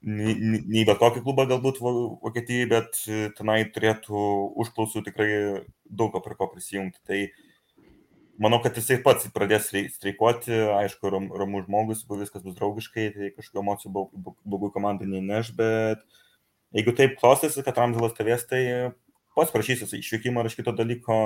nei 0.06 0.84
bet 0.86 1.00
kokį 1.00 1.22
klubą 1.24 1.48
galbūt 1.50 1.80
Vokietijai, 1.82 2.68
bet 2.70 3.00
tenai 3.38 3.64
turėtų 3.74 4.20
užklausų 4.62 5.02
tikrai 5.08 5.30
daug 5.90 6.14
prie 6.22 6.36
ko 6.38 6.46
prisijungti. 6.52 7.00
Tai 7.06 7.18
manau, 8.38 8.60
kad 8.62 8.76
jisai 8.78 9.00
pats 9.02 9.26
pradės 9.34 9.72
streikuoti, 9.96 10.54
aišku, 10.76 11.10
ram, 11.10 11.26
ramų 11.34 11.64
žmogus, 11.64 12.04
jeigu 12.04 12.20
viskas 12.20 12.44
bus 12.44 12.54
draugiškai, 12.58 13.08
tai 13.16 13.32
kažkokių 13.34 13.62
emocijų 13.64 14.04
blogų 14.44 14.70
komandai 14.76 15.08
neneš, 15.10 15.50
bet 15.58 16.04
jeigu 16.76 16.94
taip 16.94 17.16
klostysi, 17.18 17.64
kad 17.66 17.78
Ramzilas 17.80 18.14
tavės, 18.14 18.46
tai 18.46 18.62
pats 19.36 19.50
prašysis 19.54 19.96
išvykimo 19.98 20.40
ar 20.40 20.50
iš 20.50 20.58
kito 20.60 20.76
dalyko, 20.76 21.18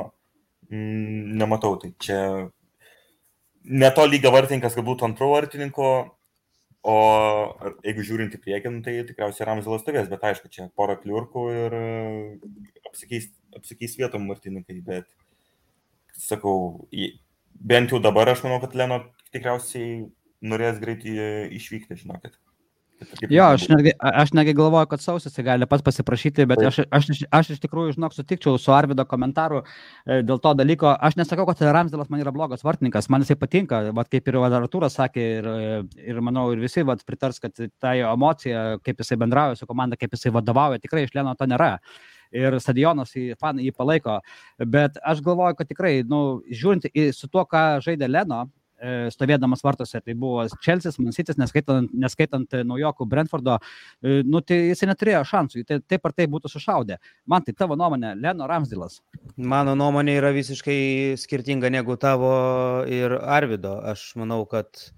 mm, 0.71 1.37
nematau. 1.43 1.77
Tai 1.83 1.93
čia 2.01 2.23
ne 3.65 3.91
to 3.95 4.07
lygio 4.07 4.33
vartininkas, 4.35 4.77
kad 4.77 4.87
būtų 4.87 5.07
antro 5.09 5.31
vartininko, 5.35 5.91
o 6.81 6.97
jeigu 7.85 8.05
žiūrint 8.07 8.37
į 8.37 8.41
priekį, 8.41 8.73
nu, 8.73 8.83
tai 8.85 8.97
tikriausiai 9.09 9.49
Ramzilas 9.49 9.83
stovės, 9.85 10.09
bet 10.13 10.25
aišku, 10.25 10.49
čia 10.53 10.69
pora 10.77 10.97
kliurkų 11.01 11.47
ir 11.53 11.77
apsikeis, 12.89 13.29
apsikeis 13.57 13.99
vietom 14.01 14.29
vartininkai, 14.31 14.79
bet 14.87 15.09
sakau, 16.17 16.87
bent 17.53 17.93
jau 17.93 18.01
dabar 18.03 18.33
aš 18.33 18.45
manau, 18.47 18.61
kad 18.63 18.77
Leno 18.77 19.03
tikriausiai 19.35 20.07
norės 20.41 20.81
greitai 20.81 21.51
išvykti, 21.57 22.01
žinokit. 22.01 22.39
Jo, 23.33 23.47
aš 23.55 23.65
netgi, 23.71 23.93
aš 23.99 24.33
netgi 24.37 24.53
galvoju, 24.57 24.89
kad 24.91 25.01
sausis 25.01 25.39
gali 25.45 25.67
pats 25.69 25.85
pasiprašyti, 25.87 26.45
bet 26.51 26.63
aš, 26.69 26.81
aš, 26.93 27.09
aš 27.33 27.51
iš 27.55 27.63
tikrųjų, 27.63 27.95
žinok, 27.97 28.15
sutikčiau 28.17 28.59
su 28.61 28.75
Arvido 28.77 29.07
komentaru 29.09 29.63
e, 29.63 30.21
dėl 30.27 30.41
to 30.43 30.53
dalyko. 30.59 30.93
Aš 30.93 31.17
nesakau, 31.21 31.47
kad 31.49 31.63
Ramsdėlas 31.65 32.13
man 32.13 32.21
yra 32.25 32.35
blogas 32.35 32.65
vartininkas, 32.67 33.09
man 33.13 33.25
jisai 33.25 33.39
patinka, 33.41 33.83
vat, 33.97 34.13
kaip 34.13 34.29
ir 34.29 34.41
Artūras 34.45 34.99
sakė, 35.01 35.27
ir, 35.41 35.51
ir 36.13 36.23
manau, 36.25 36.51
ir 36.53 36.61
visi 36.61 36.85
vat, 36.87 37.05
pritars, 37.09 37.41
kad 37.41 37.57
ta 37.81 37.97
jo 37.97 38.13
emocija, 38.13 38.65
kaip 38.85 39.01
jisai 39.01 39.21
bendrauja 39.21 39.57
su 39.57 39.69
komanda, 39.71 39.99
kaip 40.01 40.17
jisai 40.17 40.35
vadovauja, 40.37 40.83
tikrai 40.83 41.07
iš 41.07 41.17
Leno 41.17 41.37
to 41.39 41.49
nėra 41.49 41.77
ir 42.31 42.57
stadionas 42.63 43.11
jį, 43.17 43.35
fanai 43.41 43.67
jį 43.67 43.75
palaiko. 43.75 44.21
Bet 44.71 44.99
aš 45.03 45.23
galvoju, 45.27 45.57
kad 45.59 45.71
tikrai, 45.71 46.01
nu, 46.07 46.41
žiūrint 46.47 46.87
į, 46.93 47.11
su 47.17 47.29
tuo, 47.31 47.43
ką 47.49 47.81
žaidė 47.85 48.11
Leno, 48.11 48.45
stovėdamas 49.13 49.63
vartose. 49.65 50.01
Tai 50.05 50.15
buvo 50.19 50.45
Čelsis, 50.65 50.99
Mansitis, 51.03 51.39
neskaitant, 51.41 51.91
neskaitant 51.93 52.57
e, 52.57 52.63
naujokų 52.67 53.07
Brentfordo, 53.11 53.59
e, 54.01 54.21
nu, 54.27 54.43
tai 54.47 54.61
jisai 54.71 54.91
neturėjo 54.91 55.23
šansų, 55.29 55.65
tai 55.69 55.81
taip 55.85 56.09
ar 56.09 56.17
taip 56.17 56.33
būtų 56.33 56.53
sušaudę. 56.53 56.99
Man 57.31 57.45
tai 57.47 57.55
tavo 57.57 57.77
nuomonė, 57.81 58.15
Leno 58.21 58.49
Ramsdilas. 58.51 59.01
Mano 59.37 59.77
nuomonė 59.79 60.17
yra 60.21 60.33
visiškai 60.37 60.81
skirtinga 61.21 61.71
negu 61.73 61.97
tavo 62.01 62.33
ir 62.89 63.17
Arvido. 63.21 63.77
Aš 63.93 64.11
manau, 64.21 64.43
kad 64.51 64.89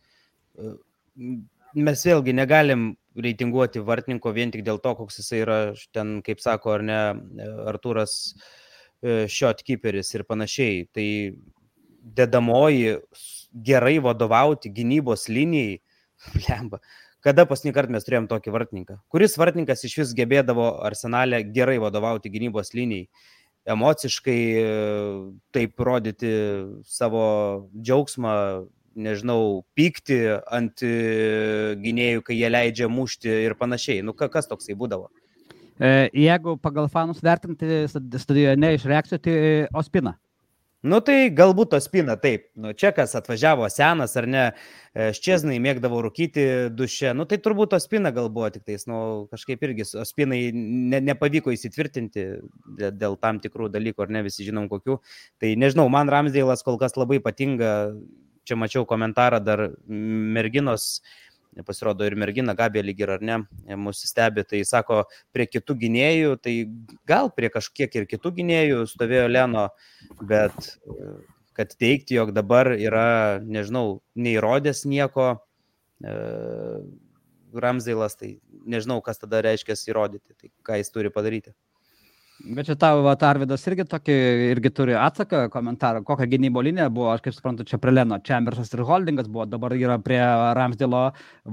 mes 1.74 2.06
vėlgi 2.06 2.34
negalim 2.36 2.92
reitinguoti 3.18 3.82
vartininko 3.84 4.32
vien 4.32 4.52
tik 4.52 4.62
dėl 4.64 4.78
to, 4.80 4.94
koks 4.96 5.20
jisai 5.20 5.42
yra 5.42 5.58
ten, 5.92 6.20
kaip 6.24 6.40
sako, 6.40 6.78
ar 6.78 6.84
ne, 6.86 7.00
Artūras 7.72 8.14
shotkeeperis 9.02 10.14
ir 10.14 10.22
panašiai. 10.28 10.86
Tai 10.94 11.06
dedamoji 12.02 12.96
gerai 13.52 13.98
vadovauti 14.02 14.72
gynybos 14.72 15.28
linijai, 15.32 15.80
lemba. 16.48 16.82
Kada 17.22 17.44
paskutinį 17.46 17.74
kartą 17.76 17.94
mes 17.94 18.06
turėjom 18.06 18.26
tokį 18.30 18.52
vartininką? 18.54 18.96
Kuris 19.12 19.36
vartininkas 19.38 19.84
iš 19.86 20.00
vis 20.00 20.14
gebėdavo 20.18 20.66
arsenalę 20.82 21.44
gerai 21.54 21.78
vadovauti 21.82 22.32
gynybos 22.32 22.74
linijai? 22.74 23.06
Emociškai 23.72 24.38
taip 25.54 25.82
rodyti 25.86 26.32
savo 26.82 27.22
džiaugsmą, 27.78 28.32
nežinau, 28.98 29.62
pykti 29.78 30.18
ant 30.50 30.82
gynėjų, 30.82 32.24
kai 32.26 32.40
jie 32.40 32.50
leidžia 32.50 32.90
mušti 32.90 33.30
ir 33.46 33.54
panašiai. 33.60 34.02
Nu, 34.02 34.16
kas 34.18 34.50
toksai 34.50 34.74
būdavo? 34.78 35.12
E, 35.78 36.10
jeigu 36.24 36.56
pagal 36.62 36.90
fanus 36.92 37.22
vertinti 37.24 37.84
studijoje 37.90 38.58
ne 38.58 38.74
iš 38.76 38.84
reakcijų, 38.90 39.22
tai 39.22 39.36
Ospina. 39.78 40.16
Nu 40.82 40.98
tai 40.98 41.30
galbūt 41.30 41.70
to 41.70 41.78
spina, 41.78 42.16
taip. 42.18 42.48
Nu, 42.58 42.72
čia 42.74 42.90
kas 42.94 43.12
atvažiavo 43.14 43.68
senas 43.70 44.16
ar 44.18 44.26
ne, 44.26 44.40
e, 44.90 45.12
ščieznai 45.14 45.60
mėgdavo 45.62 46.00
rūkyti 46.02 46.46
duše, 46.74 47.12
nu 47.14 47.22
tai 47.30 47.38
turbūt 47.44 47.70
to 47.70 47.78
spina 47.82 48.10
gal 48.14 48.26
buvo 48.34 48.48
tik 48.50 48.64
tais, 48.66 48.88
nu 48.90 49.28
kažkaip 49.30 49.62
irgi 49.62 49.86
spinai 49.86 50.40
ne, 50.50 50.98
nepavyko 51.06 51.54
įsitvirtinti 51.54 52.26
dėl 52.98 53.14
tam 53.22 53.38
tikrų 53.44 53.70
dalykų, 53.70 54.02
ar 54.02 54.16
ne 54.18 54.24
visi 54.26 54.48
žinom 54.48 54.66
kokių. 54.72 54.98
Tai 55.38 55.54
nežinau, 55.62 55.86
man 55.86 56.10
Ramsdėlas 56.10 56.66
kol 56.66 56.82
kas 56.82 56.98
labai 56.98 57.22
patinga, 57.22 57.94
čia 58.42 58.58
mačiau 58.58 58.82
komentarą 58.82 59.38
dar 59.38 59.68
merginos 59.86 60.96
pasirodo 61.66 62.06
ir 62.08 62.16
mergina 62.18 62.54
Gabė 62.56 62.82
lyg 62.84 63.02
ir 63.04 63.12
ar 63.16 63.24
ne, 63.24 63.38
mūsų 63.68 64.08
stebi, 64.08 64.44
tai 64.48 64.62
sako, 64.68 65.02
prie 65.34 65.46
kitų 65.50 65.76
gynėjų, 65.84 66.38
tai 66.40 66.54
gal 67.08 67.30
prie 67.36 67.52
kažkiek 67.52 68.00
ir 68.00 68.08
kitų 68.10 68.32
gynėjų 68.40 68.86
stovėjo 68.90 69.28
Leno, 69.30 69.68
bet 70.24 70.72
kad 71.56 71.74
teikti, 71.76 72.16
jog 72.16 72.32
dabar 72.32 72.72
yra, 72.72 73.40
nežinau, 73.44 74.00
neįrodęs 74.16 74.86
nieko, 74.88 75.34
e, 76.00 76.14
Ramzailas, 77.52 78.16
tai 78.16 78.38
nežinau, 78.64 79.02
kas 79.04 79.20
tada 79.20 79.42
reiškia 79.44 79.76
įrodyti, 79.92 80.32
tai 80.40 80.48
ką 80.64 80.80
jis 80.80 80.90
turi 80.94 81.12
padaryti. 81.12 81.52
Bet 82.42 82.66
čia 82.66 82.74
tavo 82.74 83.12
Arvidas 83.12 83.62
irgi 83.70 83.84
tokį, 83.86 84.14
irgi 84.50 84.70
turi 84.74 84.96
atsaką, 84.98 85.44
komentarą, 85.52 86.00
kokią 86.06 86.26
gynybo 86.32 86.62
liniją 86.64 86.88
buvo, 86.90 87.12
aš 87.12 87.22
kaip 87.26 87.36
suprantu, 87.36 87.66
čia 87.68 87.78
prie 87.78 87.92
Leno, 87.94 88.18
Chambersas 88.26 88.72
ir 88.74 88.82
Holdingas 88.88 89.28
buvo, 89.30 89.46
dabar 89.46 89.76
yra 89.78 90.00
prie 90.02 90.18
Ramsdėlo, 90.58 91.04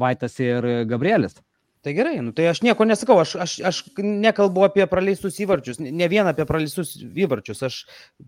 Vaitas 0.02 0.40
ir 0.42 0.66
Gabrielis. 0.90 1.38
Tai 1.86 1.94
gerai, 1.96 2.18
nu, 2.20 2.34
tai 2.36 2.50
aš 2.50 2.60
nieko 2.66 2.84
nesakau, 2.84 3.16
aš, 3.22 3.38
aš, 3.40 3.54
aš 3.70 3.78
nekalbu 4.04 4.66
apie 4.66 4.84
praleistus 4.92 5.38
įvarčius, 5.40 5.78
ne 5.80 6.10
vien 6.12 6.28
apie 6.28 6.44
praleistus 6.48 6.98
įvarčius, 7.00 7.62
aš 7.64 7.78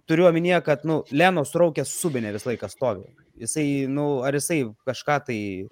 turiu 0.07 0.29
omenyje, 0.29 0.61
kad 0.63 0.85
nu, 0.87 1.01
Leno 1.11 1.43
suraukęs 1.47 1.91
subinė 1.97 2.31
visą 2.37 2.53
laiką 2.53 2.69
stovi. 2.71 3.09
Jisai, 3.41 3.65
nu, 3.91 4.21
ar 4.23 4.37
jisai 4.37 4.61
kažką 4.87 5.17
tai 5.27 5.39
e, 5.59 5.67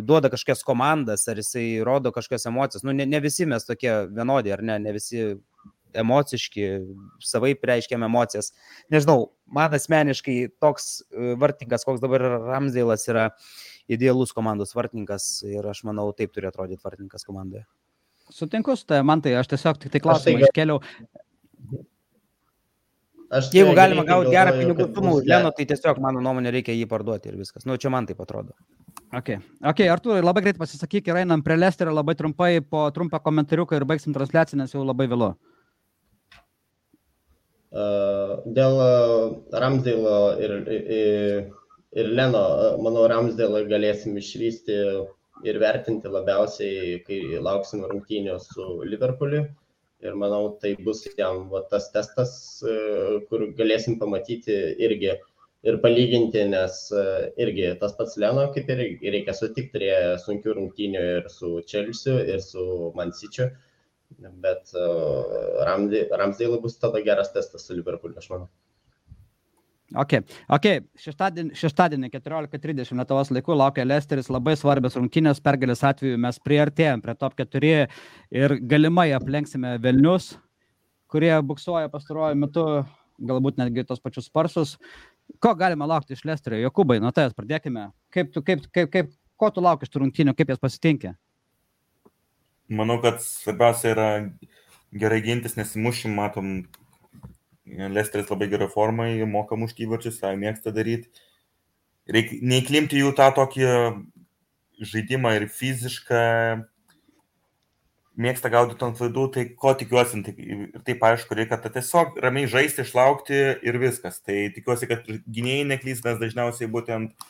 duoda 0.00 0.30
kažkokias 0.32 0.64
komandas, 0.64 1.26
ar 1.28 1.42
jisai 1.42 1.66
rodo 1.84 2.14
kažkokias 2.16 2.48
emocijas. 2.48 2.86
Nu, 2.86 2.96
ne, 2.96 3.04
ne 3.04 3.20
visi 3.20 3.44
mes 3.50 3.68
tokie 3.68 3.92
vienodi, 4.08 4.54
ar 4.54 4.64
ne, 4.64 4.78
ne 4.80 4.96
visi 4.96 5.34
emociški, 5.98 6.66
savai 7.24 7.52
reiškiam 7.68 8.02
emocijas. 8.06 8.52
Nežinau, 8.92 9.30
man 9.46 9.74
asmeniškai 9.76 10.36
toks 10.62 10.88
e, 11.10 11.34
vartininkas, 11.40 11.86
koks 11.88 12.02
dabar 12.02 12.24
Ramsdėlas 12.52 13.06
yra 13.10 13.28
idealus 13.92 14.34
komandos 14.36 14.74
vartininkas 14.76 15.28
ir 15.48 15.66
aš 15.68 15.84
manau, 15.88 16.10
taip 16.16 16.34
turi 16.34 16.48
atrodyti 16.50 16.84
vartininkas 16.84 17.26
komandoje. 17.28 17.64
Sutinku 18.32 18.76
su 18.78 18.86
tai, 18.88 19.02
man 19.04 19.20
tai 19.24 19.34
aš 19.36 19.50
tiesiog 19.52 19.80
tik 19.82 19.92
tai 19.92 20.00
klausimą 20.04 20.38
tai 20.40 20.48
iškeliau. 20.48 20.80
Aš 23.32 23.48
tai 23.48 23.62
Jeigu 23.62 23.72
galima 23.76 24.04
gauti 24.04 24.32
gerą 24.32 24.52
pinigų 24.58 24.86
sumą 24.92 25.16
už 25.18 25.28
Leno, 25.28 25.50
tai 25.56 25.64
tiesiog 25.68 26.00
mano 26.04 26.20
nuomonė 26.24 26.52
reikia 26.52 26.74
jį 26.76 26.84
parduoti 26.88 27.30
ir 27.30 27.38
viskas. 27.40 27.64
Nu, 27.68 27.78
čia 27.80 27.92
man 27.92 28.08
taip 28.08 28.20
atrodo. 28.20 28.52
Ok, 29.16 29.34
okay 29.68 29.88
Artūrai, 29.92 30.20
labai 30.24 30.42
greit 30.44 30.60
pasisakyk 30.60 31.08
ir 31.08 31.22
einam 31.22 31.42
prie 31.44 31.56
Lesterio 31.56 31.94
labai 31.96 32.14
trumpai 32.16 32.60
po 32.64 32.84
trumpą 32.92 33.22
komentariuką 33.24 33.76
ir 33.76 33.88
baigsim 33.88 34.12
transliaciją, 34.16 34.60
nes 34.60 34.72
jau 34.76 34.84
labai 34.84 35.08
vėlu. 35.08 35.32
Dėl 37.72 38.78
Ramsdėlo 39.64 40.16
ir, 40.44 40.52
ir, 41.96 42.10
Leno, 42.18 42.44
manau, 42.84 43.06
Ramsdėlą 43.08 43.64
galėsim 43.70 44.18
išvysti 44.20 44.76
ir 45.48 45.58
vertinti 45.58 46.12
labiausiai, 46.12 47.00
kai 47.06 47.20
lauksim 47.48 47.84
rungtynio 47.88 48.38
su 48.44 48.82
Liverpooliu. 48.84 49.46
Ir 50.02 50.16
manau, 50.18 50.58
tai 50.60 50.74
bus 50.84 51.04
jam 51.16 51.48
va, 51.48 51.62
tas 51.70 51.88
testas, 51.94 52.32
kur 53.30 53.46
galėsim 53.56 54.00
pamatyti 54.00 54.56
irgi 54.82 55.12
ir 55.62 55.76
palyginti, 55.84 56.42
nes 56.52 56.78
irgi 57.38 57.68
tas 57.80 57.94
pats 57.96 58.18
Leno, 58.18 58.48
kaip 58.52 58.68
ir 58.74 58.82
reikia 59.14 59.32
sutikti, 59.38 59.70
turėjo 59.76 60.16
sunkių 60.24 60.56
rungtynių 60.58 61.04
ir 61.18 61.28
su 61.30 61.60
Čelsiu, 61.70 62.18
ir 62.34 62.42
su 62.42 62.66
Mansičiu. 62.98 63.46
Uh, 63.46 63.71
bet 64.42 64.74
uh, 64.76 65.62
Ramsdėlui 65.68 66.60
bus 66.62 66.76
tada 66.80 67.02
geras 67.04 67.32
testas 67.34 67.66
su 67.66 67.76
Liverpooliu, 67.76 68.18
aš 68.18 68.28
manau. 68.32 68.50
Ok, 69.92 70.14
okay. 70.48 70.80
šeštadienį, 70.96 71.52
šeštadienį 71.58 72.08
14.30 72.14 72.96
Lietuvos 72.96 73.30
laikų 73.34 73.56
laukia 73.60 73.84
Lesteris 73.84 74.30
labai 74.32 74.54
svarbios 74.56 74.96
rungtynės, 74.96 75.42
pergalės 75.44 75.82
atveju 75.84 76.20
mes 76.20 76.38
priartėjom 76.40 77.02
prie 77.04 77.14
top 77.20 77.36
4 77.36 77.72
ir 78.32 78.54
galimai 78.70 79.10
aplenksime 79.12 79.74
Vilnius, 79.84 80.30
kurie 81.12 81.34
buksuoja 81.44 81.92
pastaruoju 81.92 82.40
metu, 82.40 82.64
galbūt 83.20 83.60
netgi 83.60 83.84
tos 83.88 84.00
pačius 84.00 84.30
sparsus. 84.30 84.78
Ko 85.42 85.52
galima 85.58 85.88
laukti 85.88 86.16
iš 86.16 86.24
Lesterio? 86.28 86.62
Jokūbai, 86.70 86.96
nuo 87.02 87.12
tavęs 87.12 87.36
pradėkime. 87.36 87.90
Kaip 88.12 88.32
tu, 88.32 88.40
kaip, 88.46 88.64
kaip, 88.72 88.88
kaip, 88.92 89.12
ko 89.36 89.52
tu 89.52 89.64
lauki 89.64 89.84
iš 89.84 89.92
tų 89.92 90.06
rungtynių, 90.06 90.34
kaip 90.38 90.54
jas 90.54 90.62
pasitinkė? 90.62 91.12
Manau, 92.72 92.96
kad 93.02 93.20
svarbiausia 93.20 93.92
yra 93.92 94.08
gerai 94.96 95.20
gintis, 95.24 95.58
nesimušim, 95.58 96.14
matom, 96.16 96.54
Lesteris 97.66 98.30
labai 98.32 98.48
gerai 98.52 98.68
formai, 98.72 99.10
moka 99.28 99.56
mušti 99.56 99.86
įvarčius, 99.86 100.18
tą 100.20 100.32
mėgsta 100.36 100.72
daryti. 100.74 101.08
Reikia 102.12 102.40
neįklimti 102.42 103.00
jų 103.00 103.12
tą 103.16 103.28
tokį 103.36 103.68
žaidimą 104.82 105.36
ir 105.38 105.46
fizišką, 105.52 106.22
mėgsta 108.22 108.50
gaudyti 108.52 108.84
ant 108.84 108.98
klaidų, 108.98 109.26
tai 109.34 109.44
ko 109.56 109.72
tikiuosi, 109.78 110.22
tai, 110.26 110.34
ir 110.36 110.82
taip 110.86 111.04
aišku, 111.06 111.36
reikia 111.38 111.60
tiesiog 111.62 112.18
ramiai 112.22 112.50
žaisti, 112.50 112.84
išlaukti 112.84 113.38
ir 113.64 113.78
viskas. 113.80 114.20
Tai 114.24 114.36
tikiuosi, 114.56 114.88
kad 114.90 115.06
gynėjai 115.06 115.68
neklys, 115.70 116.02
nes 116.04 116.20
dažniausiai 116.20 116.68
būtent, 116.72 117.28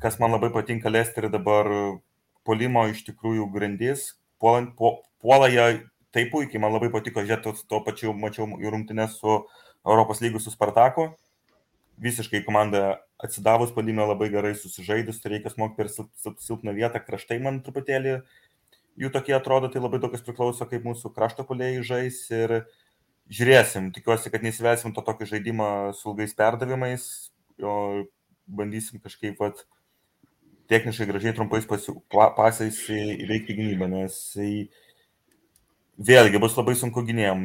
kas 0.00 0.16
man 0.22 0.32
labai 0.36 0.52
patinka 0.54 0.92
Lesterį 0.92 1.32
dabar, 1.34 1.68
puolimo 2.46 2.86
iš 2.90 3.04
tikrųjų 3.08 3.48
grandis, 3.52 4.14
puolant, 4.40 4.72
puo, 4.76 5.00
puola 5.22 5.48
jie 5.52 5.66
taip 6.14 6.30
puikiai, 6.32 6.60
man 6.62 6.74
labai 6.74 6.90
patiko 6.92 7.22
žiūrėti, 7.24 7.66
to 7.70 7.80
pačiu 7.86 8.14
mačiau 8.16 8.48
ir 8.58 8.72
rungtynės 8.74 9.18
su 9.20 9.42
Europos 9.86 10.22
lygiu 10.24 10.40
su 10.42 10.52
Spartaku. 10.52 11.12
visiškai 12.00 12.40
komanda 12.46 13.02
atsidavus 13.20 13.74
palime 13.76 14.00
labai 14.08 14.30
gerai 14.32 14.54
susižaidus, 14.56 15.18
tai 15.20 15.34
reikia 15.34 15.50
smogti 15.52 15.76
per 15.76 15.90
silpną 16.40 16.72
vietą, 16.72 17.02
kraštai 17.04 17.36
man 17.44 17.60
truputėlį 17.60 18.14
jų 19.00 19.10
tokie 19.12 19.34
atrodo, 19.36 19.68
tai 19.68 19.82
labai 19.82 20.00
daug 20.00 20.12
kas 20.14 20.24
priklauso, 20.24 20.66
kaip 20.68 20.86
mūsų 20.86 21.12
krašto 21.12 21.44
polėjai 21.48 21.82
žais 21.90 22.22
ir 22.32 22.54
žiūrėsim, 23.30 23.90
tikiuosi, 23.94 24.32
kad 24.32 24.44
neįsivelsim 24.44 24.94
to 24.96 25.04
tokio 25.04 25.28
žaidimo 25.28 25.92
su 25.96 26.10
ilgais 26.10 26.32
perdavimais, 26.36 27.04
o 27.60 27.74
bandysim 28.48 29.02
kažkaip 29.04 29.38
vat, 29.40 29.62
techniškai 30.70 31.08
gražiai 31.08 31.34
trumpais 31.36 31.66
pasiu, 31.68 31.98
pasais 32.10 32.78
įveikti 32.94 33.56
gynybą, 33.58 33.88
nes 33.90 34.16
vėlgi 36.00 36.40
bus 36.40 36.56
labai 36.56 36.76
sunku 36.78 37.02
gynėjom. 37.06 37.44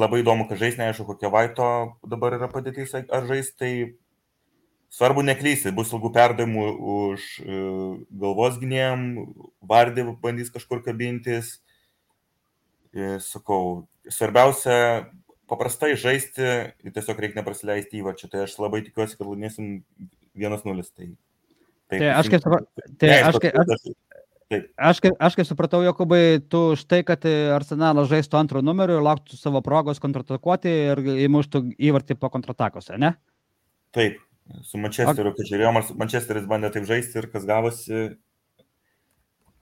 Labai 0.00 0.22
įdomu, 0.22 0.48
kad 0.48 0.60
žais, 0.60 0.78
neaišku, 0.80 1.06
kokia 1.12 1.30
vaito 1.32 1.68
dabar 2.08 2.38
yra 2.38 2.48
padėtis, 2.50 2.94
ar 2.96 3.28
žais, 3.28 3.52
tai 3.54 3.72
svarbu 4.96 5.22
neklysti, 5.26 5.74
bus 5.76 5.92
ilgų 5.94 6.10
perdavimų 6.14 6.66
už 6.96 7.28
e, 7.42 7.60
galvos 8.22 8.58
gynėjom, 8.62 9.06
vardė 9.60 10.06
bandys 10.22 10.50
kažkur 10.54 10.82
kabintis. 10.86 11.58
Ir, 12.96 13.20
sakau, 13.20 13.84
svarbiausia 14.08 14.78
paprastai 15.50 15.92
žaisti 16.00 16.46
tiesiog 16.80 17.20
reikia 17.20 17.42
neprasileisti 17.42 18.00
įvačių. 18.00 18.30
Tai 18.32 18.46
aš 18.46 18.56
labai 18.62 18.82
tikiuosi, 18.86 19.18
kad 19.18 19.28
laimėsim 19.28 19.82
1-0. 20.34 20.86
Tai, 20.96 21.10
tai, 21.90 22.00
tai 22.02 22.10
aš 22.14 22.32
kaip 22.32 22.44
supratau, 22.44 22.90
tai 23.00 23.14
aš 23.20 23.40
kaip... 23.42 23.62
Aš... 23.62 23.88
Taip. 24.46 24.66
Aš, 24.78 25.00
kaip, 25.02 25.14
aš 25.18 25.34
kaip 25.34 25.46
supratau, 25.48 25.80
Jokubai, 25.82 26.38
tu 26.38 26.60
štai, 26.78 27.00
kad 27.06 27.24
Arsenalas 27.56 28.06
žaistų 28.12 28.38
antrų 28.38 28.60
numerių 28.62 29.00
ir 29.00 29.02
lauktų 29.02 29.34
savo 29.34 29.58
progos 29.66 29.98
kontratakuoti 30.02 30.70
ir 30.92 31.02
įmuštų 31.26 31.64
įvartį 31.88 32.14
po 32.20 32.30
kontratakose, 32.30 32.94
ne? 33.02 33.16
Taip, 33.96 34.20
su 34.62 34.78
Manchesteriu, 34.78 35.32
kai 35.34 35.48
žiūrėjom, 35.48 35.80
Manchesteris 35.98 36.46
bandė 36.46 36.70
taip 36.76 36.86
žaisti 36.86 37.18
ir 37.18 37.26
kas 37.32 37.48
gavosi, 37.48 38.04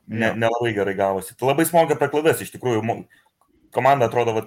ne, 0.04 0.30
nelabai 0.36 0.74
gerai 0.76 0.96
gavosi. 1.00 1.32
Tai 1.32 1.48
labai 1.54 1.64
smogia 1.68 1.96
per 1.96 2.12
klaidas, 2.12 2.44
iš 2.44 2.52
tikrųjų, 2.52 2.84
komanda 3.72 4.12
atrodo, 4.12 4.36
va, 4.36 4.44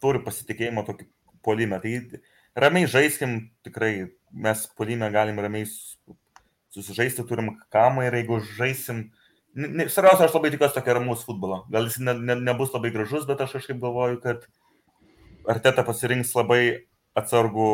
turi 0.00 0.24
pasitikėjimo 0.24 0.86
tokį 0.88 1.10
polimę. 1.44 1.84
Tai 1.84 2.24
ramiai 2.64 2.88
žaiskim, 2.88 3.42
tikrai 3.66 3.92
mes 4.32 4.64
polimę 4.72 5.12
galim 5.12 5.44
ramiai 5.44 5.68
susižaisti, 6.74 7.24
turim 7.28 7.54
kamą 7.74 8.08
ir 8.08 8.18
jeigu 8.20 8.40
žaisim, 8.58 9.06
Svarbiausia, 9.54 10.26
aš 10.26 10.32
labai 10.34 10.50
tikiuosi 10.50 10.74
tokio 10.74 10.96
ramaus 10.96 11.20
futbolo. 11.22 11.60
Gal 11.70 11.84
jis 11.86 12.00
ne, 12.02 12.10
ne, 12.18 12.34
nebus 12.42 12.72
labai 12.74 12.90
gražus, 12.90 13.22
bet 13.28 13.38
aš 13.44 13.52
kažkaip 13.54 13.78
galvoju, 13.78 14.16
kad 14.24 14.48
Arteta 15.46 15.84
pasirinks 15.86 16.32
labai 16.34 16.88
atsargų, 17.14 17.68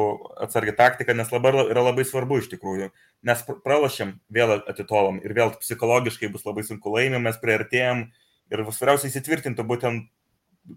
atsargį 0.45 0.75
taktiką, 0.77 1.15
nes 1.17 1.31
labai, 1.33 1.55
yra 1.73 1.85
labai 1.87 2.05
svarbu 2.05 2.43
iš 2.43 2.51
tikrųjų. 2.53 2.91
Mes 3.25 3.45
pralašėm, 3.49 4.13
vėl 4.29 4.59
atitolom 4.59 5.23
ir 5.25 5.33
vėl 5.39 5.55
psichologiškai 5.57 6.29
bus 6.35 6.45
labai 6.45 6.67
sunku 6.69 6.93
laimėm, 6.93 7.25
mes 7.25 7.41
prieartėjom 7.41 8.05
ir 8.53 8.65
svarbiausia 8.69 9.09
įsitvirtinti 9.09 9.65
būtent 9.65 10.11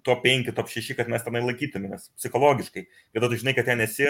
top 0.08 0.24
5, 0.24 0.54
top 0.56 0.72
6, 0.72 0.96
kad 0.96 1.12
mes 1.12 1.28
tenai 1.28 1.44
laikytumėmės 1.44 2.14
psichologiškai. 2.16 2.88
Ir 2.88 3.20
tada 3.20 3.34
tu 3.34 3.44
žinai, 3.44 3.58
kad 3.58 3.68
ten 3.68 3.84
esi, 3.84 4.08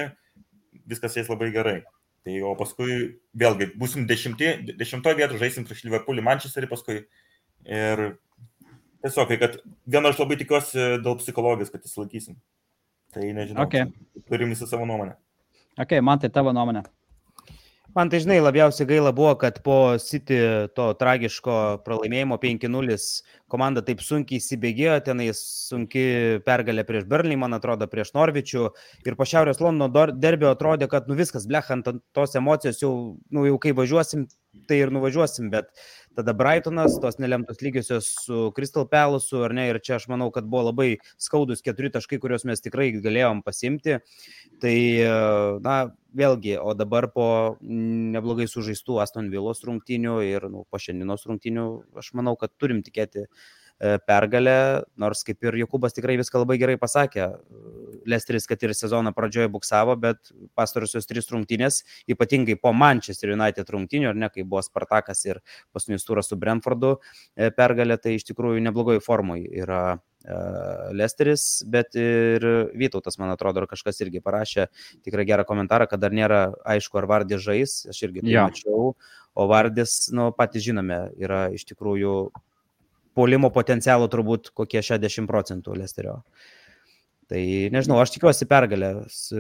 viskas 0.85 1.17
eis 1.17 1.33
labai 1.33 1.49
gerai. 1.55 1.79
Tai 2.23 2.37
o 2.47 2.53
paskui 2.55 2.97
vėlgi 3.35 3.73
busim 3.79 4.05
dešimti, 4.07 4.75
dešimtoje 4.79 5.17
vietoje 5.19 5.41
žaisim 5.41 5.65
prieš 5.67 5.83
Liverpoolį, 5.83 6.23
Manchesterį 6.23 6.69
paskui. 6.71 7.01
Ir 7.67 8.03
tiesiog, 9.03 9.33
kad 9.41 9.57
viena 9.83 10.11
aš 10.13 10.21
labai 10.21 10.37
tikiuosi 10.39 11.01
dėl 11.03 11.17
psichologijos, 11.19 11.71
kad 11.73 11.83
įsilaikysim. 11.83 12.39
Tai 13.13 13.27
nežinau. 13.35 13.67
Okay. 13.67 13.91
Turim 14.29 14.55
visą 14.55 14.69
savo 14.69 14.87
nuomonę. 14.89 15.17
Ok, 15.79 15.97
man 16.05 16.21
tai 16.21 16.31
tavo 16.33 16.53
nuomonė. 16.55 16.85
Man 17.93 18.09
tai 18.09 18.23
žinai, 18.23 18.39
labiausiai 18.41 18.87
gaila 18.89 19.11
buvo, 19.13 19.35
kad 19.37 19.59
po 19.61 19.75
City 20.01 20.37
to 20.73 20.87
tragiško 20.97 21.57
pralaimėjimo 21.85 22.39
5-0 22.41 22.95
komanda 23.53 23.83
taip 23.85 24.01
sunkiai 24.01 24.41
įsibėgėjo, 24.41 24.95
tenai 25.05 25.27
sunki 25.37 26.05
pergalė 26.47 26.87
prieš 26.87 27.05
Berlį, 27.11 27.37
man 27.43 27.53
atrodo, 27.53 27.85
prieš 27.91 28.15
Norvičių. 28.17 28.63
Ir 29.05 29.17
po 29.19 29.27
Šiaurės 29.29 29.61
Londono 29.61 30.07
derbio 30.09 30.49
atrodė, 30.49 30.89
kad 30.89 31.05
nu 31.05 31.19
viskas, 31.19 31.45
blechant 31.45 31.91
tos 32.17 32.33
emocijos 32.39 32.81
jau, 32.81 32.93
nu, 33.29 33.45
jau 33.45 33.61
kai 33.61 33.75
važiuosim, 33.77 34.25
tai 34.69 34.81
ir 34.81 34.93
nuvažiuosim, 34.93 35.53
bet 35.53 35.69
tada 36.17 36.35
Brightonas, 36.37 36.99
tos 37.01 37.17
nelemtos 37.21 37.61
lygiosios 37.63 38.11
su 38.25 38.51
Crystal 38.55 38.87
Palace, 38.89 39.35
ar 39.45 39.55
ne, 39.55 39.67
ir 39.71 39.79
čia 39.83 39.97
aš 39.97 40.07
manau, 40.11 40.29
kad 40.33 40.47
buvo 40.49 40.67
labai 40.69 40.89
skaudus 41.21 41.65
keturi 41.65 41.91
taškai, 41.93 42.21
kuriuos 42.21 42.45
mes 42.49 42.63
tikrai 42.63 42.91
galėjom 43.03 43.41
pasimti. 43.45 43.97
Tai, 44.63 44.77
na, 45.65 45.79
vėlgi, 46.13 46.55
o 46.61 46.75
dabar 46.77 47.09
po 47.13 47.27
neblogai 47.63 48.47
sužaistų 48.51 49.01
Aston 49.03 49.33
Villos 49.33 49.65
rungtinių 49.65 50.19
ir 50.27 50.47
nu, 50.53 50.67
po 50.69 50.81
šiandienos 50.81 51.25
rungtinių, 51.29 51.67
aš 51.99 52.13
manau, 52.17 52.37
kad 52.39 52.53
turim 52.61 52.85
tikėti 52.85 53.27
E, 53.27 53.62
pergalę, 54.07 54.83
nors 54.97 55.23
kaip 55.27 55.43
ir 55.43 55.57
Jokubas 55.63 55.95
tikrai 55.95 56.15
viską 56.19 56.43
labai 56.43 56.57
gerai 56.61 56.77
pasakė. 56.79 57.29
Lesteris, 58.09 58.47
kad 58.47 58.61
ir 58.63 58.73
sezono 58.75 59.13
pradžioje 59.15 59.49
buksavo, 59.51 59.95
bet 59.99 60.31
pastarusios 60.57 61.07
trys 61.07 61.29
rungtynės, 61.31 61.81
ypatingai 62.11 62.57
po 62.59 62.73
Manchester 62.75 63.33
United 63.35 63.69
rungtynių, 63.71 64.09
ar 64.11 64.19
ne, 64.19 64.29
kai 64.33 64.43
buvo 64.43 64.63
Spartakas 64.65 65.23
ir 65.27 65.39
paskutinis 65.75 66.07
turas 66.07 66.29
su 66.31 66.37
Brentfordu 66.39 66.97
e, 66.97 67.49
pergalė, 67.55 67.97
tai 68.01 68.17
iš 68.17 68.27
tikrųjų 68.31 68.63
neblogai 68.65 68.99
formui 69.03 69.45
yra 69.47 69.81
e, 69.93 70.37
Lesteris, 70.99 71.47
bet 71.69 71.95
ir 71.99 72.47
Vytautas, 72.75 73.19
man 73.21 73.33
atrodo, 73.33 73.63
ar 73.63 73.71
kažkas 73.71 74.03
irgi 74.03 74.23
parašė 74.23 74.69
tikrai 75.05 75.27
gerą 75.29 75.47
komentarą, 75.47 75.87
kad 75.91 76.03
dar 76.03 76.15
nėra 76.15 76.45
aišku, 76.75 76.99
ar 76.99 77.09
Vardė 77.09 77.39
žais, 77.41 77.83
aš 77.91 78.05
irgi 78.07 78.25
tai 78.25 78.35
ja. 78.35 78.47
mačiau, 78.49 78.93
o 79.33 79.47
Vardės, 79.49 80.09
nu, 80.15 80.31
patys 80.35 80.67
žinome, 80.67 81.05
yra 81.19 81.47
iš 81.55 81.65
tikrųjų 81.71 82.17
polimo 83.15 83.49
potencialo 83.53 84.09
turbūt 84.11 84.51
kokie 84.57 84.81
60 84.83 85.29
procentų 85.29 85.77
Lesterio. 85.79 86.21
Tai 87.31 87.41
nežinau, 87.73 87.97
aš 88.03 88.11
tikiuosi 88.13 88.45
pergalę, 88.49 88.91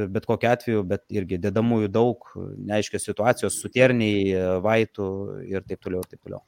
bet 0.09 0.25
kokiu 0.25 0.49
atveju, 0.49 0.85
bet 0.87 1.03
irgi 1.13 1.37
dedamųjų 1.43 1.91
daug, 1.93 2.31
neaiškios 2.69 3.05
situacijos, 3.09 3.59
suterniai, 3.59 4.31
vaitų 4.63 5.07
ir 5.51 5.65
taip 5.67 5.83
toliau, 5.83 6.01
ir 6.01 6.15
taip 6.15 6.21
toliau. 6.23 6.41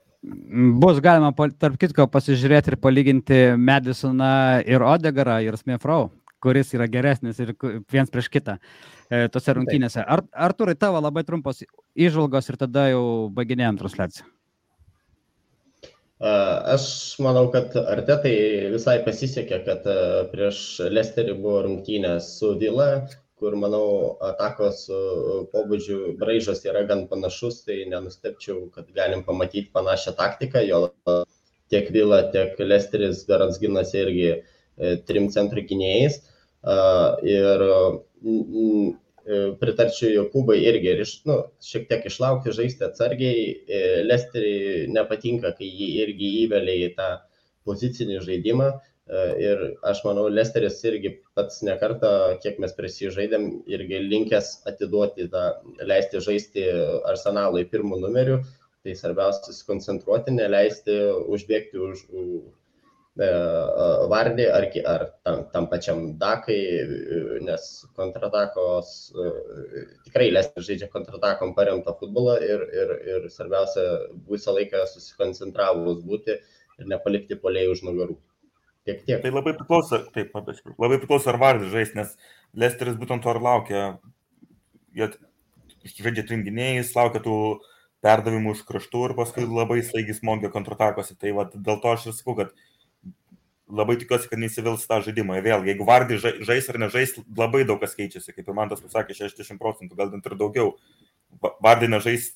Bus 0.81 0.99
galima, 1.05 1.29
tarp 1.61 1.75
kitko, 1.77 2.07
pasižiūrėti 2.09 2.73
ir 2.73 2.79
palyginti 2.81 3.39
Madisoną 3.61 4.63
ir 4.65 4.85
Odegarą 4.85 5.37
ir 5.45 5.57
Smithrow, 5.59 6.07
kuris 6.41 6.73
yra 6.73 6.87
geresnis 6.89 7.41
ir 7.43 7.53
viens 7.93 8.09
prieš 8.09 8.31
kitą 8.33 8.57
e, 8.57 9.27
tose 9.33 9.53
rungtynėse. 9.53 10.01
Ar, 10.01 10.23
Arturai, 10.47 10.73
tavo 10.79 11.03
labai 11.03 11.25
trumpos 11.27 11.61
išvalgos 11.93 12.49
ir 12.49 12.57
tada 12.63 12.87
jau 12.93 13.05
baiginėjom 13.37 13.83
transliaciją. 13.83 14.31
Aš 16.25 16.85
manau, 17.21 17.49
kad 17.53 17.75
Artetai 17.77 18.71
visai 18.73 18.95
pasisekė, 19.05 19.59
kad 19.67 19.85
prieš 20.31 20.81
Lesterį 20.89 21.35
buvo 21.37 21.59
rungtynės 21.67 22.31
su 22.39 22.55
Vila, 22.61 23.05
kur, 23.37 23.57
manau, 23.61 24.15
atakos 24.23 24.85
pobūdžių 25.51 26.15
braižas 26.21 26.63
yra 26.65 26.85
gan 26.89 27.05
panašus, 27.11 27.61
tai 27.67 27.83
nenustepčiau, 27.91 28.69
kad 28.73 28.89
galim 28.95 29.21
pamatyti 29.27 29.69
panašią 29.75 30.15
taktiką, 30.17 30.63
jo 30.65 30.81
tiek 31.69 31.91
Vila, 31.93 32.23
tiek 32.33 32.57
Lesteris 32.59 33.25
Berans 33.29 33.61
ginasi 33.61 34.01
irgi 34.01 34.27
e, 34.31 34.95
trim 35.05 35.29
centrų 35.33 35.65
gynėjais. 35.69 36.23
Ir 37.35 37.61
pritarčiau 39.59 40.11
Jokūbai 40.13 40.57
irgi 40.69 40.91
ir 40.91 40.99
iš, 41.01 41.13
nu, 41.29 41.37
šiek 41.65 41.87
tiek 41.89 42.03
išlaukti, 42.05 42.53
žaisti 42.53 42.85
atsargiai. 42.85 43.45
E, 43.65 43.79
Lesterį 44.05 44.57
nepatinka, 44.93 45.55
kai 45.57 45.69
jį 45.69 45.87
irgi 46.03 46.33
įvelia 46.43 46.75
į 46.85 46.91
tą 46.99 47.07
pozicinį 47.65 48.19
žaidimą. 48.25 48.67
E, 49.05 49.23
ir 49.41 49.63
aš 49.89 50.03
manau, 50.05 50.27
Lesteris 50.29 50.77
irgi 50.85 51.15
pats 51.37 51.63
nekartą, 51.65 52.11
kiek 52.43 52.61
mes 52.61 52.75
prisižaidėm, 52.77 53.47
irgi 53.69 54.03
linkęs 54.05 54.51
atiduoti 54.69 55.29
tą, 55.33 55.47
leisti 55.81 56.21
žaisti 56.21 56.67
arsenalui 57.09 57.65
pirmų 57.71 58.03
numerių. 58.05 58.43
Tai 58.85 58.93
svarbiausia 58.93 59.47
susikoncentruoti, 59.47 60.35
neleisti 60.37 60.99
užbėgti 61.33 61.81
už, 61.81 62.05
Vardį 63.15 64.45
ar, 64.51 64.65
ar 64.91 65.03
tam, 65.23 65.43
tam 65.53 65.67
pačiam 65.71 66.01
Dakai, 66.19 66.57
nes 67.47 67.85
kontratakos, 67.95 68.89
e, 69.15 69.85
tikrai 70.03 70.33
Lester 70.33 70.65
žaidžia 70.67 70.89
kontratakom 70.91 71.53
paremtą 71.55 71.93
futbolą 71.95 72.35
ir, 72.43 72.65
ir, 72.75 72.91
ir 73.13 73.29
svarbiausia 73.31 73.85
visą 74.27 74.57
laiką 74.57 74.83
susikoncentravus 74.91 76.03
būti 76.03 76.35
ir 76.35 76.91
nepalikti 76.91 77.39
polėjų 77.39 77.77
už 77.77 77.85
nugarų. 77.87 78.17
Tiek, 78.85 78.99
tiek. 79.07 79.23
Tai 79.23 79.31
labai 79.31 79.55
priklauso, 79.55 80.01
taip, 80.13 80.35
labai 80.75 80.99
priklauso 80.99 81.31
ar 81.31 81.39
Vardį 81.39 81.71
žais, 81.71 81.95
nes 81.95 82.11
Lesteris 82.53 82.99
būtent 82.99 83.23
to 83.23 83.31
ir 83.31 83.41
laukia. 83.41 83.85
Jie 84.95 85.09
žaidžia 85.87 86.27
tringiniais, 86.27 86.91
laukia 86.99 87.23
tų 87.23 87.39
perdavimų 88.05 88.53
iš 88.53 88.67
kraštų 88.67 89.07
ir 89.07 89.15
paskui 89.17 89.47
labai 89.47 89.79
staigiai 89.87 90.19
smogia 90.19 90.51
kontratakose. 90.53 91.15
Tai 91.17 91.31
va, 91.39 91.47
dėl 91.55 91.79
to 91.81 91.95
aš 91.95 92.11
ir 92.11 92.17
sakau, 92.19 92.35
kad 92.43 92.51
labai 93.69 93.97
tikiuosi, 94.01 94.29
kad 94.29 94.41
neįsivils 94.41 94.85
tą 94.89 94.99
žaidimą. 95.05 95.37
Vėl, 95.45 95.65
jeigu 95.67 95.87
Vardį 95.87 96.19
žais 96.45 96.69
ar 96.71 96.79
nežais, 96.81 97.15
labai 97.37 97.63
daug 97.67 97.79
kas 97.81 97.95
keičiasi, 97.97 98.33
kaip 98.35 98.49
ir 98.49 98.57
man 98.57 98.71
tas 98.71 98.83
pasakė, 98.83 99.17
60 99.17 99.61
procentų, 99.61 99.97
gal 99.97 100.11
net 100.13 100.27
ir 100.29 100.37
daugiau. 100.39 100.75
Vardį 101.63 101.89
nežais, 101.95 102.29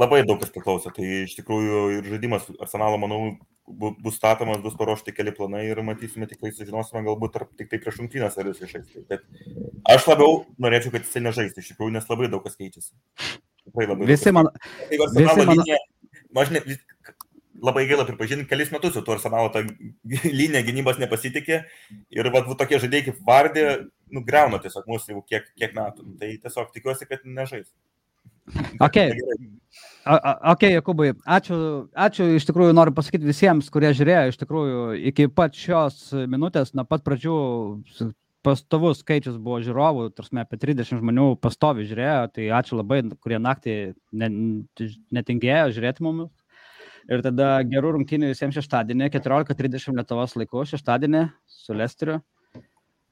labai 0.00 0.22
daug 0.26 0.38
kas 0.42 0.52
priklauso. 0.54 0.92
Tai 0.94 1.08
iš 1.24 1.34
tikrųjų 1.40 1.82
ir 1.98 2.12
žaidimas 2.12 2.46
Arsenalo, 2.58 3.00
manau, 3.02 3.20
bus 3.66 4.18
statomas, 4.18 4.60
bus 4.62 4.76
paruošti 4.78 5.14
keli 5.16 5.32
planai 5.34 5.64
ir 5.70 5.80
matysime, 5.86 6.28
tikrai 6.28 6.52
sužinosime, 6.52 7.02
galbūt 7.06 7.38
ar 7.40 7.46
tik 7.56 7.70
tai 7.70 7.80
prieš 7.80 8.02
rungtynės 8.02 8.36
ar 8.38 8.50
jis 8.50 8.62
išais. 8.66 8.90
Bet 9.08 9.24
aš 9.90 10.08
labiau 10.10 10.42
norėčiau, 10.60 10.92
kad 10.94 11.06
jisai 11.06 11.24
nežaistų, 11.24 11.64
iš 11.64 11.72
tikrųjų, 11.72 11.94
nes 11.96 12.10
labai 12.10 12.28
daug 12.32 12.44
kas 12.44 12.58
keičiasi. 12.60 12.92
Tikrai 13.64 13.88
labai. 13.88 14.08
Visi 14.10 14.34
man. 14.36 14.50
Visi 14.90 15.24
man... 15.24 15.54
Linija, 15.54 15.80
aš 16.42 16.52
ne, 16.52 16.62
labai 17.64 17.86
gaila 17.88 18.06
pripažinti, 18.08 18.48
kelis 18.50 18.72
metus 18.74 18.96
jau 18.96 19.04
tu 19.04 19.14
arsenalo 19.14 19.50
tą 19.54 19.64
liniją 20.38 20.64
gynybos 20.66 21.00
nepasitikė 21.02 21.62
ir 22.14 22.30
va, 22.34 22.44
va 22.46 22.58
tokie 22.60 22.80
žaidėjai 22.82 23.08
kaip 23.08 23.24
Vardė 23.26 23.66
nugriauna 24.14 24.60
tiesiog 24.62 24.86
mūsų 24.90 25.16
jau 25.16 25.24
kiek, 25.26 25.48
kiek 25.58 25.74
metų. 25.76 26.06
Tai 26.20 26.30
tiesiog 26.44 26.72
tikiuosi, 26.74 27.08
kad 27.10 27.24
nežais. 27.24 27.68
Okay. 28.84 29.14
Ok, 30.04 30.66
Jakubai, 30.68 31.14
ačiū, 31.24 31.56
ačiū 31.96 32.26
iš 32.36 32.44
tikrųjų 32.50 32.74
noriu 32.76 32.92
pasakyti 32.96 33.24
visiems, 33.24 33.70
kurie 33.72 33.88
žiūrėjo, 33.96 34.26
iš 34.28 34.38
tikrųjų 34.42 34.82
iki 35.10 35.30
pat 35.32 35.56
šios 35.56 36.10
minutės, 36.28 36.74
nuo 36.76 36.84
pat 36.88 37.04
pradžių 37.06 37.38
pastovus 38.44 39.00
skaičius 39.00 39.38
buvo 39.40 39.62
žiūrovų, 39.64 40.10
tarsi 40.12 40.36
apie 40.42 40.58
30 40.60 41.00
žmonių 41.00 41.30
pastovi 41.40 41.86
žiūrėjo, 41.88 42.18
tai 42.36 42.50
ačiū 42.58 42.76
labai, 42.76 43.00
kurie 43.24 43.40
naktį 43.40 43.76
netingėjo 44.12 45.70
žiūrėti 45.72 46.04
mumis. 46.04 46.32
Ir 47.12 47.20
tada 47.24 47.48
gerų 47.68 47.98
rungtynių 47.98 48.30
visiems 48.30 48.56
šeštadienį, 48.56 49.10
14.30 49.12 49.98
Lietuvos 49.98 50.36
laiku, 50.40 50.64
šeštadienį 50.68 51.26
su 51.50 51.76
Lesteriu. 51.76 52.22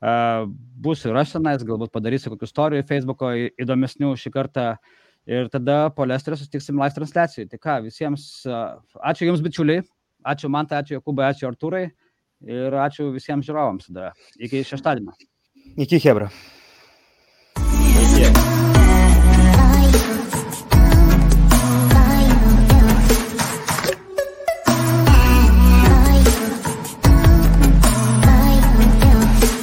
Uh, 0.03 0.49
būsiu 0.83 1.13
ir 1.13 1.21
aš 1.21 1.37
tenais, 1.37 1.63
galbūt 1.63 1.93
padarysiu 1.95 2.33
kokių 2.33 2.49
istorijų 2.49 2.87
Facebook'o 2.89 3.29
įdomesnių 3.63 4.17
šį 4.19 4.33
kartą. 4.35 4.65
Uh, 4.73 5.03
ir 5.27 5.49
tada 5.49 5.91
po 5.91 6.05
Lesterio 6.05 6.37
susitiksim 6.37 6.81
live 6.81 6.95
transliacijai. 6.95 7.49
Tai 7.51 7.59
ką, 7.59 7.77
visiems 7.87 8.29
ačiū 8.47 9.29
Jums, 9.29 9.45
bičiuliai, 9.45 9.85
ačiū 10.35 10.51
man, 10.53 10.67
ačiū 10.67 10.99
Jokūbai, 10.99 11.31
ačiū 11.33 11.51
Artūrai 11.51 11.85
ir 12.43 12.81
ačiū 12.87 13.13
visiems 13.15 13.47
žiūrovams 13.47 13.91
tada. 13.91 14.13
Iki 14.43 14.65
šeštadienio. 14.73 15.15
Iki 15.79 16.03
Hebra. 16.03 16.33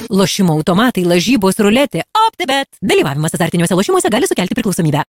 Lošimo 0.09 0.55
automatai, 0.57 1.03
lažybos, 1.05 1.59
ruletė, 1.61 2.01
OptiBet. 2.25 2.79
Dalyvavimas 2.81 3.35
azartiniuose 3.37 3.77
lošimuose 3.77 4.09
gali 4.09 4.25
sukelti 4.25 4.57
priklausomybę. 4.57 5.03